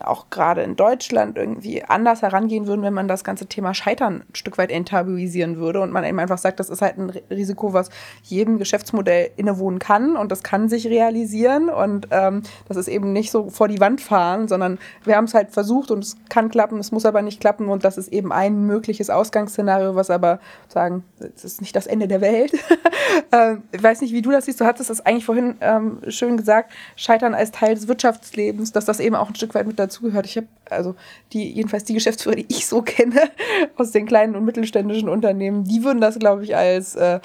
auch 0.00 0.30
gerade 0.30 0.62
in 0.62 0.76
Deutschland 0.76 1.36
irgendwie 1.36 1.82
anders 1.84 2.22
herangehen 2.22 2.66
würden, 2.66 2.82
wenn 2.82 2.94
man 2.94 3.08
das 3.08 3.24
ganze 3.24 3.46
Thema 3.46 3.74
Scheitern 3.74 4.24
ein 4.28 4.34
Stück 4.34 4.58
weit 4.58 4.70
enttabuisieren 4.70 5.56
würde 5.56 5.80
und 5.80 5.92
man 5.92 6.04
eben 6.04 6.18
einfach 6.18 6.38
sagt, 6.38 6.60
das 6.60 6.70
ist 6.70 6.82
halt 6.82 6.98
ein 6.98 7.10
Risiko, 7.30 7.72
was 7.72 7.90
jedem 8.22 8.58
Geschäftsmodell 8.58 9.30
innewohnen 9.36 9.78
kann 9.78 10.16
und 10.16 10.32
das 10.32 10.42
kann 10.42 10.68
sich 10.68 10.86
realisieren 10.86 11.68
und 11.68 12.08
ähm, 12.10 12.42
das 12.68 12.76
ist 12.76 12.88
eben 12.88 13.12
nicht 13.12 13.30
so 13.30 13.50
vor 13.50 13.68
die 13.68 13.80
Wand 13.80 14.00
fahren, 14.00 14.48
sondern 14.48 14.78
wir 15.04 15.16
haben 15.16 15.24
es 15.24 15.34
halt 15.34 15.50
versucht 15.50 15.90
und 15.90 16.04
es 16.04 16.16
kann 16.28 16.48
klappen, 16.48 16.78
es 16.78 16.92
muss 16.92 17.04
aber 17.04 17.22
nicht 17.22 17.40
klappen 17.40 17.68
und 17.68 17.84
das 17.84 17.98
ist 17.98 18.12
eben 18.12 18.32
ein 18.32 18.66
mögliches 18.66 19.10
Ausgangsszenario, 19.10 19.94
was 19.94 20.10
aber 20.10 20.40
sagen, 20.68 21.04
es 21.34 21.44
ist 21.44 21.60
nicht 21.60 21.76
das 21.76 21.86
Ende 21.86 22.08
der 22.08 22.20
Welt. 22.20 22.52
ähm, 23.32 23.62
ich 23.72 23.82
weiß 23.82 24.00
nicht, 24.00 24.12
wie 24.12 24.22
du 24.22 24.30
das 24.30 24.46
siehst, 24.46 24.60
du 24.60 24.64
hattest 24.64 24.90
es 24.90 25.04
eigentlich 25.04 25.24
vorhin 25.24 25.56
ähm, 25.60 25.98
schön 26.08 26.36
gesagt, 26.36 26.72
Scheitern 26.96 27.34
als 27.34 27.50
Teil 27.50 27.74
des 27.74 27.88
Wirtschaftslebens, 27.88 28.72
dass 28.72 28.84
das 28.84 29.00
eben 29.00 29.16
auch 29.16 29.28
ein 29.28 29.34
Stück 29.34 29.54
weit 29.54 29.66
mit 29.66 29.78
dazugehört. 29.82 30.26
Ich 30.26 30.36
habe 30.36 30.48
also 30.70 30.94
die, 31.32 31.52
jedenfalls 31.52 31.84
die 31.84 31.94
Geschäftsführer, 31.94 32.36
die 32.36 32.46
ich 32.48 32.66
so 32.66 32.82
kenne 32.82 33.30
aus 33.76 33.90
den 33.90 34.06
kleinen 34.06 34.36
und 34.36 34.44
mittelständischen 34.44 35.08
Unternehmen, 35.08 35.64
die 35.64 35.84
würden 35.84 36.00
das, 36.00 36.18
glaube 36.18 36.44
ich, 36.44 36.56
als 36.56 36.94
äh, 36.94 37.20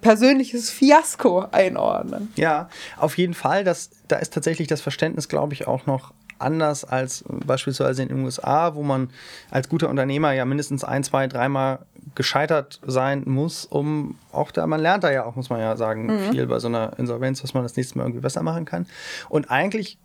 persönliches 0.00 0.70
Fiasko 0.70 1.46
einordnen. 1.52 2.32
Ja, 2.36 2.68
auf 2.96 3.18
jeden 3.18 3.34
Fall. 3.34 3.64
Das, 3.64 3.90
da 4.08 4.16
ist 4.16 4.32
tatsächlich 4.32 4.68
das 4.68 4.80
Verständnis, 4.80 5.28
glaube 5.28 5.54
ich, 5.54 5.66
auch 5.66 5.86
noch 5.86 6.12
anders 6.38 6.84
als 6.84 7.24
beispielsweise 7.28 8.02
in 8.02 8.08
den 8.08 8.24
USA, 8.24 8.74
wo 8.74 8.82
man 8.82 9.10
als 9.50 9.68
guter 9.68 9.90
Unternehmer 9.90 10.32
ja 10.32 10.44
mindestens 10.44 10.84
ein, 10.84 11.04
zwei, 11.04 11.26
dreimal 11.26 11.80
gescheitert 12.14 12.80
sein 12.86 13.22
muss, 13.26 13.66
um 13.66 14.16
auch 14.32 14.50
da, 14.50 14.66
man 14.66 14.80
lernt 14.80 15.04
da 15.04 15.12
ja 15.12 15.24
auch, 15.24 15.36
muss 15.36 15.50
man 15.50 15.60
ja 15.60 15.76
sagen, 15.76 16.06
mhm. 16.06 16.30
viel 16.30 16.46
bei 16.46 16.58
so 16.58 16.68
einer 16.68 16.98
Insolvenz, 16.98 17.42
was 17.42 17.54
man 17.54 17.62
das 17.62 17.76
nächste 17.76 17.98
Mal 17.98 18.04
irgendwie 18.04 18.22
besser 18.22 18.42
machen 18.42 18.64
kann. 18.64 18.86
Und 19.28 19.50
eigentlich 19.50 19.98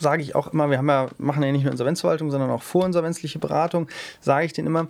sage 0.00 0.22
ich 0.22 0.34
auch 0.34 0.52
immer, 0.52 0.70
wir 0.70 0.78
haben 0.78 0.88
ja, 0.88 1.08
machen 1.18 1.42
ja 1.42 1.52
nicht 1.52 1.62
nur 1.62 1.72
Insolvenzverwaltung, 1.72 2.30
sondern 2.30 2.50
auch 2.50 2.62
vorinsolvenzliche 2.62 3.38
Beratung, 3.38 3.88
sage 4.20 4.46
ich 4.46 4.52
denen 4.52 4.66
immer, 4.66 4.86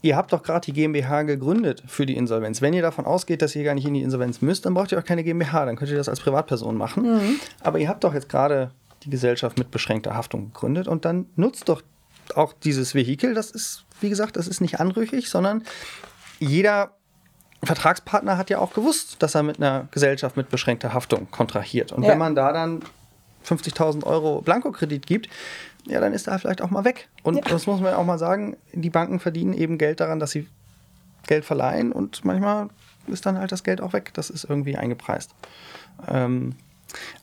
ihr 0.00 0.16
habt 0.16 0.32
doch 0.32 0.42
gerade 0.42 0.64
die 0.64 0.72
GmbH 0.72 1.22
gegründet 1.22 1.82
für 1.86 2.06
die 2.06 2.16
Insolvenz. 2.16 2.60
Wenn 2.60 2.74
ihr 2.74 2.82
davon 2.82 3.04
ausgeht, 3.04 3.42
dass 3.42 3.54
ihr 3.54 3.64
gar 3.64 3.74
nicht 3.74 3.86
in 3.86 3.94
die 3.94 4.02
Insolvenz 4.02 4.40
müsst, 4.40 4.66
dann 4.66 4.74
braucht 4.74 4.92
ihr 4.92 4.98
auch 4.98 5.04
keine 5.04 5.24
GmbH, 5.24 5.66
dann 5.66 5.76
könnt 5.76 5.90
ihr 5.90 5.96
das 5.96 6.08
als 6.08 6.20
Privatperson 6.20 6.76
machen. 6.76 7.02
Mhm. 7.04 7.40
Aber 7.60 7.78
ihr 7.78 7.88
habt 7.88 8.04
doch 8.04 8.14
jetzt 8.14 8.28
gerade 8.28 8.72
die 9.04 9.10
Gesellschaft 9.10 9.58
mit 9.58 9.70
beschränkter 9.70 10.14
Haftung 10.14 10.52
gegründet 10.52 10.88
und 10.88 11.04
dann 11.04 11.26
nutzt 11.36 11.68
doch 11.68 11.82
auch 12.34 12.52
dieses 12.52 12.94
Vehikel. 12.94 13.34
Das 13.34 13.50
ist, 13.50 13.84
wie 14.00 14.08
gesagt, 14.08 14.36
das 14.36 14.48
ist 14.48 14.60
nicht 14.60 14.80
anrüchig, 14.80 15.28
sondern 15.28 15.64
jeder 16.38 16.92
Vertragspartner 17.64 18.36
hat 18.36 18.50
ja 18.50 18.58
auch 18.58 18.72
gewusst, 18.72 19.22
dass 19.22 19.34
er 19.34 19.42
mit 19.42 19.58
einer 19.58 19.88
Gesellschaft 19.90 20.36
mit 20.36 20.48
beschränkter 20.48 20.92
Haftung 20.92 21.30
kontrahiert. 21.30 21.92
Und 21.92 22.02
ja. 22.02 22.10
wenn 22.10 22.18
man 22.18 22.34
da 22.34 22.52
dann 22.52 22.80
50.000 23.44 24.04
Euro 24.04 24.40
Blankokredit 24.42 25.06
gibt, 25.06 25.28
ja, 25.86 26.00
dann 26.00 26.12
ist 26.12 26.28
er 26.28 26.38
vielleicht 26.38 26.62
auch 26.62 26.70
mal 26.70 26.84
weg. 26.84 27.08
Und 27.22 27.36
ja. 27.36 27.42
das 27.42 27.66
muss 27.66 27.80
man 27.80 27.92
ja 27.92 27.98
auch 27.98 28.04
mal 28.04 28.18
sagen, 28.18 28.56
die 28.72 28.90
Banken 28.90 29.20
verdienen 29.20 29.52
eben 29.52 29.78
Geld 29.78 30.00
daran, 30.00 30.20
dass 30.20 30.30
sie 30.30 30.46
Geld 31.26 31.44
verleihen 31.44 31.92
und 31.92 32.24
manchmal 32.24 32.68
ist 33.06 33.26
dann 33.26 33.38
halt 33.38 33.52
das 33.52 33.64
Geld 33.64 33.80
auch 33.80 33.92
weg. 33.92 34.12
Das 34.14 34.30
ist 34.30 34.44
irgendwie 34.44 34.76
eingepreist. 34.76 35.34
Ähm, 36.08 36.54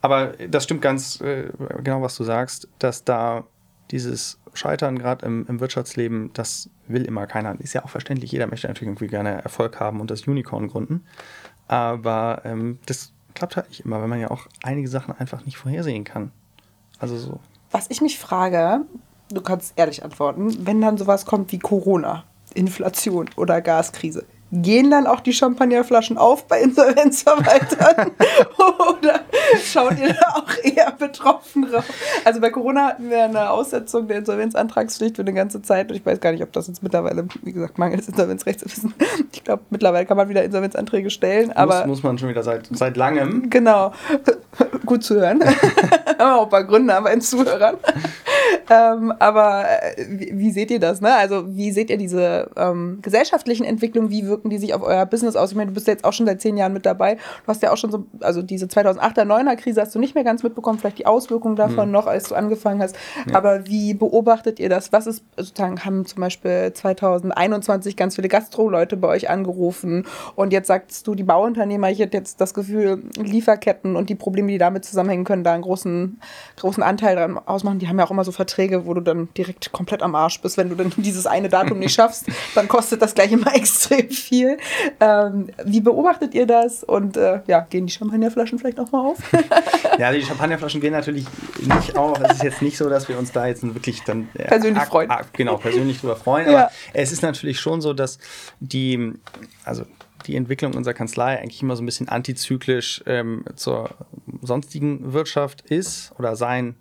aber 0.02 0.34
das 0.50 0.64
stimmt 0.64 0.82
ganz 0.82 1.22
äh, 1.22 1.50
genau, 1.84 2.02
was 2.02 2.16
du 2.16 2.24
sagst, 2.24 2.68
dass 2.80 3.04
da 3.04 3.46
dieses 3.92 4.40
Scheitern 4.54 4.98
gerade 4.98 5.26
im, 5.26 5.46
im, 5.48 5.60
Wirtschaftsleben, 5.60 6.32
das 6.34 6.70
will 6.88 7.06
immer 7.06 7.28
keiner. 7.28 7.60
Ist 7.60 7.74
ja 7.74 7.84
auch 7.84 7.90
verständlich. 7.90 8.32
Jeder 8.32 8.48
möchte 8.48 8.68
natürlich 8.68 8.90
irgendwie 8.90 9.08
gerne 9.08 9.42
Erfolg 9.42 9.80
haben 9.80 10.00
und 10.00 10.12
das 10.12 10.28
Unicorn 10.28 10.68
gründen. 10.68 11.06
Aber 11.68 12.42
ähm, 12.46 12.80
das 12.86 13.14
klappt 13.40 13.56
halt 13.56 13.70
nicht 13.70 13.86
immer, 13.86 14.00
weil 14.02 14.08
man 14.08 14.20
ja 14.20 14.30
auch 14.30 14.46
einige 14.64 14.88
Sachen 14.88 15.16
einfach 15.18 15.46
nicht 15.46 15.58
vorhersehen 15.58 16.04
kann. 16.04 16.32
Also 17.00 17.18
so. 17.18 17.40
Was 17.72 17.90
ich 17.90 18.02
mich 18.02 18.20
frage, 18.20 18.82
du 19.32 19.42
kannst 19.42 19.74
ehrlich 19.78 20.04
antworten, 20.04 20.66
wenn 20.66 20.82
dann 20.82 20.98
sowas 20.98 21.26
kommt 21.26 21.52
wie 21.52 21.60
Corona, 21.60 22.26
Inflation 22.54 23.30
oder 23.38 23.62
Gaskrise, 23.62 24.26
Gehen 24.52 24.90
dann 24.90 25.06
auch 25.06 25.20
die 25.20 25.34
Champagnerflaschen 25.34 26.18
auf 26.18 26.48
bei 26.48 26.62
Insolvenzverwaltern? 26.62 28.12
Oder 28.98 29.22
schaut 29.64 30.00
ihr 30.00 30.14
da 30.14 30.36
auch 30.38 30.64
eher 30.64 30.92
betroffen 30.92 31.70
drauf? 31.70 31.86
Also 32.26 32.42
bei 32.42 32.50
Corona 32.50 32.88
hatten 32.88 33.12
wir 33.12 33.26
eine 33.26 33.52
Aussetzung 33.52 34.08
der 34.08 34.18
Insolvenzantragspflicht 34.18 35.18
für 35.18 35.22
eine 35.22 35.34
ganze 35.34 35.62
Zeit. 35.62 35.92
Und 35.92 35.98
ich 35.98 36.06
weiß 36.06 36.20
gar 36.20 36.32
nicht, 36.32 36.42
ob 36.42 36.52
das 36.52 36.68
jetzt 36.68 36.82
mittlerweile, 36.82 37.28
wie 37.44 37.54
gesagt, 37.54 37.78
mangels 37.78 38.08
Insolvenzrechts 38.08 38.64
ist. 38.64 38.86
Ich 39.32 39.44
glaube, 39.44 39.64
mittlerweile 39.70 40.06
kann 40.06 40.18
man 40.18 40.30
wieder 40.30 40.44
Insolvenzanträge 40.44 41.10
stellen. 41.10 41.52
Aber 41.52 41.80
muss, 41.80 41.88
muss 41.88 42.04
man 42.04 42.18
schon 42.18 42.30
wieder 42.30 42.44
seit, 42.44 42.68
seit 42.72 42.98
langem. 42.98 43.50
Genau. 43.50 43.94
Gut 44.86 45.04
zu 45.04 45.16
hören. 45.16 45.42
auch 46.20 46.44
ein 46.44 46.50
paar 46.50 46.64
Gründe, 46.64 46.96
aber 46.96 47.12
in 47.12 47.22
Zuhörern. 47.22 47.78
ähm, 48.70 49.14
aber 49.20 49.66
äh, 49.98 50.06
wie, 50.10 50.32
wie, 50.34 50.52
seht 50.52 50.72
ihr 50.72 50.80
das? 50.80 51.02
Ne? 51.02 51.14
Also 51.14 51.46
wie 51.56 51.72
seht 51.72 51.90
ihr 51.90 51.98
diese 51.98 52.50
ähm, 52.56 53.00
gesellschaftlichen 53.02 53.66
Entwicklungen? 53.66 54.10
Wie 54.10 54.28
wirken 54.40 54.50
die 54.50 54.58
sich 54.58 54.74
auf 54.74 54.82
euer 54.82 55.06
Business 55.06 55.36
aus? 55.36 55.52
Ich 55.52 55.58
meine, 55.58 55.68
du 55.68 55.74
bist 55.74 55.88
jetzt 55.88 56.06
auch 56.06 56.14
schon 56.14 56.26
seit 56.26 56.42
zehn 56.42 56.56
Jahren 56.56 56.72
mit 56.74 56.86
dabei. 56.86 57.16
Du 57.16 57.48
hast 57.48 57.62
ja 57.62 57.72
auch 57.72 57.78
schon 57.78 57.92
so, 57.92 58.06
also 58.22 58.42
diese 58.42 58.68
2008er, 58.68 59.26
9er 59.26 59.56
Krise 59.58 59.82
hast 59.82 59.94
du 59.94 60.00
nicht 60.00 60.16
mehr 60.16 60.24
ganz 60.24 60.44
mitbekommen, 60.44 60.80
vielleicht 60.80 61.00
die 61.00 61.06
Auswirkungen 61.06 61.56
davon 61.56 61.86
hm. 61.86 61.92
noch, 61.92 62.08
als 62.08 62.30
du 62.30 62.36
angefangen 62.36 62.82
hast. 62.82 62.96
Ja. 63.30 63.36
Aber 63.36 63.68
wie 63.68 63.94
beobachtet 63.94 64.60
ihr 64.60 64.70
das? 64.70 64.94
Was 64.94 65.08
ist 65.08 65.24
sozusagen, 65.36 65.84
haben 65.84 66.06
zum 66.06 66.22
Beispiel 66.22 66.72
2021 66.74 67.98
ganz 67.98 68.16
viele 68.16 68.30
Gastro-Leute 68.30 68.96
bei 68.98 69.10
euch 69.10 69.30
angerufen 69.30 70.06
und 70.36 70.54
jetzt 70.54 70.68
sagst 70.68 71.06
du, 71.06 71.16
die 71.16 71.24
Bauunternehmer, 71.24 71.90
ich 71.90 72.00
hätte 72.00 72.18
jetzt 72.18 72.40
das 72.40 72.54
Gefühl, 72.54 73.04
Lieferketten 73.18 73.96
und 73.96 74.10
die 74.10 74.16
Probleme, 74.16 74.52
die 74.52 74.58
damit 74.58 74.86
zusammenhängen 74.86 75.26
können, 75.26 75.44
da 75.44 75.54
einen 75.54 75.64
großen, 75.64 76.22
großen 76.58 76.84
Anteil 76.84 77.16
daran 77.16 77.38
ausmachen. 77.38 77.80
Die 77.80 77.88
haben 77.88 78.00
ja 78.00 78.06
auch 78.06 78.12
immer 78.12 78.24
so 78.24 78.32
Verträge, 78.32 78.86
wo 78.86 78.94
du 78.94 79.02
dann 79.02 79.30
direkt 79.38 79.72
komplett 79.72 80.02
am 80.02 80.16
Arsch 80.16 80.42
bist, 80.42 80.58
wenn 80.58 80.70
du 80.70 80.76
dann 80.76 80.94
dieses 80.98 81.28
eine 81.28 81.50
Datum 81.50 81.80
nicht 81.80 81.94
schaffst, 81.94 82.28
dann 82.56 82.68
kostet 82.68 83.02
das 83.02 83.14
gleich 83.14 83.32
immer 83.32 83.54
extrem 83.56 84.10
viel. 84.10 84.29
Ähm, 85.00 85.50
wie 85.64 85.82
beobachtet 85.82 86.34
ihr 86.34 86.46
das? 86.46 86.84
Und 86.84 87.18
äh, 87.18 87.42
ja, 87.48 87.62
gehen 87.62 87.88
die 87.88 87.94
Champagnerflaschen 87.94 88.60
vielleicht 88.60 88.80
auch 88.80 88.92
mal 88.92 89.06
auf? 89.06 89.18
ja, 90.00 90.12
die 90.12 90.22
Champagnerflaschen 90.22 90.82
gehen 90.82 90.94
natürlich 90.94 91.26
nicht 91.62 91.98
auf. 91.98 92.20
Es 92.22 92.38
ist 92.38 92.44
jetzt 92.44 92.62
nicht 92.62 92.78
so, 92.78 92.90
dass 92.90 93.08
wir 93.10 93.18
uns 93.18 93.32
da 93.32 93.48
jetzt 93.48 93.64
wirklich 93.64 94.04
dann 94.04 94.30
äh, 94.36 94.46
persönlich 94.46 94.84
freuen. 94.84 95.12
genau, 95.34 95.58
persönlich 95.58 96.00
drüber 96.00 96.16
freuen. 96.16 96.48
Aber 96.48 96.58
ja. 96.58 96.72
es 96.94 97.12
ist 97.12 97.22
natürlich 97.22 97.60
schon 97.60 97.82
so, 97.82 97.94
dass 97.94 98.20
die, 98.60 99.14
also 99.64 99.86
die 100.28 100.36
Entwicklung 100.36 100.74
unserer 100.74 100.94
Kanzlei 100.94 101.40
eigentlich 101.40 101.62
immer 101.62 101.76
so 101.76 101.84
ein 101.84 101.86
bisschen 101.86 102.10
antizyklisch 102.10 103.04
ähm, 103.06 103.46
zur 103.56 103.90
sonstigen 104.42 105.14
Wirtschaft 105.14 105.62
ist 105.62 106.14
oder 106.18 106.36
sein 106.36 106.76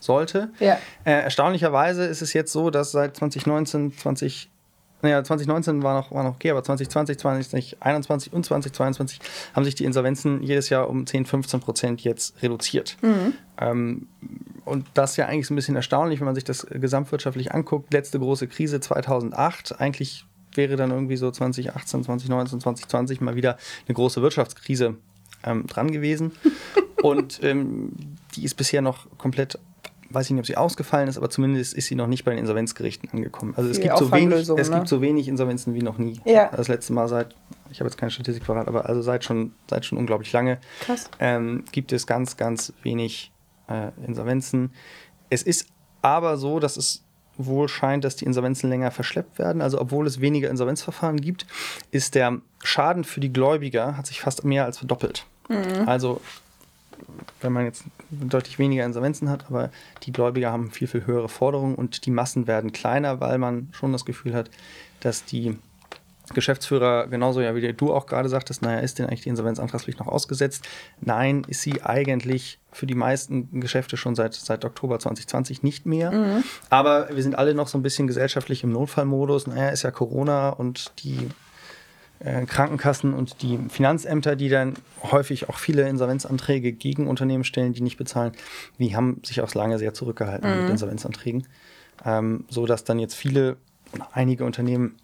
sollte. 0.00 0.50
Ja. 0.60 0.78
Äh, 1.04 1.22
erstaunlicherweise 1.22 2.04
ist 2.04 2.22
es 2.22 2.32
jetzt 2.32 2.52
so, 2.52 2.70
dass 2.70 2.92
seit 2.92 3.16
2019, 3.16 3.96
20, 3.96 4.50
naja, 5.04 5.22
2019 5.22 5.82
war 5.82 5.94
noch, 5.94 6.10
war 6.12 6.24
noch 6.24 6.34
okay, 6.34 6.50
aber 6.50 6.64
2020, 6.64 7.18
2021 7.18 8.32
und 8.32 8.44
2022 8.44 9.20
haben 9.52 9.64
sich 9.64 9.74
die 9.74 9.84
Insolvenzen 9.84 10.42
jedes 10.42 10.70
Jahr 10.70 10.88
um 10.88 11.06
10, 11.06 11.26
15 11.26 11.60
Prozent 11.60 12.02
jetzt 12.02 12.42
reduziert. 12.42 12.96
Mhm. 13.02 13.34
Ähm, 13.60 14.08
und 14.64 14.86
das 14.94 15.12
ist 15.12 15.16
ja 15.18 15.26
eigentlich 15.26 15.46
so 15.46 15.52
ein 15.52 15.56
bisschen 15.56 15.76
erstaunlich, 15.76 16.20
wenn 16.20 16.24
man 16.24 16.34
sich 16.34 16.44
das 16.44 16.66
gesamtwirtschaftlich 16.66 17.52
anguckt. 17.52 17.92
Letzte 17.92 18.18
große 18.18 18.48
Krise 18.48 18.80
2008, 18.80 19.78
eigentlich 19.78 20.24
wäre 20.54 20.76
dann 20.76 20.90
irgendwie 20.90 21.16
so 21.16 21.30
2018, 21.30 22.04
2019, 22.04 22.60
2020 22.60 23.20
mal 23.20 23.36
wieder 23.36 23.58
eine 23.86 23.94
große 23.94 24.22
Wirtschaftskrise 24.22 24.96
ähm, 25.44 25.66
dran 25.66 25.90
gewesen. 25.90 26.32
Und 27.02 27.42
ähm, 27.42 27.92
die 28.34 28.44
ist 28.44 28.54
bisher 28.54 28.80
noch 28.80 29.06
komplett, 29.18 29.58
weiß 30.14 30.26
ich 30.26 30.32
nicht, 30.32 30.40
ob 30.40 30.46
sie 30.46 30.56
ausgefallen 30.56 31.08
ist, 31.08 31.16
aber 31.16 31.30
zumindest 31.30 31.74
ist 31.74 31.86
sie 31.86 31.94
noch 31.94 32.06
nicht 32.06 32.24
bei 32.24 32.30
den 32.30 32.38
Insolvenzgerichten 32.38 33.10
angekommen. 33.10 33.54
Also 33.56 33.70
es, 33.70 33.80
gibt 33.80 33.96
so, 33.98 34.12
wenig, 34.12 34.48
es 34.48 34.70
ne? 34.70 34.76
gibt 34.76 34.88
so 34.88 35.00
wenig 35.00 35.28
Insolvenzen 35.28 35.74
wie 35.74 35.82
noch 35.82 35.98
nie. 35.98 36.20
Ja. 36.24 36.50
Das 36.54 36.68
letzte 36.68 36.92
Mal 36.92 37.08
seit, 37.08 37.34
ich 37.70 37.80
habe 37.80 37.88
jetzt 37.88 37.98
keine 37.98 38.10
Statistik 38.10 38.44
verraten, 38.44 38.68
aber 38.68 38.88
also 38.88 39.02
seit 39.02 39.24
schon, 39.24 39.52
seit 39.68 39.84
schon 39.84 39.98
unglaublich 39.98 40.32
lange 40.32 40.58
ähm, 41.18 41.64
gibt 41.72 41.92
es 41.92 42.06
ganz, 42.06 42.36
ganz 42.36 42.72
wenig 42.82 43.32
äh, 43.68 43.90
Insolvenzen. 44.06 44.72
Es 45.30 45.42
ist 45.42 45.66
aber 46.02 46.36
so, 46.36 46.60
dass 46.60 46.76
es 46.76 47.02
wohl 47.36 47.68
scheint, 47.68 48.04
dass 48.04 48.16
die 48.16 48.24
Insolvenzen 48.24 48.70
länger 48.70 48.90
verschleppt 48.90 49.38
werden. 49.38 49.60
Also 49.60 49.80
obwohl 49.80 50.06
es 50.06 50.20
weniger 50.20 50.50
Insolvenzverfahren 50.50 51.20
gibt, 51.20 51.46
ist 51.90 52.14
der 52.14 52.38
Schaden 52.62 53.04
für 53.04 53.20
die 53.20 53.32
Gläubiger 53.32 53.96
hat 53.96 54.06
sich 54.06 54.20
fast 54.20 54.44
mehr 54.44 54.64
als 54.64 54.78
verdoppelt. 54.78 55.26
Mhm. 55.48 55.88
Also 55.88 56.20
wenn 57.40 57.52
man 57.52 57.64
jetzt 57.64 57.84
deutlich 58.10 58.58
weniger 58.58 58.84
Insolvenzen 58.84 59.28
hat, 59.28 59.46
aber 59.48 59.70
die 60.04 60.12
Gläubiger 60.12 60.50
haben 60.50 60.70
viel, 60.70 60.88
viel 60.88 61.06
höhere 61.06 61.28
Forderungen 61.28 61.74
und 61.74 62.06
die 62.06 62.10
Massen 62.10 62.46
werden 62.46 62.72
kleiner, 62.72 63.20
weil 63.20 63.38
man 63.38 63.68
schon 63.72 63.92
das 63.92 64.04
Gefühl 64.04 64.34
hat, 64.34 64.50
dass 65.00 65.24
die 65.24 65.58
Geschäftsführer 66.32 67.06
genauso 67.08 67.42
ja 67.42 67.54
wie 67.54 67.72
du 67.74 67.92
auch 67.92 68.06
gerade 68.06 68.30
sagtest, 68.30 68.62
naja, 68.62 68.78
ist 68.78 68.98
denn 68.98 69.06
eigentlich 69.06 69.22
die 69.22 69.28
Insolvenzantragspflicht 69.28 69.98
noch 69.98 70.06
ausgesetzt? 70.06 70.66
Nein, 71.00 71.44
ist 71.48 71.60
sie 71.60 71.82
eigentlich 71.82 72.58
für 72.72 72.86
die 72.86 72.94
meisten 72.94 73.60
Geschäfte 73.60 73.98
schon 73.98 74.14
seit, 74.14 74.32
seit 74.32 74.64
Oktober 74.64 74.98
2020 74.98 75.62
nicht 75.62 75.84
mehr. 75.84 76.10
Mhm. 76.10 76.44
Aber 76.70 77.08
wir 77.14 77.22
sind 77.22 77.36
alle 77.36 77.54
noch 77.54 77.68
so 77.68 77.76
ein 77.76 77.82
bisschen 77.82 78.06
gesellschaftlich 78.06 78.64
im 78.64 78.72
Notfallmodus. 78.72 79.46
Naja, 79.46 79.68
ist 79.68 79.82
ja 79.82 79.90
Corona 79.90 80.48
und 80.48 80.92
die 81.04 81.28
Krankenkassen 82.46 83.14
und 83.14 83.42
die 83.42 83.58
Finanzämter, 83.68 84.36
die 84.36 84.48
dann 84.48 84.74
häufig 85.02 85.48
auch 85.48 85.58
viele 85.58 85.88
Insolvenzanträge 85.88 86.72
gegen 86.72 87.06
Unternehmen 87.06 87.44
stellen, 87.44 87.72
die 87.72 87.82
nicht 87.82 87.96
bezahlen, 87.96 88.32
die 88.78 88.96
haben 88.96 89.20
sich 89.24 89.40
auch 89.40 89.52
lange 89.54 89.78
sehr 89.78 89.94
zurückgehalten 89.94 90.50
mhm. 90.50 90.62
mit 90.62 90.70
Insolvenzanträgen. 90.70 91.46
Ähm, 92.04 92.44
so 92.48 92.66
dass 92.66 92.84
dann 92.84 92.98
jetzt 92.98 93.14
viele, 93.14 93.56
einige 94.12 94.44
Unternehmen 94.44 94.96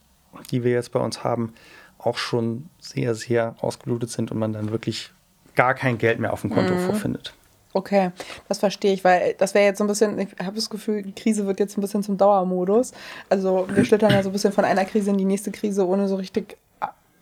die 0.50 0.64
wir 0.64 0.72
jetzt 0.72 0.92
bei 0.92 1.00
uns 1.00 1.24
haben, 1.24 1.52
auch 1.98 2.16
schon 2.16 2.68
sehr, 2.80 3.14
sehr 3.14 3.56
ausgeblutet 3.60 4.10
sind 4.10 4.30
und 4.30 4.38
man 4.38 4.52
dann 4.52 4.70
wirklich 4.70 5.12
gar 5.54 5.74
kein 5.74 5.98
Geld 5.98 6.18
mehr 6.18 6.32
auf 6.32 6.40
dem 6.42 6.50
Konto 6.50 6.74
mhm. 6.74 6.80
vorfindet. 6.80 7.34
Okay, 7.72 8.10
das 8.48 8.58
verstehe 8.58 8.92
ich, 8.92 9.04
weil 9.04 9.34
das 9.38 9.54
wäre 9.54 9.64
jetzt 9.64 9.78
so 9.78 9.84
ein 9.84 9.86
bisschen, 9.86 10.18
ich 10.18 10.28
habe 10.42 10.56
das 10.56 10.70
Gefühl, 10.70 11.02
die 11.02 11.14
Krise 11.14 11.46
wird 11.46 11.60
jetzt 11.60 11.78
ein 11.78 11.80
bisschen 11.80 12.02
zum 12.02 12.16
Dauermodus. 12.16 12.92
Also 13.28 13.68
wir 13.72 13.84
schlittern 13.84 14.10
ja 14.10 14.22
so 14.22 14.30
ein 14.30 14.32
bisschen 14.32 14.52
von 14.52 14.64
einer 14.64 14.84
Krise 14.84 15.10
in 15.10 15.18
die 15.18 15.24
nächste 15.24 15.52
Krise, 15.52 15.86
ohne 15.86 16.08
so 16.08 16.16
richtig 16.16 16.56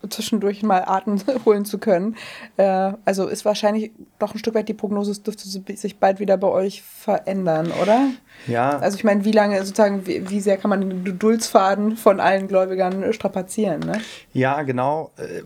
zwischendurch 0.09 0.63
mal 0.63 0.85
Atem 0.87 1.19
holen 1.45 1.65
zu 1.65 1.79
können. 1.79 2.17
Äh, 2.57 2.93
also 3.05 3.27
ist 3.27 3.45
wahrscheinlich 3.45 3.93
doch 4.19 4.35
ein 4.35 4.39
Stück 4.39 4.55
weit 4.55 4.69
die 4.69 4.75
Prognose, 4.75 5.11
es 5.11 5.23
dürfte 5.23 5.49
sich 5.49 5.99
bald 5.99 6.21
wieder 6.21 6.37
bei 6.37 6.49
euch 6.49 6.83
verändern, 6.83 7.73
oder? 7.83 8.09
Ja. 8.47 8.79
Also 8.79 8.97
ich 8.97 9.05
meine, 9.05 9.25
wie 9.25 9.33
lange 9.33 9.59
sozusagen, 9.65 10.07
wie, 10.07 10.29
wie, 10.31 10.41
sehr 10.41 10.57
kann 10.57 10.71
man 10.71 10.81
den 10.81 11.05
Geduldsfaden 11.05 11.97
von 11.97 12.21
allen 12.21 12.49
Gläubigern 12.49 13.13
strapazieren? 13.13 13.81
Ne? 13.81 14.01
Ja, 14.33 14.63
genau. 14.63 15.13
Äh, 15.17 15.43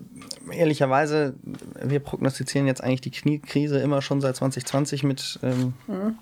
ehrlicherweise, 0.55 1.35
wir 1.83 2.01
prognostizieren 2.01 2.67
jetzt 2.67 2.83
eigentlich 2.83 3.01
die 3.01 3.11
Kniekrise 3.11 3.79
immer 3.79 4.03
schon 4.03 4.21
seit 4.21 4.37
2020 4.37 5.05
mit, 5.05 5.39
ähm, 5.43 5.75
mhm. 5.87 6.19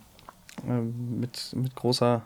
äh, 0.69 0.81
mit, 1.21 1.53
mit 1.55 1.75
großer 1.75 2.23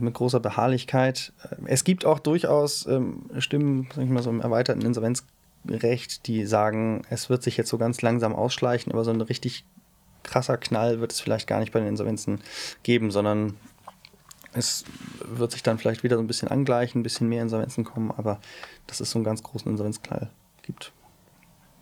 mit 0.00 0.14
großer 0.14 0.40
Beharrlichkeit. 0.40 1.32
Äh, 1.42 1.56
es 1.66 1.84
gibt 1.84 2.04
auch 2.04 2.18
durchaus 2.18 2.86
ähm, 2.86 3.30
Stimmen, 3.38 3.88
sag 3.94 4.04
ich 4.04 4.10
mal 4.10 4.22
so 4.22 4.30
im 4.30 4.40
erweiterten 4.40 4.82
Insolvenzrecht, 4.82 6.26
die 6.26 6.46
sagen, 6.46 7.02
es 7.10 7.30
wird 7.30 7.42
sich 7.42 7.56
jetzt 7.56 7.70
so 7.70 7.78
ganz 7.78 8.02
langsam 8.02 8.34
ausschleichen, 8.34 8.92
aber 8.92 9.04
so 9.04 9.10
ein 9.10 9.20
richtig 9.20 9.64
krasser 10.22 10.58
Knall 10.58 11.00
wird 11.00 11.12
es 11.12 11.20
vielleicht 11.20 11.46
gar 11.46 11.60
nicht 11.60 11.72
bei 11.72 11.80
den 11.80 11.88
Insolvenzen 11.88 12.40
geben, 12.82 13.10
sondern 13.10 13.56
es 14.52 14.84
wird 15.24 15.52
sich 15.52 15.62
dann 15.62 15.78
vielleicht 15.78 16.02
wieder 16.02 16.16
so 16.16 16.22
ein 16.22 16.26
bisschen 16.26 16.48
angleichen, 16.48 17.00
ein 17.00 17.04
bisschen 17.04 17.28
mehr 17.28 17.42
Insolvenzen 17.42 17.84
kommen, 17.84 18.10
aber 18.10 18.40
dass 18.86 19.00
es 19.00 19.10
so 19.10 19.18
einen 19.18 19.24
ganz 19.24 19.42
großen 19.42 19.70
Insolvenzknall 19.70 20.30
gibt 20.62 20.92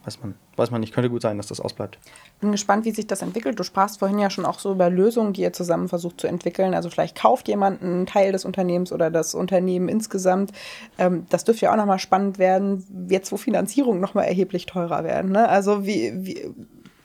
weiß 0.09 0.21
man, 0.21 0.35
weiß 0.59 0.71
man 0.71 0.81
nicht. 0.81 0.93
Könnte 0.93 1.11
gut 1.11 1.23
sein, 1.23 1.37
dass 1.37 1.47
das 1.47 1.61
ausbleibt. 1.61 1.99
Bin 2.41 2.53
gespannt, 2.53 2.85
wie 2.85 2.91
sich 2.91 3.07
das 3.07 3.23
entwickelt. 3.23 3.59
Du 3.59 3.63
sprachst 3.63 3.99
vorhin 3.99 4.19
ja 4.19 4.31
schon 4.31 4.45
auch 4.45 4.59
so 4.59 4.73
über 4.73 4.91
Lösungen, 4.91 5.33
die 5.33 5.43
ihr 5.43 5.53
zusammen 5.53 5.89
versucht 5.89 6.21
zu 6.21 6.27
entwickeln. 6.27 6.75
Also 6.75 6.91
vielleicht 6.91 7.17
kauft 7.17 7.49
jemand 7.49 7.83
einen 7.83 8.07
Teil 8.07 8.33
des 8.33 8.45
Unternehmens 8.45 8.93
oder 8.93 9.11
das 9.11 9.35
Unternehmen 9.35 9.89
insgesamt. 9.89 10.53
Ähm, 10.99 11.27
das 11.31 11.45
dürfte 11.45 11.67
ja 11.67 11.73
auch 11.73 11.77
nochmal 11.77 11.99
spannend 11.99 12.39
werden, 12.39 13.09
jetzt 13.09 13.33
wo 13.33 13.37
Finanzierungen 13.37 14.01
nochmal 14.01 14.27
erheblich 14.27 14.67
teurer 14.67 15.05
werden. 15.05 15.33
Ne? 15.33 15.49
Also 15.49 15.87
wie, 15.87 16.13
wie 16.17 16.55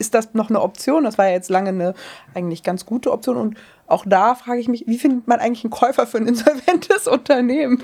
ist 0.03 0.13
das 0.13 0.33
noch 0.33 0.49
eine 0.49 0.61
Option? 0.61 1.05
Das 1.05 1.17
war 1.17 1.27
ja 1.27 1.31
jetzt 1.31 1.49
lange 1.49 1.69
eine 1.69 1.93
eigentlich 2.33 2.61
ganz 2.61 2.85
gute 2.85 3.11
Option. 3.11 3.37
Und 3.37 3.57
auch 3.87 4.05
da 4.05 4.35
frage 4.35 4.59
ich 4.59 4.67
mich, 4.67 4.83
wie 4.85 4.97
findet 4.97 5.27
man 5.27 5.39
eigentlich 5.39 5.63
einen 5.63 5.71
Käufer 5.71 6.05
für 6.05 6.17
ein 6.17 6.27
insolventes 6.27 7.07
Unternehmen? 7.07 7.81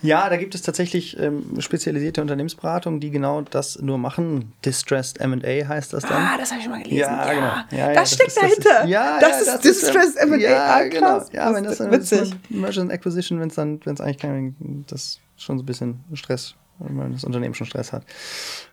Ja, 0.00 0.28
da 0.28 0.36
gibt 0.36 0.56
es 0.56 0.62
tatsächlich 0.62 1.18
ähm, 1.20 1.60
spezialisierte 1.60 2.20
Unternehmensberatungen, 2.20 2.98
die 2.98 3.10
genau 3.10 3.42
das 3.42 3.80
nur 3.80 3.96
machen. 3.96 4.52
Distressed 4.64 5.24
MA 5.24 5.68
heißt 5.68 5.92
das 5.92 6.02
dann. 6.02 6.20
Ah, 6.20 6.36
das 6.36 6.50
habe 6.50 6.58
ich 6.58 6.64
schon 6.64 6.72
mal 6.72 6.82
gelesen. 6.82 6.98
Ja, 6.98 7.32
ja. 7.32 7.34
genau. 7.34 7.82
Ja, 7.82 7.94
das, 7.94 8.10
das, 8.10 8.14
steckt 8.14 8.28
ist, 8.28 8.42
dahinter. 8.42 8.70
Das 8.70 8.84
ist, 8.84 8.90
ja, 8.90 9.20
das 9.20 9.40
ist 9.40 9.48
das 9.48 9.60
Distressed 9.60 10.16
ist, 10.16 10.28
MA. 10.28 10.36
Ja, 10.36 10.66
ah, 10.66 10.82
genau. 10.82 11.22
Ja, 11.32 11.54
wenn 11.54 11.64
das 11.64 11.78
dann 11.78 11.92
witzig. 11.92 12.34
Merchant 12.48 12.90
Acquisition, 12.90 13.38
wenn 13.38 13.48
es 13.48 13.54
dann, 13.54 13.80
wenn 13.84 13.94
es 13.94 14.00
eigentlich 14.00 14.18
kein, 14.18 14.84
das 14.88 15.20
schon 15.36 15.58
so 15.58 15.62
ein 15.62 15.66
bisschen 15.66 16.00
Stress, 16.14 16.56
wenn 16.80 17.12
das 17.12 17.22
Unternehmen 17.22 17.54
schon 17.54 17.66
Stress 17.68 17.92
hat. 17.92 18.04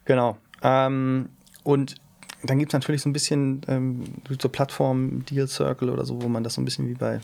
Genau. 0.06 0.38
Ähm, 0.63 1.30
und 1.63 1.95
dann 2.43 2.60
gibt 2.60 2.71
es 2.71 2.73
natürlich 2.73 3.02
so 3.02 3.10
ein 3.10 3.13
bisschen 3.13 3.62
ähm, 3.67 4.04
so 4.39 4.49
Plattformen, 4.49 5.25
Deal 5.25 5.47
Circle 5.47 5.89
oder 5.89 6.06
so, 6.06 6.21
wo 6.21 6.30
man 6.30 6.43
das 6.43 6.54
so 6.54 6.62
ein 6.62 6.65
bisschen 6.65 6.88
wie 6.88 6.93
bei 6.93 7.19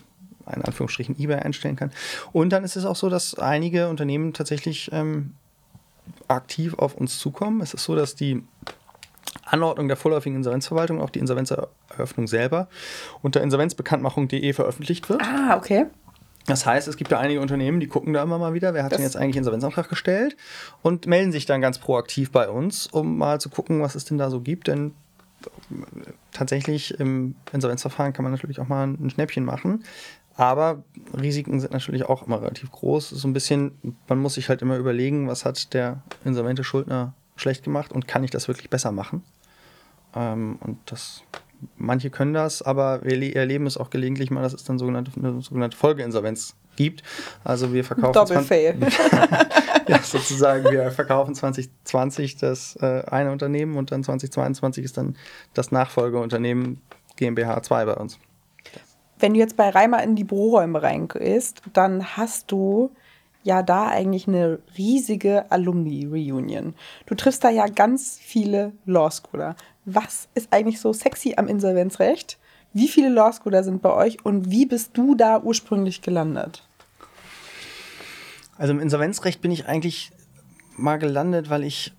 in 0.53 0.61
Anführungsstrichen 0.61 1.19
eBay 1.19 1.37
einstellen 1.37 1.75
kann. 1.75 1.91
Und 2.31 2.51
dann 2.51 2.63
ist 2.63 2.75
es 2.75 2.85
auch 2.85 2.95
so, 2.95 3.09
dass 3.09 3.35
einige 3.35 3.89
Unternehmen 3.89 4.33
tatsächlich 4.33 4.91
ähm, 4.91 5.33
aktiv 6.27 6.75
auf 6.75 6.95
uns 6.95 7.17
zukommen. 7.17 7.61
Es 7.61 7.73
ist 7.73 7.83
so, 7.83 7.95
dass 7.95 8.15
die 8.15 8.43
Anordnung 9.43 9.87
der 9.87 9.97
vorläufigen 9.97 10.37
Insolvenzverwaltung, 10.37 11.01
auch 11.01 11.09
die 11.09 11.19
Insolvenzeröffnung 11.19 12.27
selber, 12.27 12.67
unter 13.21 13.41
insolvenzbekanntmachung.de 13.41 14.53
veröffentlicht 14.53 15.09
wird. 15.09 15.21
Ah, 15.21 15.57
okay. 15.57 15.87
Das 16.47 16.65
heißt, 16.65 16.87
es 16.87 16.95
gibt 16.95 17.09
ja 17.09 17.19
einige 17.19 17.41
Unternehmen, 17.41 17.79
die 17.79 17.87
gucken 17.87 18.13
da 18.13 18.21
immer 18.21 18.37
mal 18.37 18.53
wieder, 18.53 18.75
wer 18.75 18.83
hat 18.83 18.91
das 18.91 18.97
denn 18.97 19.05
jetzt 19.05 19.17
eigentlich 19.17 19.37
Insolvenzantrag 19.37 19.89
gestellt 19.89 20.37
und 20.83 21.07
melden 21.07 21.31
sich 21.31 21.47
dann 21.47 21.59
ganz 21.59 21.79
proaktiv 21.79 22.31
bei 22.31 22.47
uns, 22.47 22.85
um 22.85 23.17
mal 23.17 23.41
zu 23.41 23.49
gucken, 23.49 23.81
was 23.81 23.95
es 23.95 24.05
denn 24.05 24.19
da 24.19 24.29
so 24.29 24.41
gibt. 24.41 24.67
Denn 24.67 24.93
tatsächlich 26.31 26.99
im 26.99 27.35
Insolvenzverfahren 27.51 28.13
kann 28.13 28.23
man 28.23 28.31
natürlich 28.31 28.59
auch 28.59 28.67
mal 28.67 28.87
ein 28.87 29.09
Schnäppchen 29.09 29.45
machen. 29.45 29.83
Aber 30.37 30.83
Risiken 31.17 31.59
sind 31.59 31.71
natürlich 31.71 32.03
auch 32.03 32.27
immer 32.27 32.41
relativ 32.41 32.71
groß. 32.71 33.09
So 33.09 33.27
ein 33.27 33.33
bisschen, 33.33 33.71
man 34.07 34.19
muss 34.19 34.33
sich 34.33 34.49
halt 34.49 34.61
immer 34.61 34.77
überlegen, 34.77 35.27
was 35.27 35.45
hat 35.45 35.73
der 35.73 36.01
insolvente 36.25 36.63
Schuldner 36.63 37.13
schlecht 37.37 37.63
gemacht 37.63 37.91
und 37.93 38.07
kann 38.07 38.23
ich 38.23 38.31
das 38.31 38.47
wirklich 38.47 38.69
besser 38.69 38.91
machen? 38.91 39.23
Ähm, 40.13 40.57
und 40.61 40.79
das, 40.87 41.23
manche 41.77 42.09
können 42.09 42.33
das, 42.33 42.61
aber 42.61 43.03
wir 43.03 43.35
erleben 43.35 43.65
es 43.65 43.77
auch 43.77 43.89
gelegentlich 43.89 44.29
mal, 44.29 44.41
dass 44.41 44.53
es 44.53 44.65
dann 44.65 44.77
sogenannte, 44.77 45.11
eine 45.17 45.41
sogenannte 45.41 45.77
Folgeinsolvenz 45.77 46.55
gibt. 46.75 47.03
Also 47.43 47.73
wir 47.73 47.83
verkaufen. 47.83 48.13
Doppelfail. 48.13 48.77
ja, 49.87 49.99
sozusagen, 50.01 50.65
wir 50.71 50.91
verkaufen 50.91 51.35
2020 51.35 52.37
das 52.37 52.75
äh, 52.81 53.03
eine 53.07 53.31
Unternehmen 53.31 53.77
und 53.77 53.91
dann 53.91 54.03
2022 54.03 54.83
ist 54.83 54.97
dann 54.97 55.15
das 55.53 55.71
Nachfolgeunternehmen 55.71 56.81
GmbH 57.15 57.63
2 57.63 57.85
bei 57.85 57.93
uns 57.93 58.19
wenn 59.19 59.33
du 59.33 59.39
jetzt 59.39 59.57
bei 59.57 59.69
Reimer 59.69 60.03
in 60.03 60.15
die 60.15 60.23
Büroräume 60.23 60.81
reingehst, 60.81 61.61
dann 61.73 62.17
hast 62.17 62.51
du 62.51 62.91
ja 63.43 63.61
da 63.61 63.87
eigentlich 63.87 64.27
eine 64.27 64.59
riesige 64.77 65.49
Alumni-Reunion. 65.51 66.73
Du 67.05 67.15
triffst 67.15 67.43
da 67.43 67.49
ja 67.49 67.67
ganz 67.67 68.19
viele 68.21 68.73
Law 68.85 69.09
Schooler. 69.11 69.55
Was 69.85 70.27
ist 70.33 70.51
eigentlich 70.51 70.79
so 70.79 70.93
sexy 70.93 71.35
am 71.37 71.47
Insolvenzrecht? 71.47 72.39
Wie 72.75 72.89
viele 72.89 73.07
Law 73.07 73.31
Schooler 73.31 73.63
sind 73.63 73.81
bei 73.81 73.93
euch 73.93 74.25
und 74.25 74.51
wie 74.51 74.65
bist 74.65 74.97
du 74.97 75.15
da 75.15 75.39
ursprünglich 75.39 76.01
gelandet? 76.01 76.61
Also 78.57 78.73
im 78.73 78.81
Insolvenzrecht 78.81 79.39
bin 79.39 79.49
ich 79.49 79.65
eigentlich 79.65 80.11
mal 80.75 80.97
gelandet, 80.97 81.49
weil 81.49 81.63
ich 81.63 81.93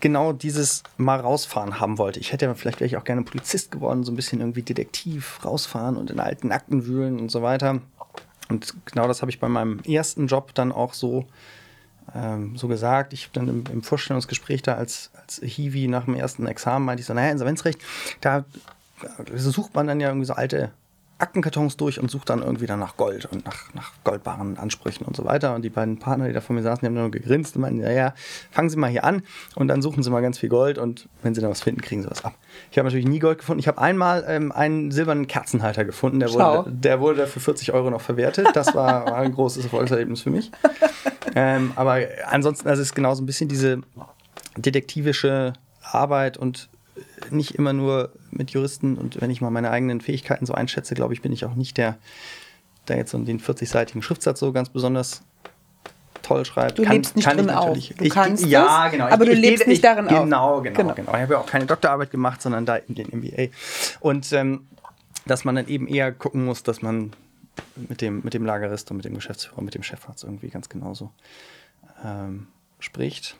genau 0.00 0.32
dieses 0.32 0.82
mal 0.96 1.20
rausfahren 1.20 1.78
haben 1.78 1.96
wollte. 1.96 2.18
Ich 2.18 2.32
hätte 2.32 2.46
ja 2.46 2.54
vielleicht 2.54 2.80
wäre 2.80 2.86
ich 2.86 2.96
auch 2.96 3.04
gerne 3.04 3.22
Polizist 3.22 3.70
geworden, 3.70 4.02
so 4.02 4.10
ein 4.10 4.16
bisschen 4.16 4.40
irgendwie 4.40 4.62
Detektiv 4.62 5.44
rausfahren 5.44 5.96
und 5.96 6.10
in 6.10 6.18
alten 6.18 6.50
Akten 6.50 6.86
wühlen 6.86 7.20
und 7.20 7.30
so 7.30 7.42
weiter. 7.42 7.80
Und 8.48 8.74
genau 8.86 9.06
das 9.06 9.22
habe 9.22 9.30
ich 9.30 9.38
bei 9.38 9.48
meinem 9.48 9.78
ersten 9.84 10.26
Job 10.26 10.54
dann 10.54 10.72
auch 10.72 10.92
so, 10.92 11.24
ähm, 12.16 12.56
so 12.56 12.66
gesagt. 12.66 13.12
Ich 13.12 13.28
habe 13.28 13.34
dann 13.34 13.48
im, 13.48 13.64
im, 13.72 13.82
Vorstellungsgespräch 13.84 14.62
da 14.62 14.74
als, 14.74 15.12
als 15.14 15.40
Hiwi 15.40 15.86
nach 15.86 16.06
dem 16.06 16.16
ersten 16.16 16.48
Examen 16.48 16.84
meinte 16.84 17.02
ich 17.02 17.06
so, 17.06 17.14
naja, 17.14 17.30
Insolvenzrecht, 17.30 17.80
da 18.20 18.44
sucht 19.34 19.74
man 19.74 19.86
dann 19.86 20.00
ja 20.00 20.08
irgendwie 20.08 20.26
so 20.26 20.34
alte 20.34 20.72
Aktenkartons 21.20 21.76
durch 21.76 22.00
und 22.00 22.10
sucht 22.10 22.30
dann 22.30 22.42
irgendwie 22.42 22.66
dann 22.66 22.78
nach 22.78 22.96
Gold 22.96 23.26
und 23.26 23.44
nach, 23.44 23.74
nach 23.74 23.92
goldbaren 24.04 24.58
Ansprüchen 24.58 25.04
und 25.04 25.14
so 25.14 25.24
weiter. 25.24 25.54
Und 25.54 25.62
die 25.62 25.70
beiden 25.70 25.98
Partner, 25.98 26.26
die 26.26 26.32
da 26.32 26.40
vor 26.40 26.56
mir 26.56 26.62
saßen, 26.62 26.80
die 26.80 26.86
haben 26.86 26.94
nur 26.94 27.10
gegrinst 27.10 27.56
und 27.56 27.62
meinten, 27.62 27.80
ja, 27.80 27.90
ja, 27.90 28.14
fangen 28.50 28.70
Sie 28.70 28.76
mal 28.76 28.90
hier 28.90 29.04
an 29.04 29.22
und 29.54 29.68
dann 29.68 29.82
suchen 29.82 30.02
Sie 30.02 30.10
mal 30.10 30.22
ganz 30.22 30.38
viel 30.38 30.48
Gold 30.48 30.78
und 30.78 31.08
wenn 31.22 31.34
Sie 31.34 31.40
da 31.40 31.50
was 31.50 31.60
finden, 31.60 31.82
kriegen 31.82 32.02
Sie 32.02 32.10
was 32.10 32.24
ab. 32.24 32.34
Ich 32.70 32.78
habe 32.78 32.86
natürlich 32.86 33.06
nie 33.06 33.18
Gold 33.18 33.38
gefunden. 33.38 33.60
Ich 33.60 33.68
habe 33.68 33.80
einmal 33.80 34.24
ähm, 34.26 34.50
einen 34.50 34.90
silbernen 34.90 35.26
Kerzenhalter 35.26 35.84
gefunden, 35.84 36.20
der 36.20 36.32
wurde, 36.32 36.70
der 36.70 37.00
wurde 37.00 37.26
für 37.26 37.40
40 37.40 37.72
Euro 37.72 37.90
noch 37.90 38.00
verwertet. 38.00 38.48
Das 38.54 38.74
war, 38.74 39.06
war 39.06 39.16
ein 39.16 39.34
großes 39.34 39.64
Erfolgserlebnis 39.64 40.22
für 40.22 40.30
mich. 40.30 40.50
ähm, 41.34 41.72
aber 41.76 42.00
ansonsten, 42.26 42.68
also 42.68 42.80
es 42.80 42.88
ist 42.88 42.94
genau 42.94 43.14
so 43.14 43.22
ein 43.22 43.26
bisschen 43.26 43.48
diese 43.48 43.80
detektivische 44.56 45.52
Arbeit 45.82 46.38
und 46.38 46.68
nicht 47.30 47.54
immer 47.54 47.72
nur 47.72 48.10
mit 48.30 48.50
Juristen 48.50 48.96
und 48.96 49.20
wenn 49.20 49.30
ich 49.30 49.40
mal 49.40 49.50
meine 49.50 49.70
eigenen 49.70 50.00
Fähigkeiten 50.00 50.46
so 50.46 50.54
einschätze, 50.54 50.94
glaube 50.94 51.14
ich, 51.14 51.22
bin 51.22 51.32
ich 51.32 51.44
auch 51.44 51.54
nicht 51.54 51.76
der, 51.76 51.98
der 52.88 52.96
jetzt 52.96 53.10
so 53.10 53.18
den 53.18 53.40
40-seitigen 53.40 54.02
Schriftsatz 54.02 54.40
so 54.40 54.52
ganz 54.52 54.68
besonders 54.68 55.22
toll 56.22 56.44
schreibt. 56.44 56.78
Du 56.78 56.84
kann, 56.84 56.96
lebst 56.96 57.16
nicht 57.16 57.24
kann 57.24 57.36
drin 57.36 57.48
ich 57.48 57.54
natürlich. 57.54 57.90
Auf. 57.92 57.98
Du 57.98 58.04
ich, 58.04 58.12
kannst 58.12 58.46
ja, 58.46 58.88
genau. 58.88 59.06
aber 59.06 59.24
ich, 59.24 59.30
du 59.30 59.36
lebst 59.36 59.62
ich, 59.62 59.68
nicht 59.68 59.84
darin 59.84 60.06
genau, 60.06 60.56
auf. 60.56 60.62
Genau, 60.62 60.78
genau, 60.78 60.94
genau. 60.94 61.14
Ich 61.14 61.20
habe 61.22 61.34
ja 61.34 61.40
auch 61.40 61.46
keine 61.46 61.66
Doktorarbeit 61.66 62.10
gemacht, 62.10 62.40
sondern 62.40 62.66
da 62.66 62.78
eben 62.78 62.94
den 62.94 63.08
MBA. 63.08 63.48
Und 64.00 64.32
ähm, 64.32 64.66
dass 65.26 65.44
man 65.44 65.56
dann 65.56 65.68
eben 65.68 65.86
eher 65.86 66.12
gucken 66.12 66.44
muss, 66.44 66.62
dass 66.62 66.82
man 66.82 67.12
mit 67.76 68.00
dem, 68.00 68.20
mit 68.22 68.34
dem 68.34 68.44
Lagerist 68.44 68.90
und 68.90 68.98
mit 68.98 69.06
dem 69.06 69.14
Geschäftsführer, 69.14 69.62
mit 69.62 69.74
dem 69.74 69.82
Chefarzt 69.82 70.24
irgendwie 70.24 70.48
ganz 70.48 70.68
genauso 70.68 71.10
ähm, 72.04 72.46
spricht. 72.78 73.36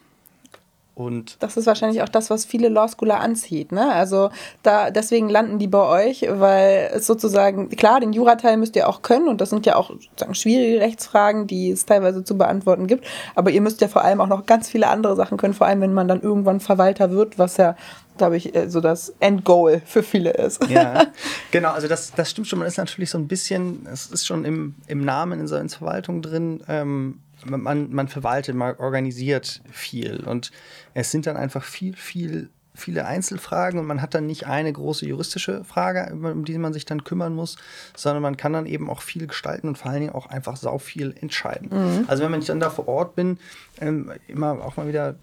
Und 1.01 1.43
das 1.43 1.57
ist 1.57 1.67
wahrscheinlich 1.67 2.03
auch 2.03 2.11
das, 2.11 2.29
was 2.29 2.45
viele 2.45 2.69
Law 2.69 2.87
Schooler 2.87 3.21
anzieht. 3.21 3.73
Ne? 3.73 3.91
Also 3.91 4.29
da, 4.63 4.91
deswegen 4.91 5.31
landen 5.31 5.59
die 5.59 5.67
bei 5.67 6.09
euch, 6.09 6.27
weil 6.29 6.91
es 6.93 7.07
sozusagen, 7.07 7.71
klar, 7.71 8.01
den 8.01 8.13
Jurateil 8.13 8.59
müsst 8.59 8.77
ihr 8.77 8.87
auch 8.87 9.01
können 9.01 9.27
und 9.29 9.41
das 9.41 9.49
sind 9.49 9.65
ja 9.65 9.77
auch 9.77 9.89
sozusagen 9.89 10.35
schwierige 10.35 10.81
Rechtsfragen, 10.81 11.47
die 11.47 11.71
es 11.71 11.87
teilweise 11.87 12.23
zu 12.23 12.37
beantworten 12.37 12.87
gibt. 12.87 13.07
Aber 13.35 13.51
ihr 13.51 13.63
müsst 13.63 13.81
ja 13.81 13.89
vor 13.89 14.05
allem 14.05 14.21
auch 14.21 14.27
noch 14.27 14.45
ganz 14.45 14.69
viele 14.69 14.89
andere 14.89 15.17
Sachen 15.17 15.39
können, 15.39 15.55
vor 15.55 15.67
allem 15.67 15.81
wenn 15.81 15.95
man 15.95 16.07
dann 16.07 16.21
irgendwann 16.21 16.61
Verwalter 16.61 17.11
wird, 17.11 17.39
was 17.39 17.57
ja 17.57 17.77
glaube 18.19 18.37
ich, 18.37 18.55
äh, 18.55 18.69
so 18.69 18.83
das 18.83 19.15
Endgoal 19.19 19.81
für 19.87 20.03
viele 20.03 20.33
ist. 20.33 20.69
Ja, 20.69 21.07
genau, 21.51 21.71
also 21.71 21.89
das, 21.89 22.13
das 22.13 22.31
stimmt 22.31 22.49
schon. 22.49 22.59
Man 22.59 22.69
ist 22.69 22.77
natürlich 22.77 23.09
so 23.09 23.17
ein 23.17 23.27
bisschen, 23.27 23.87
es 23.91 24.09
ist 24.09 24.27
schon 24.27 24.45
im, 24.45 24.75
im 24.89 25.03
Namen 25.07 25.41
in 25.41 25.69
Verwaltung 25.71 26.21
drin, 26.21 26.63
ähm, 26.69 27.21
man, 27.47 27.93
man 27.93 28.09
verwaltet, 28.09 28.55
man 28.55 28.77
organisiert 28.77 29.63
viel. 29.71 30.25
Und 30.25 30.51
es 30.95 31.11
sind 31.11 31.27
dann 31.27 31.37
einfach 31.37 31.65
viel, 31.65 31.95
viel 31.97 32.51
viele 32.75 33.05
Einzelfragen 33.07 33.79
und 33.81 33.87
man 33.87 34.01
hat 34.01 34.15
dann 34.15 34.27
nicht 34.27 34.47
eine 34.47 34.73
große 34.73 35.07
juristische 35.07 35.65
Frage, 35.65 36.13
um 36.15 36.45
die 36.45 36.57
man 36.59 36.73
sich 36.73 36.85
dann 36.85 37.05
kümmern 37.05 37.35
muss, 37.35 37.57
sondern 37.97 38.23
man 38.23 38.37
kann 38.37 38.53
dann 38.53 38.67
eben 38.67 38.89
auch 38.89 39.03
viel 39.03 39.27
gestalten 39.27 39.69
und 39.69 39.77
vor 39.77 39.91
allen 39.91 40.01
Dingen 40.01 40.15
auch 40.15 40.27
einfach 40.27 40.57
sau 40.57 40.79
viel 40.79 41.15
entscheiden. 41.21 41.69
Mhm. 41.71 42.05
Also 42.07 42.23
wenn 42.23 42.39
ich 42.39 42.47
dann 42.47 42.61
da 42.61 42.71
vor 42.71 42.89
Ort 42.89 43.17
bin, 43.17 43.39
ähm, 43.81 44.13
immer 44.29 44.65
auch 44.65 44.77
mal 44.77 44.87
wieder 44.87 45.17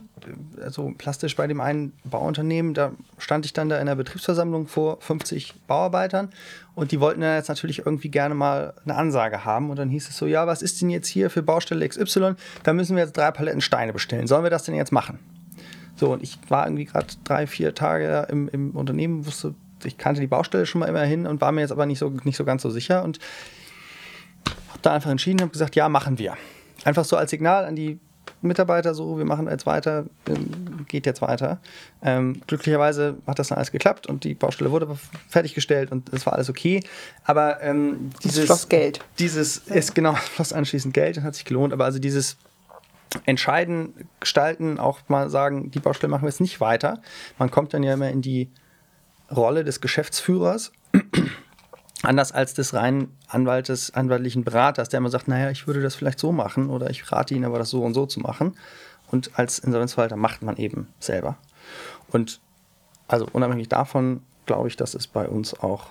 äh, 0.62 0.70
so 0.70 0.93
plastisch 0.98 1.36
bei 1.36 1.48
dem 1.48 1.62
einen 1.62 1.93
Bauunternehmen, 2.04 2.74
da 2.74 2.91
stand 3.18 3.45
ich 3.45 3.54
dann 3.54 3.70
da 3.70 3.80
in 3.80 3.86
der 3.86 3.95
Betriebsversammlung 3.95 4.68
vor 4.68 5.00
50 5.00 5.56
Bauarbeitern 5.68 6.30
und 6.76 6.91
die 6.91 7.00
wollten 7.00 7.22
dann 7.22 7.36
jetzt 7.36 7.50
natürlich 7.50 7.86
irgendwie 7.86 8.10
gerne 8.10 8.36
mal 8.36 8.74
eine 8.84 8.95
Ansage 8.95 9.45
haben 9.45 9.70
und 9.70 9.80
dann 9.80 9.89
hieß 9.89 10.10
es 10.10 10.18
so, 10.18 10.26
ja, 10.26 10.48
was 10.48 10.62
ist 10.62 10.82
denn 10.82 10.89
jetzt 10.89 11.08
hier 11.08 11.30
für 11.30 11.43
Baustelle 11.43 11.88
XY? 11.88 12.36
Da 12.64 12.74
müssen 12.74 12.95
wir 12.95 13.04
jetzt 13.04 13.16
drei 13.16 13.32
Paletten 13.32 13.62
Steine 13.62 13.93
bestellen. 13.93 14.28
Sollen 14.28 14.43
wir 14.43 14.50
das 14.50 14.64
denn 14.64 14.76
jetzt 14.76 14.91
machen? 14.91 15.20
So, 15.98 16.14
und 16.14 16.24
ich 16.24 16.38
war 16.48 16.66
irgendwie 16.66 16.86
gerade 16.86 17.08
drei, 17.24 17.48
vier 17.48 17.76
Tage 17.76 18.28
im, 18.30 18.48
im 18.50 18.72
Unternehmen, 18.72 19.26
wusste, 19.26 19.56
ich 19.84 19.98
kannte 19.98 20.22
die 20.22 20.28
Baustelle 20.28 20.66
schon 20.66 20.80
mal 20.80 20.88
immerhin 20.88 21.28
und 21.28 21.41
war 21.41 21.52
mir 21.52 21.62
jetzt 21.62 21.72
aber 21.72 21.86
nicht 21.86 22.00
so, 22.00 22.10
nicht 22.24 22.38
so 22.38 22.45
ganz 22.45 22.62
so 22.62 22.70
sicher 22.70 23.04
und 23.04 23.20
habe 24.70 24.80
da 24.82 24.93
einfach 24.93 25.10
entschieden 25.10 25.41
und 25.41 25.52
gesagt, 25.52 25.76
ja, 25.76 25.89
machen 25.89 26.20
wir. 26.20 26.38
Einfach 26.84 27.04
so 27.04 27.18
als 27.18 27.32
Signal 27.32 27.66
an 27.66 27.76
die 27.76 28.00
Mitarbeiter 28.41 28.93
so, 28.93 29.18
wir 29.18 29.26
machen 29.26 29.48
jetzt 29.48 29.66
weiter, 29.66 30.06
ähm, 30.28 30.86
geht 30.88 31.06
jetzt 31.06 31.22
weiter. 31.22 31.60
Ähm, 32.04 32.41
glücklicherweise 32.45 33.18
hat 33.26 33.39
das 33.39 33.48
dann 33.48 33.58
alles 33.58 33.72
geklappt 33.72 34.06
und 34.06 34.24
die 34.24 34.36
Baustelle 34.36 34.72
wurde 34.72 34.95
fertiggestellt 35.28 35.91
und 35.91 36.14
es 36.14 36.26
war 36.26 36.34
alles 36.34 36.50
okay. 36.50 36.84
Aber 37.24 37.62
ähm, 37.64 38.12
dieses 38.24 38.45
floss 38.45 38.70
Geld. 38.70 39.00
Dieses 39.18 39.58
ist 39.58 39.95
genau 39.95 40.14
floss 40.16 40.54
anschließend 40.54 40.93
Geld 40.93 41.18
und 41.18 41.24
hat 41.24 41.36
sich 41.36 41.45
gelohnt. 41.45 41.74
Aber 41.74 41.86
also 41.86 41.98
dieses 41.98 42.38
entscheiden, 43.26 43.93
gestalten, 44.20 44.80
auch 44.80 44.99
mal 45.08 45.30
sagen, 45.30 45.72
die 45.72 45.80
Baustelle 45.80 46.10
machen 46.12 46.24
wir 46.24 46.30
jetzt 46.30 46.41
nicht 46.41 46.60
weiter. 46.60 47.01
Man 47.38 47.51
kommt 47.51 47.74
dann 47.74 47.84
ja 47.84 47.93
immer 47.93 48.10
in 48.10 48.22
die 48.22 48.51
Rolle 49.34 49.64
des 49.64 49.82
Geschäftsführers. 49.82 50.72
Anders 52.03 52.32
als 52.32 52.53
des 52.53 52.74
reinen 52.74 53.18
Anwaltes, 53.28 53.93
anwaltlichen 53.93 54.43
Beraters, 54.43 54.89
der 54.89 54.99
immer 54.99 55.10
sagt, 55.10 55.28
naja, 55.28 55.49
ich 55.49 55.68
würde 55.68 55.82
das 55.82 55.95
vielleicht 55.95 56.20
so 56.20 56.32
machen 56.32 56.70
oder 56.70 56.89
ich 56.89 57.12
rate 57.12 57.34
Ihnen 57.34 57.45
aber 57.45 57.58
das 57.58 57.70
so 57.70 57.84
und 57.84 57.93
so 57.93 58.05
zu 58.05 58.20
machen. 58.20 58.55
Und 59.10 59.39
als 59.39 59.60
Insolvenzverwalter 59.60 60.16
macht 60.16 60.43
man 60.43 60.58
eben 60.58 60.88
selber. 60.99 61.38
Und 62.10 62.39
also 63.08 63.28
unabhängig 63.32 63.70
davon 63.70 64.22
glaube 64.45 64.68
ich, 64.68 64.76
dass 64.76 64.93
es 64.93 65.08
bei 65.08 65.28
uns 65.28 65.60
auch 65.60 65.88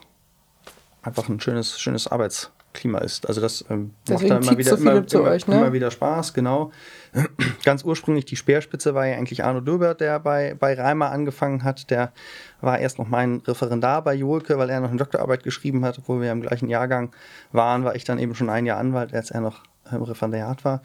einfach 1.03 1.29
ein 1.29 1.41
schönes, 1.41 1.81
schönes 1.81 2.07
Arbeits- 2.07 2.51
Klima 2.77 2.99
ist. 2.99 3.27
Also 3.27 3.41
das 3.41 3.65
ähm, 3.69 3.93
macht 4.09 4.31
dann 4.31 4.43
immer 4.43 4.59
wieder, 4.59 4.77
so 4.77 4.83
immer, 4.83 4.93
immer, 4.93 5.21
euch, 5.23 5.47
ne? 5.49 5.57
immer, 5.57 5.73
wieder 5.73 5.91
Spaß, 5.91 6.35
genau. 6.35 6.71
Ganz 7.65 7.85
ursprünglich 7.85 8.25
die 8.25 8.37
Speerspitze 8.37 8.95
war 8.95 9.07
ja 9.07 9.17
eigentlich 9.17 9.43
Arno 9.43 9.61
Döbert, 9.61 10.01
der 10.01 10.21
bei, 10.21 10.55
bei 10.55 10.75
Reimer 10.75 11.11
angefangen 11.11 11.65
hat. 11.65 11.91
Der 11.91 12.13
war 12.61 12.79
erst 12.79 12.99
noch 12.99 13.09
mein 13.09 13.43
Referendar 13.47 14.03
bei 14.03 14.15
Jolke, 14.15 14.59
weil 14.59 14.71
er 14.71 14.81
noch 14.81 14.91
eine 14.91 14.99
Doktorarbeit 14.99 15.43
geschrieben 15.43 15.85
hat, 15.85 15.99
obwohl 15.99 16.21
wir 16.21 16.31
im 16.31 16.43
gleichen 16.43 16.69
Jahrgang 16.69 17.13
waren, 17.53 17.85
war 17.85 17.97
ich 17.97 18.05
dann 18.05 18.19
eben 18.19 18.35
schon 18.35 18.51
ein 18.51 18.67
Jahr 18.67 18.79
Anwalt, 18.79 19.13
als 19.13 19.31
er 19.31 19.41
noch 19.41 19.63
im 19.91 20.03
Referendariat 20.03 20.65
war. 20.65 20.83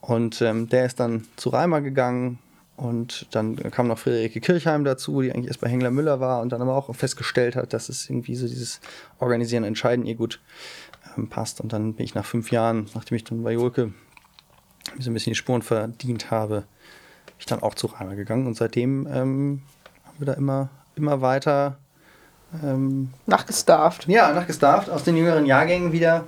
Und 0.00 0.42
ähm, 0.42 0.68
der 0.68 0.86
ist 0.86 0.98
dann 0.98 1.26
zu 1.36 1.50
Reimer 1.50 1.80
gegangen, 1.80 2.38
und 2.80 3.26
dann 3.32 3.56
kam 3.56 3.88
noch 3.88 3.98
Friederike 3.98 4.40
Kirchheim 4.40 4.84
dazu, 4.84 5.20
die 5.20 5.30
eigentlich 5.30 5.48
erst 5.48 5.60
bei 5.60 5.68
Hengler 5.68 5.90
Müller 5.90 6.18
war 6.18 6.40
und 6.40 6.50
dann 6.50 6.62
aber 6.62 6.74
auch 6.74 6.94
festgestellt 6.94 7.54
hat, 7.54 7.74
dass 7.74 7.90
es 7.90 8.08
irgendwie 8.08 8.34
so 8.36 8.48
dieses 8.48 8.80
Organisieren, 9.18 9.64
Entscheiden 9.64 10.06
ihr 10.06 10.14
gut 10.14 10.40
passt. 11.28 11.60
Und 11.60 11.72
dann 11.72 11.94
bin 11.94 12.04
ich 12.04 12.14
nach 12.14 12.24
fünf 12.24 12.50
Jahren, 12.50 12.88
nachdem 12.94 13.16
ich 13.16 13.24
dann 13.24 13.42
bei 13.42 13.52
Jolke 13.52 13.92
so 14.98 15.10
ein 15.10 15.14
bisschen 15.14 15.32
die 15.32 15.36
Spuren 15.36 15.62
verdient 15.62 16.30
habe, 16.30 16.64
ich 17.38 17.46
dann 17.46 17.62
auch 17.62 17.74
zu 17.74 17.86
Reimer 17.86 18.16
gegangen. 18.16 18.46
Und 18.46 18.56
seitdem 18.56 19.06
ähm, 19.06 19.62
haben 20.04 20.18
wir 20.18 20.26
da 20.26 20.32
immer, 20.34 20.68
immer 20.94 21.20
weiter 21.20 21.78
ähm, 22.62 23.10
nachgestarft. 23.26 24.08
Ja, 24.08 24.32
nachgestarft. 24.32 24.90
Aus 24.90 25.04
den 25.04 25.16
jüngeren 25.16 25.46
Jahrgängen 25.46 25.92
wieder 25.92 26.26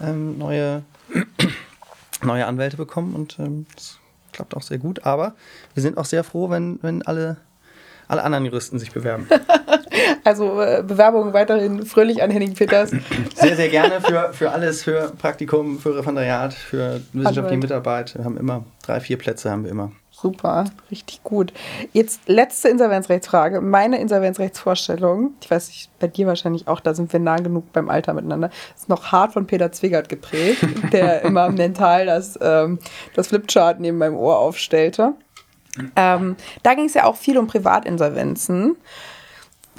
ähm, 0.00 0.38
neue, 0.38 0.82
neue 2.22 2.46
Anwälte 2.46 2.76
bekommen 2.76 3.14
und 3.14 3.38
ähm, 3.38 3.66
das 3.74 3.98
klappt 4.32 4.56
auch 4.56 4.62
sehr 4.62 4.78
gut. 4.78 5.04
Aber 5.04 5.34
wir 5.74 5.82
sind 5.82 5.98
auch 5.98 6.04
sehr 6.04 6.24
froh, 6.24 6.50
wenn, 6.50 6.78
wenn 6.82 7.02
alle, 7.02 7.36
alle 8.08 8.22
anderen 8.22 8.46
Juristen 8.46 8.78
sich 8.78 8.92
bewerben. 8.92 9.28
Also 10.24 10.60
äh, 10.60 10.82
Bewerbung 10.86 11.32
weiterhin 11.32 11.84
fröhlich 11.84 12.22
an 12.22 12.30
Henning 12.30 12.54
Peters. 12.54 12.90
Sehr, 13.34 13.56
sehr 13.56 13.68
gerne 13.68 14.00
für, 14.00 14.32
für 14.32 14.50
alles, 14.50 14.82
für 14.82 15.12
Praktikum, 15.18 15.78
für 15.78 15.96
Referendariat, 15.96 16.54
für 16.54 17.00
wissenschaftliche 17.12 17.60
Mitarbeit. 17.60 18.16
Wir 18.16 18.24
haben 18.24 18.36
immer 18.36 18.64
drei, 18.84 19.00
vier 19.00 19.18
Plätze 19.18 19.50
haben 19.50 19.64
wir 19.64 19.70
immer. 19.70 19.92
Super, 20.20 20.66
richtig 20.90 21.22
gut. 21.22 21.52
Jetzt 21.94 22.20
letzte 22.26 22.68
Insolvenzrechtsfrage. 22.68 23.62
Meine 23.62 23.98
Insolvenzrechtsvorstellung, 24.00 25.32
ich 25.40 25.50
weiß 25.50 25.68
nicht, 25.68 25.98
bei 25.98 26.08
dir 26.08 26.26
wahrscheinlich 26.26 26.68
auch, 26.68 26.80
da 26.80 26.92
sind 26.92 27.10
wir 27.12 27.20
nah 27.20 27.36
genug 27.36 27.72
beim 27.72 27.88
Alter 27.88 28.12
miteinander, 28.12 28.50
ist 28.76 28.90
noch 28.90 29.12
hart 29.12 29.32
von 29.32 29.46
Peter 29.46 29.72
Zwigert 29.72 30.10
geprägt, 30.10 30.62
der 30.92 31.22
immer 31.22 31.48
mental 31.48 32.04
das, 32.04 32.38
ähm, 32.42 32.78
das 33.14 33.28
Flipchart 33.28 33.80
neben 33.80 33.96
meinem 33.96 34.16
Ohr 34.16 34.38
aufstellte. 34.38 35.14
Ähm, 35.96 36.36
da 36.62 36.74
ging 36.74 36.86
es 36.86 36.94
ja 36.94 37.04
auch 37.04 37.16
viel 37.16 37.38
um 37.38 37.46
Privatinsolvenzen 37.46 38.76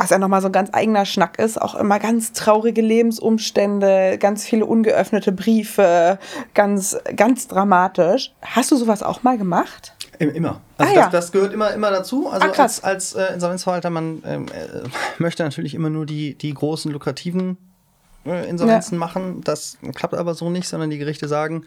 was 0.01 0.09
ja 0.09 0.17
nochmal 0.17 0.41
so 0.41 0.47
ein 0.47 0.51
ganz 0.51 0.69
eigener 0.73 1.05
Schnack 1.05 1.37
ist, 1.37 1.61
auch 1.61 1.75
immer 1.75 1.99
ganz 1.99 2.33
traurige 2.33 2.81
Lebensumstände, 2.81 4.17
ganz 4.19 4.43
viele 4.43 4.65
ungeöffnete 4.65 5.31
Briefe, 5.31 6.17
ganz, 6.55 6.97
ganz 7.15 7.47
dramatisch. 7.47 8.33
Hast 8.41 8.71
du 8.71 8.77
sowas 8.77 9.03
auch 9.03 9.21
mal 9.21 9.37
gemacht? 9.37 9.93
Immer. 10.17 10.61
Also 10.77 10.91
ah, 10.91 10.95
das, 10.95 10.95
ja. 10.95 11.09
das, 11.09 11.31
gehört 11.31 11.53
immer, 11.53 11.71
immer 11.71 11.91
dazu. 11.91 12.29
Also 12.29 12.47
ah, 12.47 12.51
als, 12.63 12.83
als 12.83 13.13
äh, 13.13 13.33
Insolvenzverwalter, 13.33 13.91
man 13.91 14.23
ähm, 14.25 14.47
äh, 14.47 14.87
möchte 15.19 15.43
natürlich 15.43 15.75
immer 15.75 15.91
nur 15.91 16.07
die, 16.07 16.33
die 16.33 16.53
großen, 16.53 16.91
lukrativen 16.91 17.57
äh, 18.25 18.49
Insolvenzen 18.49 18.95
ja. 18.95 18.99
machen. 18.99 19.41
Das 19.43 19.77
klappt 19.93 20.15
aber 20.15 20.33
so 20.33 20.49
nicht, 20.49 20.67
sondern 20.67 20.89
die 20.89 20.97
Gerichte 20.97 21.27
sagen, 21.27 21.65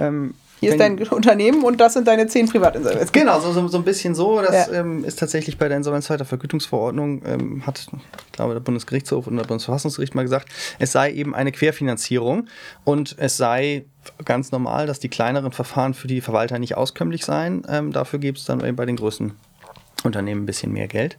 ähm, 0.00 0.34
hier 0.64 0.72
ist 0.72 0.80
dein 0.80 0.98
Unternehmen 1.08 1.64
und 1.64 1.80
das 1.80 1.94
sind 1.94 2.06
deine 2.06 2.26
zehn 2.26 2.48
Privatinsolvenzen. 2.48 3.12
Genau, 3.12 3.40
so, 3.40 3.52
so, 3.52 3.68
so 3.68 3.78
ein 3.78 3.84
bisschen 3.84 4.14
so. 4.14 4.40
Das 4.40 4.68
ja. 4.68 4.80
ähm, 4.80 5.04
ist 5.04 5.18
tatsächlich 5.18 5.58
bei 5.58 5.68
der 5.68 5.76
Insolvenzvergütungsverordnung, 5.76 7.22
ähm, 7.26 7.66
hat, 7.66 7.86
ich 8.26 8.32
glaube, 8.32 8.54
der 8.54 8.60
Bundesgerichtshof 8.60 9.26
und 9.26 9.36
der 9.36 9.44
Bundesverfassungsgericht 9.44 10.14
mal 10.14 10.22
gesagt, 10.22 10.48
es 10.78 10.92
sei 10.92 11.12
eben 11.12 11.34
eine 11.34 11.52
Querfinanzierung 11.52 12.46
und 12.84 13.16
es 13.18 13.36
sei 13.36 13.84
ganz 14.24 14.52
normal, 14.52 14.86
dass 14.86 15.00
die 15.00 15.08
kleineren 15.08 15.52
Verfahren 15.52 15.94
für 15.94 16.08
die 16.08 16.20
Verwalter 16.20 16.58
nicht 16.58 16.76
auskömmlich 16.76 17.24
seien. 17.24 17.62
Ähm, 17.68 17.92
dafür 17.92 18.18
gibt 18.18 18.38
es 18.38 18.44
dann 18.44 18.64
eben 18.64 18.76
bei 18.76 18.86
den 18.86 18.96
größten 18.96 19.32
Unternehmen 20.04 20.42
ein 20.42 20.46
bisschen 20.46 20.72
mehr 20.72 20.88
Geld. 20.88 21.16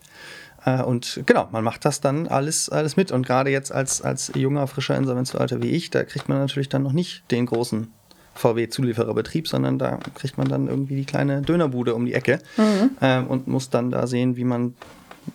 Äh, 0.66 0.82
und 0.82 1.22
genau, 1.26 1.48
man 1.52 1.64
macht 1.64 1.86
das 1.86 2.02
dann 2.02 2.28
alles, 2.28 2.70
alles 2.70 2.98
mit. 2.98 3.12
Und 3.12 3.26
gerade 3.26 3.50
jetzt 3.52 3.72
als, 3.72 4.02
als 4.02 4.32
junger, 4.36 4.68
frischer 4.68 4.98
Insolvenzverwalter 4.98 5.62
wie 5.62 5.72
ich, 5.72 5.89
da 5.89 6.04
kriegt 6.04 6.28
man 6.28 6.39
natürlich 6.39 6.70
dann 6.70 6.84
noch 6.84 6.93
nicht 6.93 7.24
den 7.32 7.46
großen 7.46 7.91
VW-Zuliefererbetrieb, 8.36 9.48
sondern 9.48 9.80
da 9.80 10.00
kriegt 10.14 10.38
man 10.38 10.48
dann 10.48 10.68
irgendwie 10.68 10.96
die 10.96 11.06
kleine 11.06 11.42
Dönerbude 11.42 11.96
um 11.96 12.06
die 12.06 12.14
Ecke 12.14 12.40
mhm. 12.58 12.92
ähm, 13.02 13.28
und 13.28 13.48
muss 13.48 13.70
dann 13.70 13.92
da 13.92 14.08
sehen, 14.08 14.36
wie 14.36 14.44
man 14.44 14.76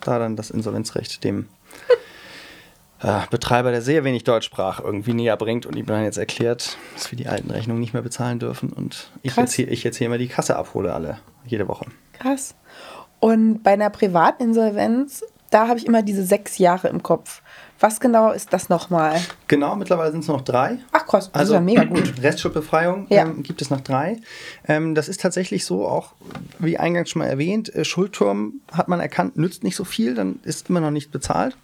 da 0.01 0.19
dann 0.19 0.35
das 0.35 0.51
Insolvenzrecht 0.51 1.23
dem 1.23 1.47
äh, 3.01 3.21
Betreiber, 3.29 3.71
der 3.71 3.81
sehr 3.81 4.03
wenig 4.03 4.23
Deutsch 4.23 4.45
sprach, 4.45 4.79
irgendwie 4.79 5.13
näher 5.13 5.37
bringt 5.37 5.65
und 5.65 5.75
ihm 5.75 5.85
dann 5.85 6.03
jetzt 6.03 6.17
erklärt, 6.17 6.77
dass 6.93 7.11
wir 7.11 7.17
die 7.17 7.27
alten 7.27 7.49
Rechnungen 7.51 7.81
nicht 7.81 7.93
mehr 7.93 8.03
bezahlen 8.03 8.39
dürfen 8.39 8.71
und 8.71 9.11
ich 9.23 9.35
jetzt, 9.35 9.53
hier, 9.53 9.69
ich 9.71 9.83
jetzt 9.83 9.97
hier 9.97 10.07
immer 10.07 10.17
die 10.17 10.27
Kasse 10.27 10.55
abhole 10.55 10.93
alle, 10.93 11.17
jede 11.45 11.67
Woche. 11.67 11.85
Krass. 12.13 12.55
Und 13.19 13.63
bei 13.63 13.73
einer 13.73 13.89
Privatinsolvenz, 13.89 15.23
da 15.49 15.67
habe 15.67 15.79
ich 15.79 15.85
immer 15.85 16.01
diese 16.01 16.23
sechs 16.23 16.57
Jahre 16.57 16.87
im 16.87 17.03
Kopf. 17.03 17.40
Was 17.81 17.99
genau 17.99 18.31
ist 18.31 18.53
das 18.53 18.69
nochmal? 18.69 19.19
Genau, 19.47 19.75
mittlerweile 19.75 20.11
sind 20.11 20.21
es 20.21 20.27
noch 20.27 20.41
drei. 20.41 20.77
Ach 20.91 21.05
krass, 21.07 21.31
das 21.31 21.39
also, 21.41 21.53
ist 21.53 21.57
ja 21.57 21.61
mega 21.61 21.83
gut. 21.83 22.13
Restschuldbefreiung 22.21 23.07
ja. 23.09 23.23
ähm, 23.23 23.41
gibt 23.41 23.59
es 23.61 23.71
noch 23.71 23.81
drei. 23.81 24.17
Ähm, 24.67 24.93
das 24.93 25.09
ist 25.09 25.19
tatsächlich 25.19 25.65
so, 25.65 25.87
auch 25.87 26.13
wie 26.59 26.77
eingangs 26.77 27.09
schon 27.09 27.23
mal 27.23 27.27
erwähnt, 27.27 27.73
äh, 27.73 27.83
Schuldturm 27.83 28.61
hat 28.71 28.87
man 28.87 28.99
erkannt, 28.99 29.35
nützt 29.35 29.63
nicht 29.63 29.75
so 29.75 29.83
viel, 29.83 30.13
dann 30.13 30.39
ist 30.43 30.69
immer 30.69 30.79
noch 30.79 30.91
nicht 30.91 31.11
bezahlt. 31.11 31.57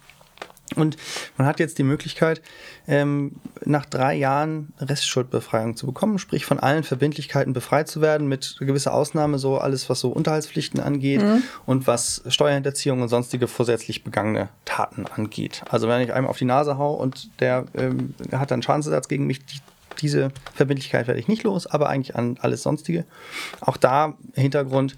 Und 0.76 0.96
man 1.36 1.46
hat 1.46 1.60
jetzt 1.60 1.78
die 1.78 1.82
Möglichkeit, 1.82 2.42
ähm, 2.86 3.36
nach 3.64 3.86
drei 3.86 4.14
Jahren 4.14 4.72
Restschuldbefreiung 4.78 5.76
zu 5.76 5.86
bekommen, 5.86 6.18
sprich 6.18 6.44
von 6.44 6.58
allen 6.58 6.84
Verbindlichkeiten 6.84 7.52
befreit 7.52 7.88
zu 7.88 8.00
werden, 8.00 8.28
mit 8.28 8.56
gewisser 8.58 8.94
Ausnahme 8.94 9.38
so 9.38 9.58
alles, 9.58 9.88
was 9.88 10.00
so 10.00 10.10
Unterhaltspflichten 10.10 10.80
angeht 10.80 11.22
mhm. 11.22 11.42
und 11.66 11.86
was 11.86 12.22
Steuerhinterziehung 12.28 13.02
und 13.02 13.08
sonstige 13.08 13.48
vorsätzlich 13.48 14.04
begangene 14.04 14.48
Taten 14.64 15.06
angeht. 15.06 15.62
Also 15.70 15.88
wenn 15.88 16.02
ich 16.02 16.12
einem 16.12 16.26
auf 16.26 16.38
die 16.38 16.44
Nase 16.44 16.78
hau 16.78 16.94
und 16.94 17.30
der 17.40 17.66
ähm, 17.74 18.14
hat 18.32 18.50
dann 18.50 18.62
Schadensersatz 18.62 19.08
gegen 19.08 19.26
mich, 19.26 19.44
die, 19.44 19.60
diese 20.00 20.30
Verbindlichkeit 20.54 21.06
werde 21.06 21.20
ich 21.20 21.28
nicht 21.28 21.42
los, 21.42 21.66
aber 21.66 21.88
eigentlich 21.88 22.16
an 22.16 22.38
alles 22.40 22.62
sonstige. 22.62 23.04
Auch 23.60 23.76
da 23.76 24.14
Hintergrund, 24.34 24.94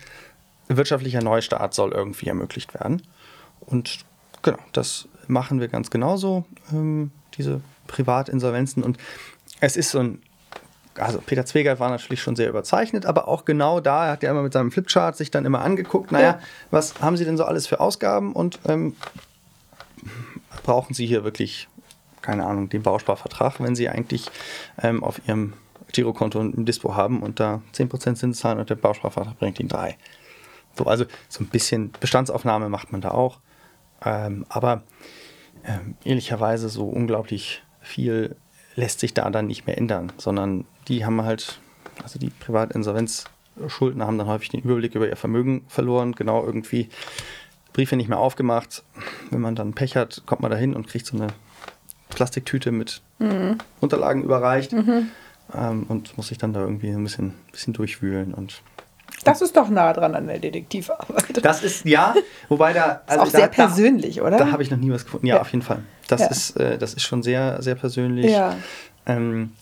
wirtschaftlicher 0.68 1.22
Neustart 1.22 1.74
soll 1.74 1.92
irgendwie 1.92 2.28
ermöglicht 2.28 2.74
werden. 2.74 3.02
Und 3.60 4.04
genau, 4.42 4.58
das 4.72 5.08
machen 5.26 5.60
wir 5.60 5.68
ganz 5.68 5.90
genauso, 5.90 6.44
ähm, 6.72 7.10
diese 7.36 7.60
Privatinsolvenzen. 7.86 8.82
Und 8.82 8.98
es 9.60 9.76
ist 9.76 9.90
so 9.90 9.98
ein 10.00 10.22
also 10.98 11.20
Peter 11.24 11.46
Zwegert 11.46 11.80
war 11.80 11.88
natürlich 11.88 12.20
schon 12.20 12.36
sehr 12.36 12.48
überzeichnet, 12.48 13.06
aber 13.06 13.28
auch 13.28 13.44
genau 13.44 13.80
da, 13.80 14.06
er 14.06 14.12
hat 14.12 14.22
ja 14.22 14.30
immer 14.30 14.42
mit 14.42 14.52
seinem 14.52 14.70
Flipchart 14.70 15.16
sich 15.16 15.30
dann 15.30 15.44
immer 15.44 15.62
angeguckt, 15.62 16.12
naja, 16.12 16.30
ja. 16.30 16.40
was 16.70 17.00
haben 17.00 17.16
Sie 17.16 17.24
denn 17.24 17.36
so 17.36 17.44
alles 17.44 17.66
für 17.66 17.80
Ausgaben 17.80 18.32
und 18.32 18.58
ähm, 18.66 18.96
brauchen 20.62 20.94
Sie 20.94 21.06
hier 21.06 21.24
wirklich, 21.24 21.68
keine 22.22 22.44
Ahnung, 22.44 22.68
den 22.68 22.82
Bausparvertrag, 22.82 23.60
wenn 23.60 23.74
Sie 23.74 23.88
eigentlich 23.88 24.30
ähm, 24.82 25.02
auf 25.04 25.20
Ihrem 25.26 25.54
Girokonto 25.92 26.40
ein 26.40 26.64
Dispo 26.64 26.94
haben 26.94 27.22
und 27.22 27.40
da 27.40 27.62
10% 27.74 28.14
Zins 28.14 28.38
zahlen 28.38 28.58
und 28.58 28.70
der 28.70 28.76
Bausparvertrag 28.76 29.38
bringt 29.38 29.60
Ihnen 29.60 29.68
drei. 29.68 29.96
So, 30.76 30.84
also 30.84 31.04
so 31.28 31.42
ein 31.42 31.48
bisschen 31.48 31.92
Bestandsaufnahme 31.98 32.68
macht 32.68 32.92
man 32.92 33.00
da 33.00 33.10
auch. 33.10 33.38
Ähm, 34.04 34.46
aber 34.48 34.82
ähm, 35.64 35.94
ehrlicherweise 36.04 36.68
so 36.68 36.86
unglaublich 36.86 37.62
viel 37.80 38.36
lässt 38.76 39.00
sich 39.00 39.14
da 39.14 39.28
dann 39.30 39.46
nicht 39.46 39.66
mehr 39.66 39.78
ändern, 39.78 40.12
sondern 40.16 40.64
die 40.88 41.04
haben 41.04 41.22
halt, 41.22 41.60
also 42.02 42.18
die 42.18 42.30
Privatinsolvenzschuldner 42.30 44.06
haben 44.06 44.18
dann 44.18 44.26
häufig 44.26 44.48
den 44.48 44.62
Überblick 44.62 44.94
über 44.94 45.08
ihr 45.08 45.16
Vermögen 45.16 45.64
verloren, 45.68 46.12
genau 46.12 46.44
irgendwie 46.44 46.88
Briefe 47.72 47.96
nicht 47.96 48.08
mehr 48.08 48.18
aufgemacht. 48.18 48.82
Wenn 49.30 49.40
man 49.40 49.54
dann 49.54 49.74
Pech 49.74 49.96
hat, 49.96 50.22
kommt 50.26 50.40
man 50.40 50.50
da 50.50 50.56
hin 50.56 50.74
und 50.74 50.88
kriegt 50.88 51.06
so 51.06 51.16
eine 51.16 51.28
Plastiktüte 52.08 52.72
mit 52.72 53.02
mhm. 53.18 53.58
Unterlagen 53.80 54.22
überreicht 54.22 54.72
mhm. 54.72 55.08
ähm, 55.54 55.84
und 55.88 56.16
muss 56.16 56.28
sich 56.28 56.38
dann 56.38 56.52
da 56.52 56.60
irgendwie 56.60 56.90
ein 56.90 57.04
bisschen, 57.04 57.34
bisschen 57.52 57.72
durchwühlen 57.72 58.34
und 58.34 58.62
das 59.24 59.42
ist 59.42 59.56
doch 59.56 59.68
nah 59.68 59.92
dran 59.92 60.14
an 60.14 60.26
der 60.26 60.38
Detektivarbeit. 60.38 61.44
Das 61.44 61.62
ist, 61.62 61.84
ja, 61.84 62.14
wobei 62.48 62.72
da. 62.72 63.02
Also 63.06 63.24
ist 63.24 63.28
auch 63.28 63.32
da, 63.32 63.38
sehr 63.38 63.48
persönlich, 63.48 64.16
da, 64.16 64.22
oder? 64.22 64.38
Da 64.38 64.52
habe 64.52 64.62
ich 64.62 64.70
noch 64.70 64.78
nie 64.78 64.90
was 64.90 65.04
gefunden. 65.04 65.26
Ja, 65.26 65.36
ja. 65.36 65.40
auf 65.40 65.50
jeden 65.52 65.62
Fall. 65.62 65.82
Das, 66.08 66.20
ja. 66.20 66.26
ist, 66.28 66.56
äh, 66.56 66.78
das 66.78 66.94
ist 66.94 67.02
schon 67.02 67.22
sehr, 67.22 67.62
sehr 67.62 67.74
persönlich. 67.74 68.30
Ja. 68.30 68.56
Ähm, 69.06 69.52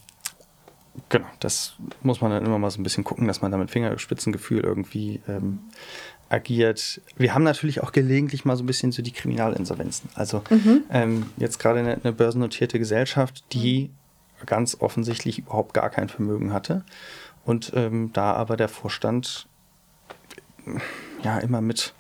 genau, 1.09 1.27
das 1.41 1.75
muss 2.03 2.21
man 2.21 2.31
dann 2.31 2.45
immer 2.45 2.59
mal 2.59 2.71
so 2.71 2.81
ein 2.81 2.85
bisschen 2.85 3.05
gucken, 3.05 3.27
dass 3.27 3.43
man 3.43 3.51
da 3.51 3.59
mit 3.59 3.71
Fingerspitzengefühl 3.71 4.61
irgendwie 4.61 5.21
ähm, 5.29 5.61
agiert. 6.29 7.01
Wir 7.17 7.35
haben 7.35 7.45
natürlich 7.45 7.83
auch 7.83 7.93
gelegentlich 7.93 8.45
mal 8.45 8.57
so 8.57 8.63
ein 8.63 8.67
bisschen 8.67 8.93
so 8.93 9.03
die 9.03 9.13
Kriminalinsolvenzen. 9.13 10.11
Also 10.15 10.43
mhm. 10.51 10.85
ähm, 10.91 11.27
jetzt 11.37 11.59
gerade 11.59 11.81
eine, 11.81 11.99
eine 12.03 12.13
börsennotierte 12.13 12.79
Gesellschaft, 12.79 13.45
die 13.53 13.91
ganz 14.47 14.77
offensichtlich 14.81 15.41
überhaupt 15.41 15.75
gar 15.75 15.91
kein 15.91 16.09
Vermögen 16.09 16.53
hatte. 16.53 16.85
Und 17.49 17.73
ähm, 17.75 18.11
da 18.13 18.35
aber 18.35 18.59
der 18.59 18.69
Vorstand 18.69 19.49
ja 21.23 21.39
immer 21.39 21.63
mit 21.63 21.95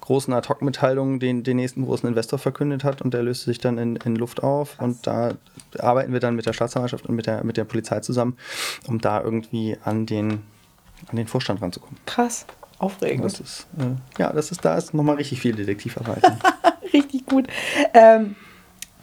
großen 0.00 0.32
Ad-Hoc-Mitteilungen 0.32 1.20
den, 1.20 1.42
den 1.42 1.58
nächsten 1.58 1.84
großen 1.84 2.08
Investor 2.08 2.38
verkündet 2.38 2.84
hat 2.84 3.02
und 3.02 3.12
der 3.12 3.22
löste 3.22 3.44
sich 3.44 3.58
dann 3.58 3.76
in, 3.76 3.96
in 3.96 4.16
Luft 4.16 4.42
auf. 4.42 4.80
Und 4.80 5.06
da 5.06 5.34
arbeiten 5.78 6.14
wir 6.14 6.20
dann 6.20 6.36
mit 6.36 6.46
der 6.46 6.54
Staatsanwaltschaft 6.54 7.04
und 7.04 7.16
mit 7.16 7.26
der, 7.26 7.44
mit 7.44 7.58
der 7.58 7.64
Polizei 7.64 8.00
zusammen, 8.00 8.38
um 8.86 8.98
da 8.98 9.20
irgendwie 9.20 9.76
an 9.84 10.06
den, 10.06 10.40
an 11.08 11.16
den 11.16 11.26
Vorstand 11.26 11.60
ranzukommen. 11.60 11.98
Krass, 12.06 12.46
aufregend. 12.78 13.26
Das 13.26 13.40
ist, 13.40 13.66
äh, 13.78 13.96
ja, 14.18 14.32
das 14.32 14.52
ist, 14.52 14.64
da 14.64 14.74
ist 14.74 14.94
nochmal 14.94 15.16
richtig 15.16 15.38
viel 15.38 15.54
Detektivarbeit. 15.54 16.24
richtig 16.94 17.26
gut. 17.26 17.46
Ähm, 17.92 18.36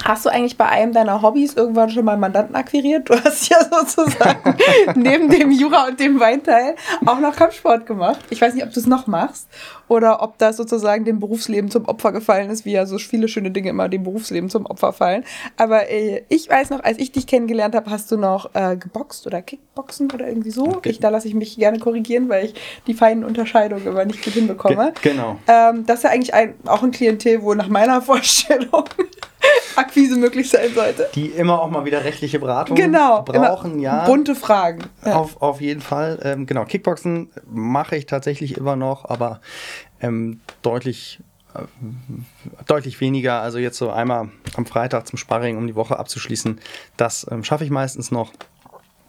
Hast 0.03 0.25
du 0.25 0.29
eigentlich 0.29 0.57
bei 0.57 0.67
einem 0.67 0.93
deiner 0.93 1.21
Hobbys 1.21 1.53
irgendwann 1.53 1.89
schon 1.89 2.05
mal 2.05 2.13
einen 2.13 2.21
Mandanten 2.21 2.55
akquiriert? 2.55 3.09
Du 3.09 3.15
hast 3.15 3.49
ja 3.49 3.57
sozusagen 3.71 4.55
neben 4.95 5.29
dem 5.29 5.51
Jura 5.51 5.87
und 5.87 5.99
dem 5.99 6.19
Weinteil 6.19 6.75
auch 7.05 7.19
noch 7.19 7.35
Kampfsport 7.35 7.85
gemacht. 7.85 8.19
Ich 8.29 8.41
weiß 8.41 8.53
nicht, 8.53 8.63
ob 8.63 8.73
du 8.73 8.79
es 8.79 8.87
noch 8.87 9.07
machst 9.07 9.47
oder 9.87 10.23
ob 10.23 10.37
das 10.37 10.57
sozusagen 10.57 11.05
dem 11.05 11.19
Berufsleben 11.19 11.69
zum 11.69 11.85
Opfer 11.85 12.11
gefallen 12.11 12.49
ist, 12.49 12.65
wie 12.65 12.71
ja 12.71 12.85
so 12.85 12.97
viele 12.97 13.27
schöne 13.27 13.51
Dinge 13.51 13.69
immer 13.69 13.89
dem 13.89 14.03
Berufsleben 14.03 14.49
zum 14.49 14.65
Opfer 14.65 14.93
fallen. 14.93 15.23
Aber 15.57 15.89
äh, 15.89 16.23
ich 16.29 16.49
weiß 16.49 16.69
noch, 16.69 16.83
als 16.83 16.97
ich 16.97 17.11
dich 17.11 17.27
kennengelernt 17.27 17.75
habe, 17.75 17.89
hast 17.91 18.11
du 18.11 18.17
noch 18.17 18.55
äh, 18.55 18.77
geboxt 18.77 19.27
oder 19.27 19.41
Kickboxen 19.41 20.09
oder 20.11 20.27
irgendwie 20.27 20.51
so. 20.51 20.65
Okay. 20.65 20.89
Ich, 20.89 20.99
da 20.99 21.09
lasse 21.09 21.27
ich 21.27 21.33
mich 21.33 21.57
gerne 21.57 21.79
korrigieren, 21.79 22.29
weil 22.29 22.45
ich 22.45 22.53
die 22.87 22.93
feinen 22.93 23.23
Unterscheidungen 23.23 23.85
immer 23.85 24.05
nicht 24.05 24.23
gut 24.23 24.33
hinbekomme. 24.33 24.93
Ge 25.01 25.11
genau. 25.11 25.37
Ähm, 25.47 25.85
das 25.85 25.97
ist 25.97 26.03
ja 26.03 26.09
eigentlich 26.11 26.33
ein, 26.33 26.55
auch 26.65 26.83
ein 26.83 26.91
Klientel, 26.91 27.41
wo 27.41 27.53
nach 27.53 27.67
meiner 27.67 28.01
Vorstellung 28.01 28.85
Akquise 29.75 30.17
möglich 30.17 30.49
sein 30.49 30.73
sollte. 30.73 31.09
Die 31.15 31.27
immer 31.27 31.61
auch 31.61 31.69
mal 31.69 31.85
wieder 31.85 32.03
rechtliche 32.03 32.39
Beratung 32.39 32.75
genau, 32.75 33.23
brauchen, 33.23 33.79
ja. 33.79 34.05
Bunte 34.05 34.35
Fragen. 34.35 34.83
Ja. 35.05 35.15
Auf, 35.15 35.41
auf 35.41 35.61
jeden 35.61 35.81
Fall. 35.81 36.19
Ähm, 36.23 36.45
genau, 36.45 36.65
Kickboxen 36.65 37.29
mache 37.47 37.95
ich 37.95 38.05
tatsächlich 38.05 38.57
immer 38.57 38.75
noch, 38.75 39.05
aber 39.05 39.41
ähm, 40.01 40.41
deutlich 40.61 41.19
äh, 41.53 41.63
deutlich 42.67 42.99
weniger. 43.01 43.41
Also 43.41 43.57
jetzt 43.57 43.77
so 43.77 43.91
einmal 43.91 44.29
am 44.55 44.65
Freitag 44.65 45.07
zum 45.07 45.17
Sparring, 45.17 45.57
um 45.57 45.67
die 45.67 45.75
Woche 45.75 45.99
abzuschließen, 45.99 46.59
das 46.97 47.27
ähm, 47.29 47.43
schaffe 47.43 47.63
ich 47.63 47.69
meistens 47.69 48.11
noch. 48.11 48.31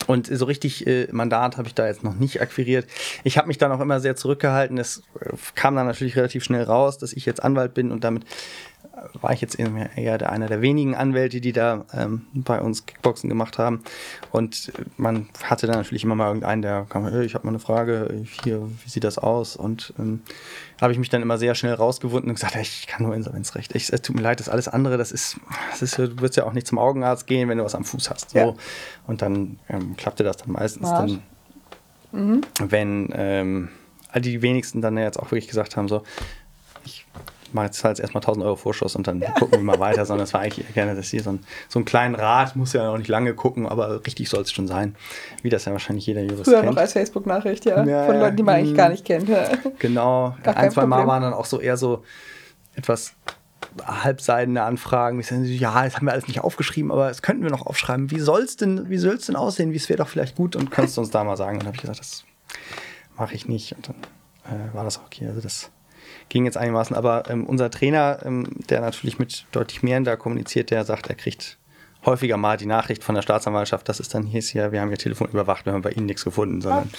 Und 0.07 0.27
so 0.27 0.45
richtig 0.47 0.87
äh, 0.87 1.07
Mandat 1.13 1.57
habe 1.57 1.69
ich 1.69 1.75
da 1.75 1.87
jetzt 1.87 2.03
noch 2.03 2.15
nicht 2.15 2.41
akquiriert. 2.41 2.87
Ich 3.25 3.39
habe 3.39 3.49
mich 3.49 3.59
dann 3.59 3.71
auch 3.71 3.81
immer 3.81 4.01
sehr 4.01 4.17
zurückgehalten. 4.17 4.79
Es 4.79 5.03
äh, 5.21 5.31
kam 5.55 5.77
dann 5.77 5.87
natürlich 5.87 6.17
relativ 6.17 6.43
schnell 6.45 6.65
raus, 6.65 6.99
dass 6.99 7.13
ich 7.13 7.25
jetzt 7.27 7.43
Anwalt 7.43 7.75
bin 7.75 7.93
und 7.93 8.03
damit 8.05 8.25
war 9.21 9.33
ich 9.33 9.41
jetzt 9.41 9.59
eher 9.59 10.19
der, 10.19 10.31
einer 10.33 10.47
der 10.47 10.61
wenigen 10.61 10.95
Anwälte, 10.95 11.41
die 11.41 11.53
da 11.53 11.85
ähm, 11.93 12.27
bei 12.35 12.61
uns 12.61 12.87
Kickboxen 12.87 13.29
gemacht 13.29 13.59
haben. 13.59 13.83
Und 14.31 14.73
man 14.97 15.29
hatte 15.43 15.67
dann 15.67 15.77
natürlich 15.77 16.05
immer 16.05 16.15
mal 16.15 16.29
irgendeinen, 16.29 16.63
der 16.63 16.87
kam, 16.89 17.07
hey, 17.07 17.25
ich 17.25 17.35
habe 17.35 17.47
mal 17.47 17.51
eine 17.51 17.59
Frage, 17.59 18.25
hier, 18.45 18.69
wie 18.85 18.89
sieht 18.89 19.05
das 19.05 19.19
aus? 19.19 19.57
Und 19.57 19.95
ähm, 19.99 20.23
habe 20.81 20.93
ich 20.93 20.99
mich 20.99 21.09
dann 21.09 21.23
immer 21.23 21.39
sehr 21.39 21.55
schnell 21.55 21.75
rausgewunden 21.75 22.31
und 22.31 22.35
gesagt, 22.35 22.57
ich 22.57 22.87
kann 22.87 23.05
nur 23.05 23.15
Insolvenzrecht. 23.15 23.75
Ich, 23.75 23.93
es 23.93 24.03
tut 24.03 24.17
mir 24.17 24.23
leid, 24.23 24.41
das 24.41 24.49
alles 24.49 24.69
andere, 24.69 24.99
das 24.99 25.13
ist, 25.13 25.37
das 25.71 25.83
ist, 25.83 25.99
du 25.99 26.21
wirst 26.21 26.37
ja 26.37 26.45
auch 26.45 26.53
nicht 26.53 26.67
zum 26.67 26.79
Augenarzt 26.79 27.27
gehen, 27.27 27.49
wenn 27.49 27.59
du 27.59 27.65
was 27.65 27.75
am 27.75 27.85
Fuß 27.85 28.11
hast. 28.11 28.31
So. 28.31 28.39
Ja. 28.39 28.55
Und 29.07 29.23
dann 29.23 29.59
ähm, 29.69 29.97
klappte 29.97 30.25
das 30.25 30.39
dann 30.39 30.53
meistens 30.53 30.89
dann, 30.89 31.23
mhm. 32.13 32.41
wenn 32.59 33.11
ähm, 33.15 33.69
all 34.11 34.21
die 34.21 34.43
wenigsten 34.43 34.81
dann 34.81 34.97
jetzt 34.99 35.19
auch 35.19 35.31
wirklich 35.31 35.49
gesagt 35.49 35.77
haben, 35.77 35.89
so, 35.89 36.03
ich 36.85 37.07
mache 37.55 37.67
jetzt 37.67 37.83
halt 37.85 38.01
erstmal 38.01 38.21
1000 38.21 38.45
Euro 38.45 38.57
Vorschuss 38.57 38.97
und 38.97 39.07
dann 39.07 39.21
ja. 39.21 39.31
gucken 39.33 39.59
wir 39.59 39.65
mal 39.65 39.79
weiter, 39.79 40.05
sondern 40.05 40.25
es 40.25 40.35
war 40.35 40.41
eigentlich 40.41 40.73
gerne, 40.75 40.95
dass 40.95 41.09
hier 41.09 41.23
so, 41.23 41.31
ein, 41.31 41.41
so 41.69 41.79
einen 41.79 41.85
kleinen 41.85 42.15
Rat, 42.15 42.57
muss 42.57 42.73
ja 42.73 42.91
auch 42.91 42.99
nicht 42.99 43.09
lange 43.09 43.35
gucken, 43.35 43.67
aber 43.67 44.05
richtig 44.07 44.29
soll 44.29 44.43
es 44.43 44.53
schon 44.53 44.69
sein, 44.69 44.95
wie 45.43 45.51
das 45.51 45.65
ja 45.65 45.73
wahrscheinlich 45.73 46.07
jeder 46.07 46.23
Jurist 46.23 46.45
Früher 46.45 46.61
kennt. 46.61 46.75
noch 46.75 46.81
als 46.81 46.93
Facebook-Nachricht, 46.93 47.65
ja, 47.65 47.85
ja, 47.85 48.07
von 48.07 48.19
Leuten, 48.19 48.37
die 48.37 48.43
man 48.43 48.57
eigentlich 48.57 48.77
gar 48.77 48.89
nicht 48.89 49.05
kennt. 49.05 49.29
Genau, 49.79 50.37
ein, 50.45 50.71
zwei 50.71 50.87
Mal 50.87 51.07
waren 51.07 51.23
dann 51.23 51.33
auch 51.33 51.47
so 51.47 51.61
eher 51.61 51.77
so 51.77 52.05
etwas 52.75 53.15
halbseidene 53.85 54.63
Anfragen. 54.63 55.21
Ich 55.21 55.27
sage, 55.27 55.43
ja, 55.45 55.85
das 55.85 55.97
haben 55.97 56.07
wir 56.07 56.13
alles 56.13 56.29
nicht 56.29 56.41
aufgeschrieben, 56.41 56.91
aber 56.91 57.09
das 57.09 57.23
könnten 57.23 57.43
wir 57.43 57.51
noch 57.51 57.67
aufschreiben. 57.67 58.11
Wie 58.11 58.21
soll 58.21 58.43
es 58.43 58.57
denn, 58.57 58.89
wie 58.91 58.99
soll 58.99 59.15
es 59.15 59.27
denn 59.27 59.37
aussehen? 59.37 59.73
Wie 59.73 59.77
es 59.77 59.89
wäre 59.89 59.99
doch 59.99 60.09
vielleicht 60.09 60.37
gut 60.37 60.57
und 60.57 60.71
kannst 60.71 60.97
du 60.97 61.01
uns 61.01 61.11
da 61.11 61.25
mal 61.25 61.37
sagen? 61.37 61.55
Und 61.55 61.61
dann 61.61 61.69
habe 61.69 61.77
ich 61.77 61.81
gesagt, 61.81 62.01
das 62.01 62.25
mache 63.17 63.35
ich 63.35 63.49
nicht. 63.49 63.75
Und 63.75 63.89
dann 63.89 63.97
äh, 64.45 64.75
war 64.75 64.85
das 64.85 65.01
okay. 65.05 65.27
Also 65.27 65.41
das 65.41 65.71
ging 66.29 66.45
jetzt 66.45 66.57
einigermaßen. 66.57 66.97
Aber 66.97 67.25
ähm, 67.29 67.47
unser 67.47 67.71
Trainer, 67.71 68.19
ähm, 68.25 68.47
der 68.69 68.81
natürlich 68.81 69.19
mit 69.19 69.47
deutlich 69.53 69.83
mehr 69.83 70.01
da 70.01 70.17
kommuniziert, 70.17 70.71
der 70.71 70.85
sagt, 70.85 71.09
er 71.09 71.15
kriegt 71.15 71.59
häufiger 72.05 72.37
mal 72.37 72.57
die 72.57 72.67
Nachricht 72.67 73.05
von 73.05 73.15
der 73.15 73.23
Staatsanwaltschaft, 73.23 73.89
das 73.89 74.01
ist 74.01 74.15
dann 74.15 74.25
hier, 74.25 74.41
hier 74.41 74.73
wir 74.73 74.81
haben 74.81 74.91
Ihr 74.91 74.99
Telefon 74.99 75.29
überwacht, 75.29 75.67
wir 75.67 75.73
haben 75.73 75.83
bei 75.83 75.91
Ihnen 75.91 76.07
nichts 76.07 76.25
gefunden, 76.25 76.61
sondern 76.61 76.91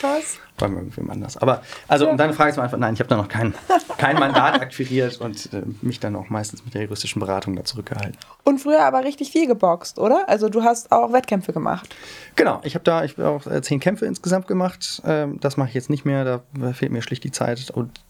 bei 0.57 0.67
irgendwem 0.67 1.09
anders. 1.09 1.37
Aber 1.37 1.61
also, 1.87 2.09
um 2.09 2.17
deine 2.17 2.33
Frage 2.33 2.53
zu 2.53 2.61
einfach, 2.61 2.77
nein, 2.77 2.93
ich 2.93 2.99
habe 2.99 3.09
da 3.09 3.17
noch 3.17 3.27
kein, 3.27 3.53
kein 3.97 4.17
Mandat 4.17 4.61
akquiriert 4.61 5.19
und 5.19 5.51
äh, 5.53 5.63
mich 5.81 5.99
dann 5.99 6.15
auch 6.15 6.29
meistens 6.29 6.63
mit 6.63 6.73
der 6.73 6.83
juristischen 6.83 7.19
Beratung 7.19 7.55
da 7.55 7.63
zurückgehalten. 7.63 8.17
Und 8.43 8.59
früher 8.59 8.83
aber 8.83 9.03
richtig 9.03 9.31
viel 9.31 9.47
geboxt, 9.47 9.99
oder? 9.99 10.27
Also 10.27 10.49
du 10.49 10.63
hast 10.63 10.91
auch 10.91 11.11
Wettkämpfe 11.11 11.53
gemacht. 11.53 11.93
Genau, 12.35 12.61
ich 12.63 12.75
habe 12.75 12.83
da, 12.83 13.03
ich 13.03 13.17
habe 13.17 13.27
auch 13.27 13.47
äh, 13.47 13.61
zehn 13.61 13.79
Kämpfe 13.79 14.05
insgesamt 14.05 14.47
gemacht. 14.47 15.01
Ähm, 15.05 15.39
das 15.39 15.57
mache 15.57 15.69
ich 15.69 15.75
jetzt 15.75 15.89
nicht 15.89 16.05
mehr, 16.05 16.23
da 16.23 16.73
fehlt 16.73 16.91
mir 16.91 17.01
schlicht 17.01 17.23
die 17.23 17.31
Zeit 17.31 17.71
und 17.71 18.01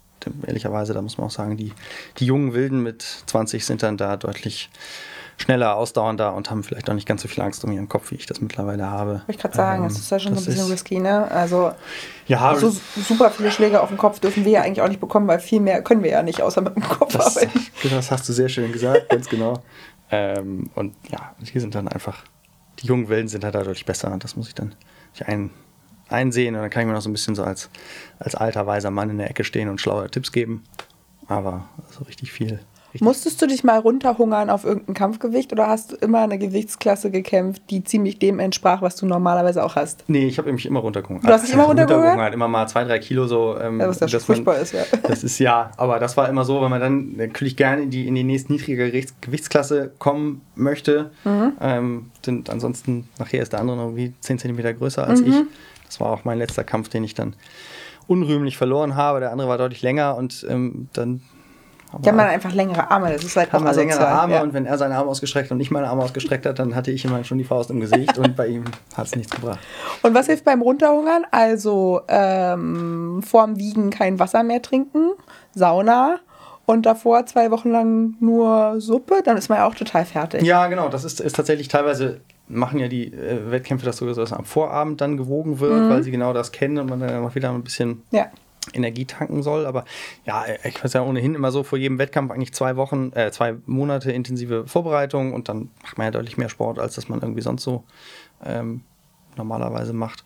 ehrlicherweise, 0.45 0.93
da 0.93 1.01
muss 1.01 1.17
man 1.17 1.27
auch 1.27 1.31
sagen, 1.31 1.57
die, 1.57 1.73
die 2.17 2.25
jungen 2.25 2.53
Wilden 2.53 2.81
mit 2.83 3.01
20 3.01 3.65
sind 3.65 3.83
dann 3.83 3.97
da 3.97 4.17
deutlich 4.17 4.69
schneller, 5.37 5.75
ausdauernder 5.75 6.33
und 6.33 6.49
haben 6.49 6.63
vielleicht 6.63 6.89
auch 6.89 6.93
nicht 6.93 7.07
ganz 7.07 7.21
so 7.21 7.27
viel 7.27 7.43
Angst 7.43 7.63
um 7.63 7.71
ihren 7.71 7.89
Kopf, 7.89 8.11
wie 8.11 8.15
ich 8.15 8.25
das 8.25 8.41
mittlerweile 8.41 8.89
habe. 8.89 9.23
Ich 9.27 9.37
gerade 9.37 9.55
sagen, 9.55 9.83
ähm, 9.83 9.89
das 9.89 9.97
ist 9.97 10.09
ja 10.09 10.19
schon 10.19 10.35
so 10.35 10.41
ein 10.41 10.45
bisschen 10.45 10.71
risky, 10.71 10.99
ne? 10.99 11.29
Also 11.29 11.71
ja, 12.27 12.55
so 12.55 12.73
super 12.95 13.31
viele 13.31 13.51
Schläge 13.51 13.81
auf 13.81 13.89
den 13.89 13.97
Kopf 13.97 14.19
dürfen 14.19 14.45
wir 14.45 14.51
ja 14.51 14.61
eigentlich 14.61 14.81
auch 14.81 14.87
nicht 14.87 14.99
bekommen, 14.99 15.27
weil 15.27 15.39
viel 15.39 15.59
mehr 15.59 15.81
können 15.81 16.03
wir 16.03 16.11
ja 16.11 16.23
nicht, 16.23 16.41
außer 16.41 16.61
mit 16.61 16.75
dem 16.75 16.83
Kopf 16.83 17.13
das, 17.13 17.37
arbeiten. 17.37 17.59
Das 17.89 18.11
hast 18.11 18.29
du 18.29 18.33
sehr 18.33 18.49
schön 18.49 18.71
gesagt, 18.71 19.09
ganz 19.09 19.27
genau. 19.27 19.61
Ähm, 20.11 20.69
und 20.75 20.95
ja, 21.09 21.35
hier 21.43 21.61
sind 21.61 21.75
dann 21.75 21.87
einfach, 21.87 22.23
die 22.79 22.87
jungen 22.87 23.09
Wilden 23.09 23.27
sind 23.27 23.43
halt 23.43 23.55
da 23.55 23.63
deutlich 23.63 23.85
besser 23.85 24.11
und 24.11 24.23
das 24.23 24.35
muss 24.35 24.47
ich 24.47 24.55
dann 24.55 24.75
ein, 25.25 25.49
einsehen 26.13 26.55
und 26.55 26.61
dann 26.61 26.69
kann 26.69 26.81
ich 26.81 26.87
mir 26.87 26.93
noch 26.93 27.01
so 27.01 27.09
ein 27.09 27.13
bisschen 27.13 27.35
so 27.35 27.43
als, 27.43 27.69
als 28.19 28.35
alter, 28.35 28.65
weiser 28.67 28.91
Mann 28.91 29.09
in 29.09 29.17
der 29.17 29.29
Ecke 29.29 29.43
stehen 29.43 29.69
und 29.69 29.81
schlaue 29.81 30.09
Tipps 30.09 30.31
geben. 30.31 30.63
Aber 31.27 31.67
so 31.89 32.03
richtig 32.03 32.31
viel. 32.31 32.59
Richtig 32.93 33.01
Musstest 33.01 33.41
du 33.41 33.47
dich 33.47 33.63
mal 33.63 33.79
runterhungern 33.79 34.51
auf 34.51 34.65
irgendein 34.65 34.93
Kampfgewicht 34.93 35.51
oder 35.51 35.67
hast 35.67 35.93
du 35.93 35.95
immer 35.95 36.19
eine 36.19 36.37
Gewichtsklasse 36.37 37.09
gekämpft, 37.09 37.63
die 37.71 37.83
ziemlich 37.83 38.19
dem 38.19 38.37
entsprach, 38.37 38.83
was 38.83 38.95
du 38.97 39.07
normalerweise 39.07 39.63
auch 39.63 39.75
hast? 39.75 40.03
Nee, 40.07 40.27
ich 40.27 40.37
habe 40.37 40.53
mich 40.53 40.67
immer 40.67 40.81
runtergehungert. 40.81 41.27
Du 41.27 41.33
hast 41.33 41.47
dich 41.47 41.53
immer 41.55 41.63
runtergehungert? 41.63 42.35
Immer 42.35 42.47
mal 42.47 42.67
zwei, 42.67 42.83
drei 42.83 42.99
Kilo 42.99 43.25
so. 43.25 43.57
Ähm, 43.59 43.79
ja, 43.79 43.87
was 43.87 43.99
ja 43.99 44.19
furchtbar 44.19 44.53
man, 44.53 44.61
ist, 44.61 44.73
ja. 44.73 44.83
Das 45.07 45.23
ist 45.23 45.39
ja, 45.39 45.71
aber 45.77 45.97
das 45.97 46.17
war 46.17 46.29
immer 46.29 46.45
so, 46.45 46.61
wenn 46.61 46.69
man 46.69 46.79
dann 46.79 47.15
natürlich 47.15 47.55
gerne 47.55 47.81
in 47.81 47.89
die, 47.89 48.07
in 48.07 48.13
die 48.13 48.23
nächst 48.23 48.51
niedrige 48.51 48.91
Gewichtsklasse 49.21 49.91
kommen 49.97 50.41
möchte. 50.53 51.09
Mhm. 51.23 51.53
Ähm, 51.61 52.11
denn 52.27 52.43
ansonsten, 52.47 53.09
nachher 53.17 53.41
ist 53.41 53.53
der 53.53 53.59
andere 53.59 53.75
noch 53.75 53.85
irgendwie 53.85 54.13
10 54.19 54.37
cm 54.37 54.77
größer 54.77 55.07
als 55.07 55.21
mhm. 55.21 55.27
ich. 55.27 55.35
Das 55.93 55.99
war 55.99 56.09
auch 56.09 56.23
mein 56.23 56.39
letzter 56.39 56.63
Kampf, 56.63 56.89
den 56.89 57.03
ich 57.03 57.13
dann 57.13 57.35
unrühmlich 58.07 58.57
verloren 58.57 58.95
habe. 58.95 59.19
Der 59.19 59.31
andere 59.31 59.47
war 59.47 59.59
deutlich 59.59 59.83
länger 59.83 60.17
und 60.17 60.43
ähm, 60.49 60.89
dann. 60.93 61.21
Die 61.99 62.09
haben 62.09 62.17
dann 62.17 62.29
einfach 62.29 62.51
längere 62.51 62.89
Arme. 62.89 63.13
Das 63.13 63.23
ist 63.23 63.37
halt 63.37 63.53
haben 63.53 63.63
wir 63.63 63.73
längere 63.73 64.07
Arme 64.07 64.33
ja. 64.33 64.41
und 64.41 64.55
wenn 64.55 64.65
er 64.65 64.79
seine 64.79 64.95
Arme 64.95 65.11
ausgestreckt 65.11 65.51
und 65.51 65.59
ich 65.59 65.69
meine 65.69 65.87
Arme 65.87 66.01
ausgestreckt 66.01 66.47
hat, 66.47 66.57
dann 66.57 66.73
hatte 66.73 66.89
ich 66.89 67.05
immer 67.05 67.23
schon 67.23 67.37
die 67.37 67.43
Faust 67.43 67.69
im 67.69 67.79
Gesicht 67.79 68.17
und 68.17 68.35
bei 68.35 68.47
ihm 68.47 68.63
hat 68.97 69.05
es 69.05 69.15
nichts 69.15 69.35
gebracht. 69.35 69.59
Und 70.01 70.15
was 70.15 70.25
hilft 70.25 70.43
beim 70.43 70.63
Runterhungern? 70.63 71.27
Also 71.29 72.01
ähm, 72.07 73.21
vorm 73.21 73.59
Wiegen 73.59 73.91
kein 73.91 74.17
Wasser 74.17 74.41
mehr 74.41 74.63
trinken, 74.63 75.11
Sauna 75.53 76.19
und 76.65 76.87
davor 76.87 77.27
zwei 77.27 77.51
Wochen 77.51 77.69
lang 77.69 78.15
nur 78.19 78.81
Suppe, 78.81 79.21
dann 79.23 79.37
ist 79.37 79.49
man 79.49 79.59
ja 79.59 79.67
auch 79.67 79.75
total 79.75 80.05
fertig. 80.05 80.41
Ja, 80.41 80.65
genau. 80.65 80.89
Das 80.89 81.03
ist, 81.03 81.21
ist 81.21 81.35
tatsächlich 81.35 81.67
teilweise 81.67 82.21
machen 82.47 82.79
ja 82.79 82.87
die 82.87 83.13
äh, 83.13 83.51
Wettkämpfe 83.51 83.85
das 83.85 83.97
sowieso, 83.97 84.21
dass 84.21 84.33
am 84.33 84.45
Vorabend 84.45 85.01
dann 85.01 85.17
gewogen 85.17 85.59
wird, 85.59 85.83
mhm. 85.83 85.89
weil 85.89 86.03
sie 86.03 86.11
genau 86.11 86.33
das 86.33 86.51
kennen 86.51 86.77
und 86.77 86.89
man 86.89 86.99
dann 86.99 87.21
noch 87.21 87.35
wieder 87.35 87.51
ein 87.51 87.63
bisschen 87.63 88.03
ja. 88.11 88.27
Energie 88.73 89.05
tanken 89.05 89.43
soll. 89.43 89.65
Aber 89.65 89.85
ja, 90.25 90.45
ich 90.63 90.83
weiß 90.83 90.93
ja 90.93 91.03
ohnehin 91.03 91.35
immer 91.35 91.51
so 91.51 91.63
vor 91.63 91.77
jedem 91.77 91.99
Wettkampf 91.99 92.31
eigentlich 92.31 92.53
zwei 92.53 92.75
Wochen, 92.75 93.11
äh, 93.13 93.31
zwei 93.31 93.55
Monate 93.65 94.11
intensive 94.11 94.67
Vorbereitung 94.67 95.33
und 95.33 95.49
dann 95.49 95.69
macht 95.81 95.97
man 95.97 96.05
ja 96.05 96.11
deutlich 96.11 96.37
mehr 96.37 96.49
Sport, 96.49 96.79
als 96.79 96.95
das 96.95 97.09
man 97.09 97.21
irgendwie 97.21 97.41
sonst 97.41 97.63
so 97.63 97.83
ähm, 98.45 98.81
normalerweise 99.35 99.93
macht. 99.93 100.23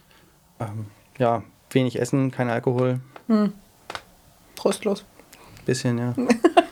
Ähm, 0.59 0.87
ja, 1.17 1.43
wenig 1.71 1.99
Essen, 1.99 2.31
kein 2.31 2.49
Alkohol. 2.49 2.99
Hm. 3.27 3.53
Trostlos. 4.55 5.05
Bisschen, 5.65 5.97
ja. 5.97 6.13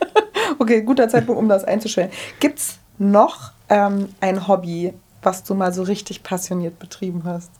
okay, 0.58 0.82
guter 0.82 1.08
Zeitpunkt, 1.08 1.40
um 1.40 1.48
das 1.48 1.64
einzustellen. 1.64 2.10
Gibt 2.40 2.58
es 2.58 2.78
noch 2.98 3.52
ähm, 3.68 4.08
ein 4.20 4.48
Hobby, 4.48 4.92
was 5.26 5.42
du 5.42 5.54
mal 5.54 5.72
so 5.72 5.82
richtig 5.82 6.22
passioniert 6.22 6.78
betrieben 6.78 7.24
hast? 7.24 7.50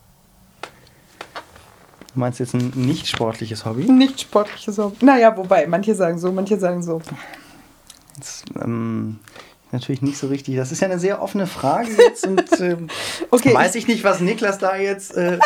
Du 2.14 2.20
meinst 2.20 2.38
jetzt 2.38 2.54
ein 2.54 2.72
nicht 2.76 3.08
sportliches 3.08 3.64
Hobby? 3.64 3.90
Nicht 3.90 4.20
sportliches 4.20 4.78
Hobby. 4.78 5.04
Naja, 5.04 5.36
wobei, 5.36 5.66
manche 5.66 5.96
sagen 5.96 6.16
so, 6.16 6.30
manche 6.30 6.60
sagen 6.60 6.84
so. 6.84 7.02
Das, 8.16 8.44
ähm, 8.62 9.18
natürlich 9.72 10.00
nicht 10.00 10.16
so 10.16 10.28
richtig. 10.28 10.54
Das 10.54 10.70
ist 10.70 10.80
ja 10.80 10.86
eine 10.86 11.00
sehr 11.00 11.20
offene 11.20 11.48
Frage 11.48 11.90
jetzt 11.98 12.24
und 12.24 12.44
ähm, 12.60 12.86
okay, 13.32 13.52
weiß 13.52 13.74
ich 13.74 13.88
nicht, 13.88 14.04
was 14.04 14.20
Niklas 14.20 14.58
da 14.58 14.76
jetzt. 14.76 15.16
Äh, 15.16 15.40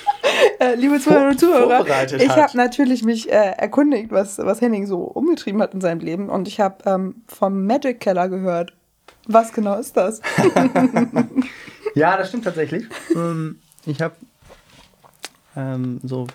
äh, 0.60 0.74
liebe 0.74 0.98
Zuhörer 0.98 1.28
und 1.28 1.38
Zuhörer, 1.38 1.84
ich 2.16 2.30
habe 2.30 2.56
natürlich 2.56 3.04
mich 3.04 3.30
äh, 3.30 3.52
erkundigt, 3.58 4.10
was, 4.10 4.38
was 4.38 4.62
Henning 4.62 4.86
so 4.86 5.02
umgetrieben 5.02 5.60
hat 5.60 5.74
in 5.74 5.82
seinem 5.82 6.00
Leben 6.00 6.30
und 6.30 6.48
ich 6.48 6.60
habe 6.60 6.78
ähm, 6.86 7.24
vom 7.26 7.66
Magic 7.66 8.00
Keller 8.00 8.30
gehört. 8.30 8.72
Was 9.28 9.52
genau 9.52 9.78
ist 9.78 9.96
das? 9.96 10.20
ja, 11.94 12.16
das 12.16 12.28
stimmt 12.28 12.44
tatsächlich. 12.44 12.86
Ähm, 13.14 13.60
ich 13.84 14.00
habe 14.00 14.16
ähm, 15.54 16.00
so 16.02 16.26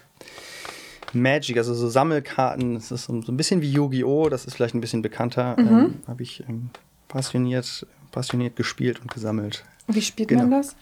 Magic, 1.11 1.57
also 1.57 1.73
so 1.73 1.89
Sammelkarten, 1.89 2.75
das 2.75 2.91
ist 2.91 3.05
so 3.05 3.13
ein 3.13 3.37
bisschen 3.37 3.61
wie 3.61 3.71
Yu-Gi-Oh!, 3.71 4.29
das 4.29 4.45
ist 4.45 4.55
vielleicht 4.55 4.75
ein 4.75 4.81
bisschen 4.81 5.01
bekannter, 5.01 5.55
mhm. 5.59 5.67
ähm, 5.67 5.93
habe 6.07 6.21
ich 6.21 6.43
ähm, 6.47 6.69
passioniert, 7.07 7.87
passioniert 8.11 8.55
gespielt 8.55 9.01
und 9.01 9.11
gesammelt. 9.11 9.65
Wie 9.87 10.01
spielt 10.01 10.29
genau. 10.29 10.43
man 10.43 10.51
das? 10.51 10.75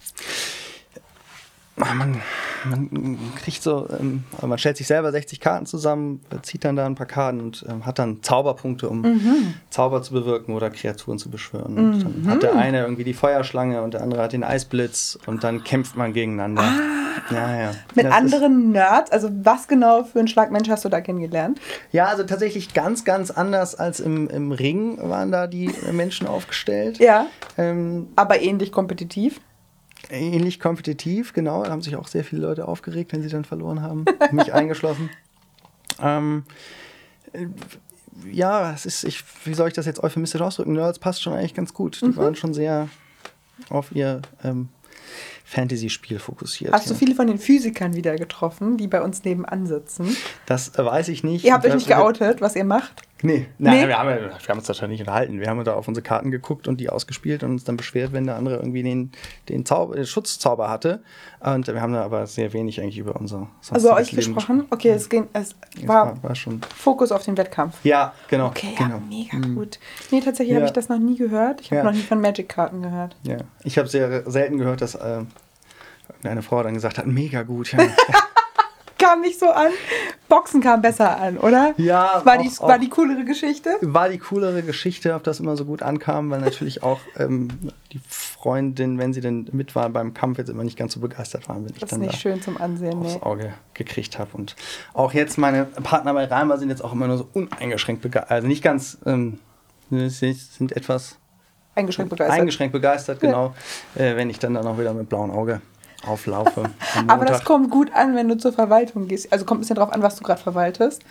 Man, 1.76 2.22
man 2.66 3.18
kriegt 3.38 3.64
so, 3.64 3.88
ähm, 4.00 4.24
man 4.42 4.58
stellt 4.58 4.78
sich 4.78 4.88
selber 4.88 5.12
60 5.12 5.40
Karten 5.40 5.66
zusammen, 5.66 6.22
zieht 6.42 6.64
dann 6.66 6.76
da 6.76 6.86
ein 6.86 6.96
paar 6.96 7.06
Karten 7.06 7.42
und 7.42 7.66
ähm, 7.68 7.86
hat 7.86 8.00
dann 8.00 8.22
Zauberpunkte, 8.22 8.90
um 8.90 9.02
mhm. 9.02 9.54
Zauber 9.70 10.02
zu 10.02 10.14
bewirken 10.14 10.54
oder 10.54 10.70
Kreaturen 10.70 11.18
zu 11.18 11.30
beschwören. 11.30 11.74
Mhm. 11.74 12.24
dann 12.24 12.34
hat 12.34 12.44
der 12.44 12.56
eine 12.56 12.82
irgendwie 12.82 13.04
die 13.04 13.14
Feuerschlange 13.14 13.82
und 13.82 13.94
der 13.94 14.04
andere 14.04 14.22
hat 14.22 14.34
den 14.34 14.44
Eisblitz 14.44 15.18
und 15.26 15.44
dann 15.44 15.64
kämpft 15.64 15.96
man 15.96 16.14
gegeneinander. 16.14 16.64
Ah, 16.64 17.34
ja, 17.34 17.62
ja. 17.62 17.72
Mit 17.96 18.06
das 18.06 18.14
anderen 18.14 18.72
Nerds, 18.72 19.12
also 19.12 19.30
was 19.44 19.68
genau 19.68 20.04
für 20.04 20.20
ein 20.20 20.28
Schlagmensch 20.28 20.70
hast 20.70 20.86
du 20.86 20.90
da 20.90 21.02
kennengelernt? 21.02 21.60
Ja, 21.92 22.06
also 22.06 22.24
tatsächlich 22.24 22.74
ganz, 22.74 23.06
ganz 23.06 23.32
anders 23.32 23.76
als 23.76 24.00
im, 24.00 24.30
im 24.30 24.52
Ring 24.52 24.98
waren 25.02 25.32
da 25.32 25.48
die 25.48 25.72
Menschen 25.92 26.28
aufgestellt. 26.28 27.00
Ja. 27.00 27.28
Ähm, 27.58 28.10
aber 28.16 28.42
ähnlich 28.42 28.72
kompetitiv 28.72 29.40
ähnlich 30.12 30.60
kompetitiv, 30.60 31.34
genau. 31.34 31.64
Da 31.64 31.72
haben 31.72 31.82
sich 31.82 31.96
auch 31.96 32.08
sehr 32.08 32.24
viele 32.24 32.42
Leute 32.44 32.68
aufgeregt, 32.68 33.14
wenn 33.14 33.22
sie 33.24 33.30
dann 33.30 33.46
verloren 33.46 33.82
haben. 33.82 34.06
mich 34.32 34.54
eingeschlossen. 34.54 35.10
Ähm, 36.02 36.44
ja, 38.30 38.72
es 38.74 38.86
ist, 38.86 39.04
ich, 39.04 39.24
wie 39.46 39.54
soll 39.54 39.68
ich 39.70 39.74
das 39.74 39.86
jetzt 39.86 40.04
euphemistisch 40.04 40.42
ausdrücken? 40.42 40.74
Nerds 40.74 41.00
passt 41.00 41.22
schon 41.22 41.34
eigentlich 41.34 41.54
ganz 41.54 41.74
gut. 41.74 42.02
Die 42.02 42.06
Mhm. 42.06 42.16
waren 42.18 42.36
schon 42.36 42.54
sehr 42.54 42.90
auf 43.70 43.92
ihr 43.94 44.22
ähm, 44.44 44.70
Fantasy-Spiel 45.46 46.20
fokussiert. 46.20 46.74
Hast 46.74 46.88
du 46.90 46.94
ja. 46.94 47.00
viele 47.00 47.16
von 47.16 47.28
den 47.28 47.38
Physikern 47.38 47.96
wieder 47.96 48.16
getroffen, 48.16 48.78
die 48.78 48.88
bei 48.88 49.02
uns 49.02 49.24
nebenan 49.24 49.68
sitzen? 49.68 50.16
Das 50.46 50.76
äh, 50.78 50.86
weiß 50.86 51.10
ich 51.10 51.24
nicht. 51.24 51.46
Ihr 51.46 51.54
habt 51.54 51.66
euch 51.66 51.74
nicht 51.74 51.88
geoutet, 51.88 52.42
was 52.42 52.56
ihr 52.56 52.64
macht? 52.66 53.02
Nee, 53.24 53.48
nein, 53.58 53.82
Nee? 53.82 53.88
Wir, 53.88 53.98
haben, 54.00 54.10
wir 54.10 54.32
haben 54.50 54.58
uns 54.58 54.68
wahrscheinlich 54.68 55.00
nicht 55.00 55.08
unterhalten. 55.08 55.40
Wir 55.40 55.48
haben 55.48 55.64
da 55.64 55.74
auf 55.76 55.88
unsere 55.88 56.04
Karten 56.04 56.32
geguckt 56.32 56.68
und 56.68 56.80
die 56.80 56.90
ausgespielt 56.90 57.44
und 57.44 57.52
uns 57.52 57.64
dann 57.64 57.78
beschwert, 57.78 58.14
wenn 58.14 58.26
der 58.26 58.36
andere 58.36 58.56
irgendwie 58.58 58.84
den, 58.84 59.12
den, 59.50 59.66
Zauber, 59.66 59.96
den 59.96 60.06
Schutzzauber 60.06 60.70
hatte. 60.70 61.04
Und 61.40 61.68
wir 61.68 61.82
haben 61.82 61.94
da 61.94 62.04
aber 62.04 62.26
sehr 62.28 62.54
wenig 62.54 62.82
eigentlich 62.82 62.98
über 62.98 63.16
unser 63.16 63.48
Also 63.70 63.94
euch 63.94 64.12
Leben 64.12 64.34
gesprochen? 64.34 64.66
Okay, 64.70 64.90
es, 64.90 65.08
ging, 65.10 65.28
es 65.34 65.56
Es 65.76 65.88
war 65.88 66.08
war, 66.08 66.24
war 66.24 66.36
schon. 66.36 66.62
Fokus 66.76 67.12
auf 67.12 67.24
den 67.24 67.38
Wettkampf. 67.38 67.76
Ja, 67.84 68.14
genau. 68.28 68.48
Okay, 68.48 68.74
genau. 68.78 68.96
ja, 68.96 69.02
mega 69.08 69.38
gut. 69.56 69.80
Nee, 70.12 70.22
tatsächlich 70.22 70.56
habe 70.56 70.62
Ja. 70.64 70.68
ich 70.68 70.74
das 70.74 70.90
noch 70.90 71.00
nie 71.00 71.18
gehört. 71.18 71.62
Ich 71.62 71.68
habe 71.72 71.78
Ja. 71.78 71.84
noch 71.84 71.94
nie 71.94 72.02
von 72.04 72.20
Magic-Karten 72.22 72.82
gehört. 72.82 73.16
Ja. 73.24 73.38
Ich 73.64 73.78
habe 73.78 73.88
sehr 73.88 74.30
selten 74.30 74.58
gehört, 74.58 74.82
dass 74.82 74.96
äh, 74.96 75.22
eine 76.24 76.42
Frau 76.42 76.62
dann 76.64 76.74
gesagt 76.74 76.98
hat, 76.98 77.06
mega 77.08 77.44
gut. 77.44 77.72
Ja, 77.72 77.80
Kam 79.12 79.22
nicht 79.22 79.40
so 79.40 79.50
an. 79.50 79.72
Boxen 80.30 80.62
kam 80.62 80.82
besser 80.82 81.20
an, 81.20 81.38
oder? 81.38 81.74
Ja, 81.78 82.22
War 82.24 82.38
die, 82.38 82.48
auch- 82.50 82.62
war 82.68 82.76
auch. 82.76 82.80
die 82.80 82.88
coolere 82.90 83.26
Geschichte? 83.26 83.72
war 83.82 84.08
die 84.08 84.20
coolere 84.20 84.64
Geschichte, 84.64 85.14
ob 85.16 85.24
das 85.24 85.40
immer 85.42 85.58
so 85.58 85.66
gut 85.66 85.82
ankam, 85.82 86.30
weil 86.32 86.40
natürlich 86.40 86.82
auch 86.82 87.00
ähm, 87.18 87.50
die 87.92 88.00
Freundin, 88.08 88.98
wenn 89.00 89.12
sie 89.12 89.20
denn 89.20 89.50
mit 89.52 89.76
war 89.76 89.90
beim 89.90 90.14
Kampf, 90.14 90.38
jetzt 90.38 90.50
immer 90.50 90.64
nicht 90.64 90.78
ganz 90.78 90.94
so 90.94 91.02
begeistert 91.02 91.50
waren, 91.50 91.66
wenn 91.66 91.74
ich 91.74 91.80
Das 91.80 91.84
ist 91.84 91.92
dann 91.92 92.00
nicht 92.02 92.14
da 92.14 92.18
schön 92.18 92.42
zum 92.42 92.60
Ansehen, 92.62 93.00
aufs 93.00 93.16
nee. 93.16 93.22
Auge 93.22 93.54
gekriegt 93.74 94.18
habe. 94.18 94.30
Und 94.34 94.56
auch 94.94 95.14
jetzt 95.14 95.38
meine 95.38 95.66
Partner 95.66 96.14
bei 96.14 96.26
Reimer 96.26 96.58
sind 96.58 96.70
jetzt 96.70 96.84
auch 96.84 96.94
immer 96.94 97.08
nur 97.08 97.18
so 97.18 97.28
uneingeschränkt 97.34 98.02
begeistert. 98.02 98.32
Also 98.32 98.48
nicht 98.48 98.64
ganz, 98.64 98.98
ähm, 99.06 99.40
sie 99.90 100.32
sind 100.32 100.72
etwas 100.72 101.18
Eingeschränkt 101.76 102.10
begeistert. 102.12 102.40
eingeschränkt 102.40 102.72
begeistert, 102.74 103.20
genau, 103.20 103.54
äh, 103.96 104.16
wenn 104.16 104.30
ich 104.30 104.40
dann 104.40 104.54
dann 104.54 104.66
auch 104.68 104.78
wieder 104.80 104.94
mit 104.94 105.10
blauem 105.10 105.32
Auge 105.32 105.62
auflaufe. 106.06 106.70
Aber 107.08 107.26
das 107.26 107.44
kommt 107.44 107.70
gut 107.70 107.94
an, 107.94 108.16
wenn 108.16 108.28
du 108.28 108.38
zur 108.38 108.54
Verwaltung 108.54 109.08
gehst. 109.08 109.32
Also 109.32 109.46
kommt 109.46 109.60
ein 109.60 109.62
bisschen 109.62 109.76
drauf 109.76 109.92
an, 109.92 110.02
was 110.02 110.16
du 110.16 110.24
gerade 110.24 110.42
verwaltest. 110.42 111.04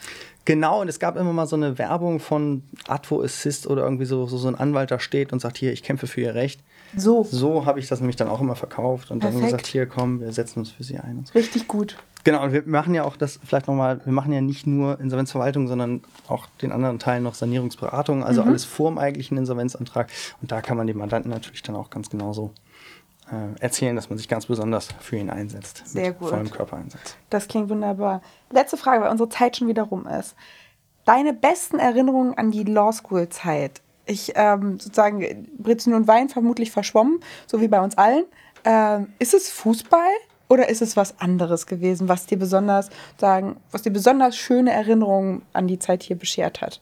Genau, 0.44 0.80
und 0.80 0.88
es 0.88 0.98
gab 0.98 1.16
immer 1.16 1.32
mal 1.32 1.46
so 1.46 1.56
eine 1.56 1.78
Werbung 1.78 2.18
von 2.18 2.62
Advo 2.88 3.22
Assist 3.22 3.66
oder 3.66 3.84
irgendwie 3.84 4.06
so, 4.06 4.26
so, 4.26 4.38
so 4.38 4.48
ein 4.48 4.54
Anwalt 4.54 4.90
da 4.90 4.98
steht 4.98 5.32
und 5.32 5.40
sagt, 5.40 5.58
hier, 5.58 5.72
ich 5.72 5.82
kämpfe 5.82 6.06
für 6.06 6.22
ihr 6.22 6.34
Recht. 6.34 6.60
So, 6.96 7.22
So 7.22 7.66
habe 7.66 7.78
ich 7.78 7.88
das 7.88 8.00
nämlich 8.00 8.16
dann 8.16 8.28
auch 8.28 8.40
immer 8.40 8.56
verkauft 8.56 9.10
und 9.10 9.22
dann 9.22 9.30
Perfekt. 9.30 9.52
gesagt, 9.52 9.66
hier 9.68 9.86
komm, 9.86 10.20
wir 10.20 10.32
setzen 10.32 10.60
uns 10.60 10.70
für 10.70 10.82
sie 10.82 10.98
ein. 10.98 11.18
Und 11.18 11.28
so. 11.28 11.34
richtig 11.34 11.68
gut. 11.68 11.96
Genau, 12.24 12.42
und 12.42 12.52
wir 12.52 12.62
machen 12.66 12.94
ja 12.94 13.04
auch 13.04 13.16
das 13.16 13.38
vielleicht 13.44 13.66
nochmal, 13.66 14.00
wir 14.04 14.12
machen 14.12 14.32
ja 14.32 14.40
nicht 14.40 14.66
nur 14.66 15.00
Insolvenzverwaltung, 15.00 15.68
sondern 15.68 16.02
auch 16.28 16.46
den 16.60 16.72
anderen 16.72 16.98
Teil 16.98 17.20
noch 17.20 17.34
Sanierungsberatung, 17.34 18.24
also 18.24 18.42
alles 18.42 18.64
vor 18.64 18.90
dem 18.90 18.98
eigentlichen 18.98 19.38
Insolvenzantrag. 19.38 20.10
Und 20.42 20.52
da 20.52 20.60
kann 20.60 20.76
man 20.76 20.86
dem 20.86 20.98
Mandanten 20.98 21.30
natürlich 21.30 21.62
dann 21.62 21.76
auch 21.76 21.88
ganz 21.90 22.10
genauso 22.10 22.50
erzählen, 23.60 23.96
dass 23.96 24.08
man 24.08 24.18
sich 24.18 24.28
ganz 24.28 24.46
besonders 24.46 24.88
für 25.00 25.16
ihn 25.16 25.30
einsetzt. 25.30 25.82
Sehr 25.86 26.08
mit 26.08 26.18
gut. 26.18 26.30
vollem 26.30 26.50
Körpereinsatz. 26.50 27.16
Das 27.30 27.48
klingt 27.48 27.68
wunderbar. 27.68 28.22
Letzte 28.50 28.76
Frage, 28.76 29.02
weil 29.02 29.10
unsere 29.10 29.28
Zeit 29.28 29.56
schon 29.56 29.68
wieder 29.68 29.84
rum 29.84 30.06
ist. 30.06 30.34
Deine 31.04 31.32
besten 31.32 31.78
Erinnerungen 31.78 32.36
an 32.36 32.50
die 32.50 32.64
Law 32.64 32.92
School 32.92 33.28
Zeit? 33.28 33.80
Ich 34.06 34.32
ähm, 34.34 34.78
sozusagen 34.80 35.48
Britzen 35.58 35.94
und 35.94 36.08
Wein 36.08 36.28
vermutlich 36.28 36.70
verschwommen, 36.70 37.20
so 37.46 37.60
wie 37.60 37.68
bei 37.68 37.80
uns 37.80 37.96
allen. 37.96 38.24
Ähm, 38.64 39.12
ist 39.18 39.34
es 39.34 39.50
Fußball 39.50 40.10
oder 40.48 40.68
ist 40.68 40.82
es 40.82 40.96
was 40.96 41.20
anderes 41.20 41.66
gewesen, 41.66 42.08
was 42.08 42.26
dir 42.26 42.38
besonders 42.38 42.90
sagen, 43.18 43.56
was 43.70 43.82
dir 43.82 43.92
besonders 43.92 44.36
schöne 44.36 44.72
Erinnerungen 44.72 45.42
an 45.52 45.68
die 45.68 45.78
Zeit 45.78 46.02
hier 46.02 46.16
beschert 46.16 46.60
hat? 46.60 46.80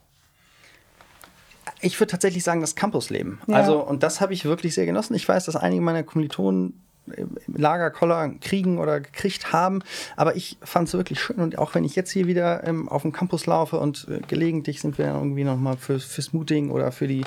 Ich 1.81 1.99
würde 2.01 2.11
tatsächlich 2.11 2.43
sagen, 2.43 2.61
das 2.61 2.75
Campusleben. 2.75 3.41
Ja. 3.47 3.57
Also, 3.57 3.81
und 3.81 4.03
das 4.03 4.21
habe 4.21 4.33
ich 4.33 4.45
wirklich 4.45 4.75
sehr 4.75 4.87
genossen. 4.87 5.15
Ich 5.15 5.29
weiß, 5.29 5.45
dass 5.45 5.57
einige 5.57 5.83
meiner 5.83 6.03
Kommilitonen 6.03 6.75
im 7.17 7.37
Lagerkoller 7.57 8.31
kriegen 8.41 8.79
oder 8.79 9.01
gekriegt 9.01 9.53
haben. 9.53 9.83
Aber 10.17 10.37
ich 10.37 10.59
fand 10.63 10.89
es 10.89 10.95
wirklich 10.95 11.21
schön. 11.21 11.37
Und 11.37 11.59
auch 11.59 11.75
wenn 11.75 11.85
ich 11.85 11.97
jetzt 11.97 12.11
hier 12.11 12.27
wieder 12.27 12.67
ähm, 12.67 12.89
auf 12.89 13.03
dem 13.03 13.13
Campus 13.13 13.47
laufe 13.47 13.79
und 13.79 14.07
äh, 14.09 14.21
gelegentlich 14.27 14.81
sind 14.81 14.99
wir 14.99 15.07
dann 15.07 15.17
irgendwie 15.17 15.45
nochmal 15.45 15.77
für, 15.77 15.99
fürs 15.99 16.33
Mooting 16.33 16.71
oder 16.71 16.93
für 16.93 17.07
die, 17.07 17.25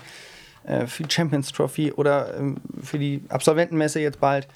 äh, 0.63 0.87
für 0.87 1.03
die 1.03 1.13
Champions 1.13 1.51
Trophy 1.51 1.91
oder 1.91 2.37
ähm, 2.37 2.57
für 2.81 2.99
die 2.99 3.23
Absolventenmesse 3.29 3.99
jetzt 3.99 4.19
bald. 4.19 4.47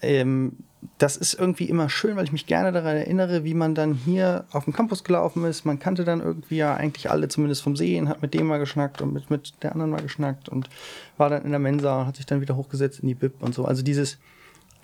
Ähm, 0.00 0.56
das 0.98 1.16
ist 1.16 1.34
irgendwie 1.34 1.64
immer 1.68 1.88
schön, 1.88 2.16
weil 2.16 2.24
ich 2.24 2.32
mich 2.32 2.46
gerne 2.46 2.70
daran 2.70 2.96
erinnere, 2.96 3.42
wie 3.44 3.54
man 3.54 3.74
dann 3.74 3.94
hier 3.94 4.44
auf 4.52 4.64
dem 4.64 4.72
Campus 4.72 5.02
gelaufen 5.02 5.44
ist. 5.44 5.64
Man 5.64 5.78
kannte 5.80 6.04
dann 6.04 6.20
irgendwie 6.20 6.56
ja 6.56 6.74
eigentlich 6.74 7.10
alle 7.10 7.28
zumindest 7.28 7.62
vom 7.62 7.76
Sehen, 7.76 8.08
hat 8.08 8.22
mit 8.22 8.32
dem 8.34 8.46
mal 8.46 8.58
geschnackt 8.58 9.02
und 9.02 9.12
mit, 9.12 9.28
mit 9.30 9.54
der 9.62 9.72
anderen 9.72 9.90
mal 9.90 10.02
geschnackt 10.02 10.48
und 10.48 10.68
war 11.16 11.30
dann 11.30 11.42
in 11.44 11.50
der 11.50 11.58
Mensa 11.58 12.00
und 12.00 12.06
hat 12.06 12.16
sich 12.16 12.26
dann 12.26 12.40
wieder 12.40 12.54
hochgesetzt 12.56 13.00
in 13.00 13.08
die 13.08 13.14
Bib 13.14 13.42
und 13.42 13.54
so. 13.54 13.64
Also 13.64 13.82
dieses, 13.82 14.18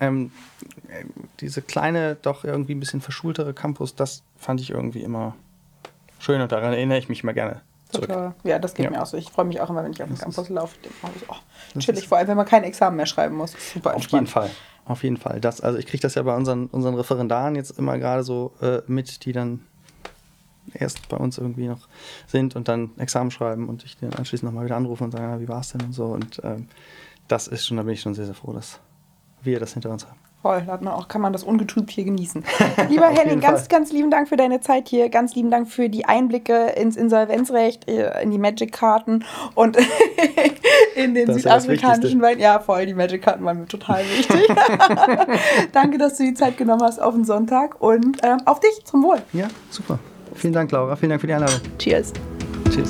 ähm, 0.01 0.31
äh, 0.89 1.05
diese 1.39 1.61
kleine, 1.61 2.15
doch 2.21 2.43
irgendwie 2.43 2.75
ein 2.75 2.79
bisschen 2.81 2.99
verschultere 2.99 3.53
Campus, 3.53 3.95
das 3.95 4.23
fand 4.37 4.59
ich 4.59 4.71
irgendwie 4.71 5.01
immer 5.01 5.33
schön 6.19 6.41
und 6.41 6.51
daran 6.51 6.73
erinnere 6.73 6.97
ich 6.97 7.07
mich 7.07 7.23
mal 7.23 7.33
gerne 7.33 7.61
zurück. 7.89 8.09
Total. 8.09 8.33
Ja, 8.43 8.59
das 8.59 8.73
geht 8.73 8.83
Ja. 8.83 8.89
mir 8.91 9.01
auch 9.01 9.05
so. 9.05 9.15
Ich 9.15 9.29
freue 9.29 9.45
mich 9.45 9.61
auch 9.61 9.69
immer, 9.69 9.83
wenn 9.83 9.93
ich 9.93 10.01
auf 10.03 10.09
dem 10.09 10.17
Campus 10.17 10.49
laufe. 10.49 10.75
Denke 10.81 10.95
ich, 11.21 11.29
oh, 11.29 11.79
chillig, 11.79 12.07
vor 12.07 12.17
allem, 12.17 12.27
wenn 12.27 12.37
man 12.37 12.45
kein 12.45 12.63
Examen 12.65 12.97
mehr 12.97 13.05
schreiben 13.05 13.35
muss. 13.37 13.53
Super 13.73 13.91
Auf 13.91 13.95
entspannt. 13.97 14.21
jeden 14.23 14.31
Fall. 14.33 14.49
Auf 14.85 15.03
jeden 15.03 15.17
Fall. 15.17 15.41
Das, 15.41 15.61
also 15.61 15.79
ich 15.79 15.87
kriege 15.87 16.01
das 16.01 16.15
ja 16.15 16.23
bei 16.23 16.35
unseren, 16.35 16.67
unseren 16.67 16.93
Referendaren 16.95 17.55
jetzt 17.55 17.77
immer 17.77 17.97
gerade 17.97 18.23
so 18.23 18.53
äh, 18.61 18.81
mit, 18.87 19.25
die 19.25 19.31
dann 19.31 19.61
erst 20.73 21.09
bei 21.09 21.17
uns 21.17 21.37
irgendwie 21.37 21.67
noch 21.67 21.87
sind 22.27 22.55
und 22.55 22.67
dann 22.67 22.91
Examen 22.97 23.31
schreiben 23.31 23.67
und 23.67 23.83
ich 23.83 23.97
dann 23.97 24.13
anschließend 24.13 24.49
nochmal 24.49 24.65
wieder 24.65 24.75
anrufe 24.75 25.03
und 25.03 25.11
sage, 25.11 25.25
na, 25.27 25.39
wie 25.39 25.47
war 25.47 25.61
es 25.61 25.69
denn 25.69 25.81
und 25.81 25.93
so. 25.93 26.05
Und 26.05 26.41
ähm, 26.43 26.67
das 27.27 27.47
ist 27.47 27.65
schon, 27.65 27.77
da 27.77 27.83
bin 27.83 27.93
ich 27.93 28.01
schon 28.01 28.13
sehr, 28.13 28.25
sehr 28.25 28.35
froh, 28.35 28.53
dass 28.53 28.79
wir 29.41 29.59
das 29.59 29.73
hinter 29.73 29.91
uns 29.91 30.05
haben. 30.05 30.24
Voll, 30.45 30.61
da 30.67 30.73
hat 30.73 30.83
man 30.83 30.93
auch, 30.93 31.07
kann 31.07 31.21
man 31.21 31.33
das 31.33 31.41
ungetrübt 31.41 31.89
hier 31.89 32.03
genießen. 32.03 32.43
Lieber 32.89 33.07
Henning, 33.07 33.39
ganz, 33.39 33.61
Fall. 33.61 33.67
ganz 33.67 33.91
lieben 33.91 34.11
Dank 34.11 34.29
für 34.29 34.37
deine 34.37 34.61
Zeit 34.61 34.87
hier. 34.89 35.09
Ganz 35.09 35.33
lieben 35.33 35.49
Dank 35.49 35.67
für 35.67 35.89
die 35.89 36.05
Einblicke 36.05 36.67
ins 36.75 36.95
Insolvenzrecht, 36.95 37.89
äh, 37.89 38.21
in 38.21 38.29
die 38.29 38.37
Magic-Karten 38.37 39.25
und 39.55 39.75
in 40.95 41.15
den 41.15 41.25
Das 41.25 41.37
südafrikanischen. 41.37 42.21
Wein. 42.21 42.37
Ja, 42.37 42.59
voll, 42.59 42.85
die 42.85 42.93
Magic-Karten 42.93 43.43
waren 43.43 43.61
mir 43.61 43.65
total 43.65 44.03
wichtig. 44.03 44.47
Danke, 45.71 45.97
dass 45.97 46.17
du 46.17 46.25
die 46.25 46.35
Zeit 46.35 46.57
genommen 46.57 46.83
hast 46.83 47.01
auf 47.01 47.15
den 47.15 47.25
Sonntag 47.25 47.81
und 47.81 48.19
ähm, 48.21 48.37
auf 48.45 48.59
dich, 48.59 48.85
zum 48.85 49.01
Wohl. 49.01 49.17
Ja, 49.33 49.47
super. 49.71 49.97
Vielen 50.35 50.53
Dank, 50.53 50.71
Laura. 50.71 50.95
Vielen 50.95 51.09
Dank 51.09 51.21
für 51.21 51.27
die 51.27 51.33
Einladung. 51.33 51.59
Cheers. 51.79 52.13
Tschüss. 52.69 52.89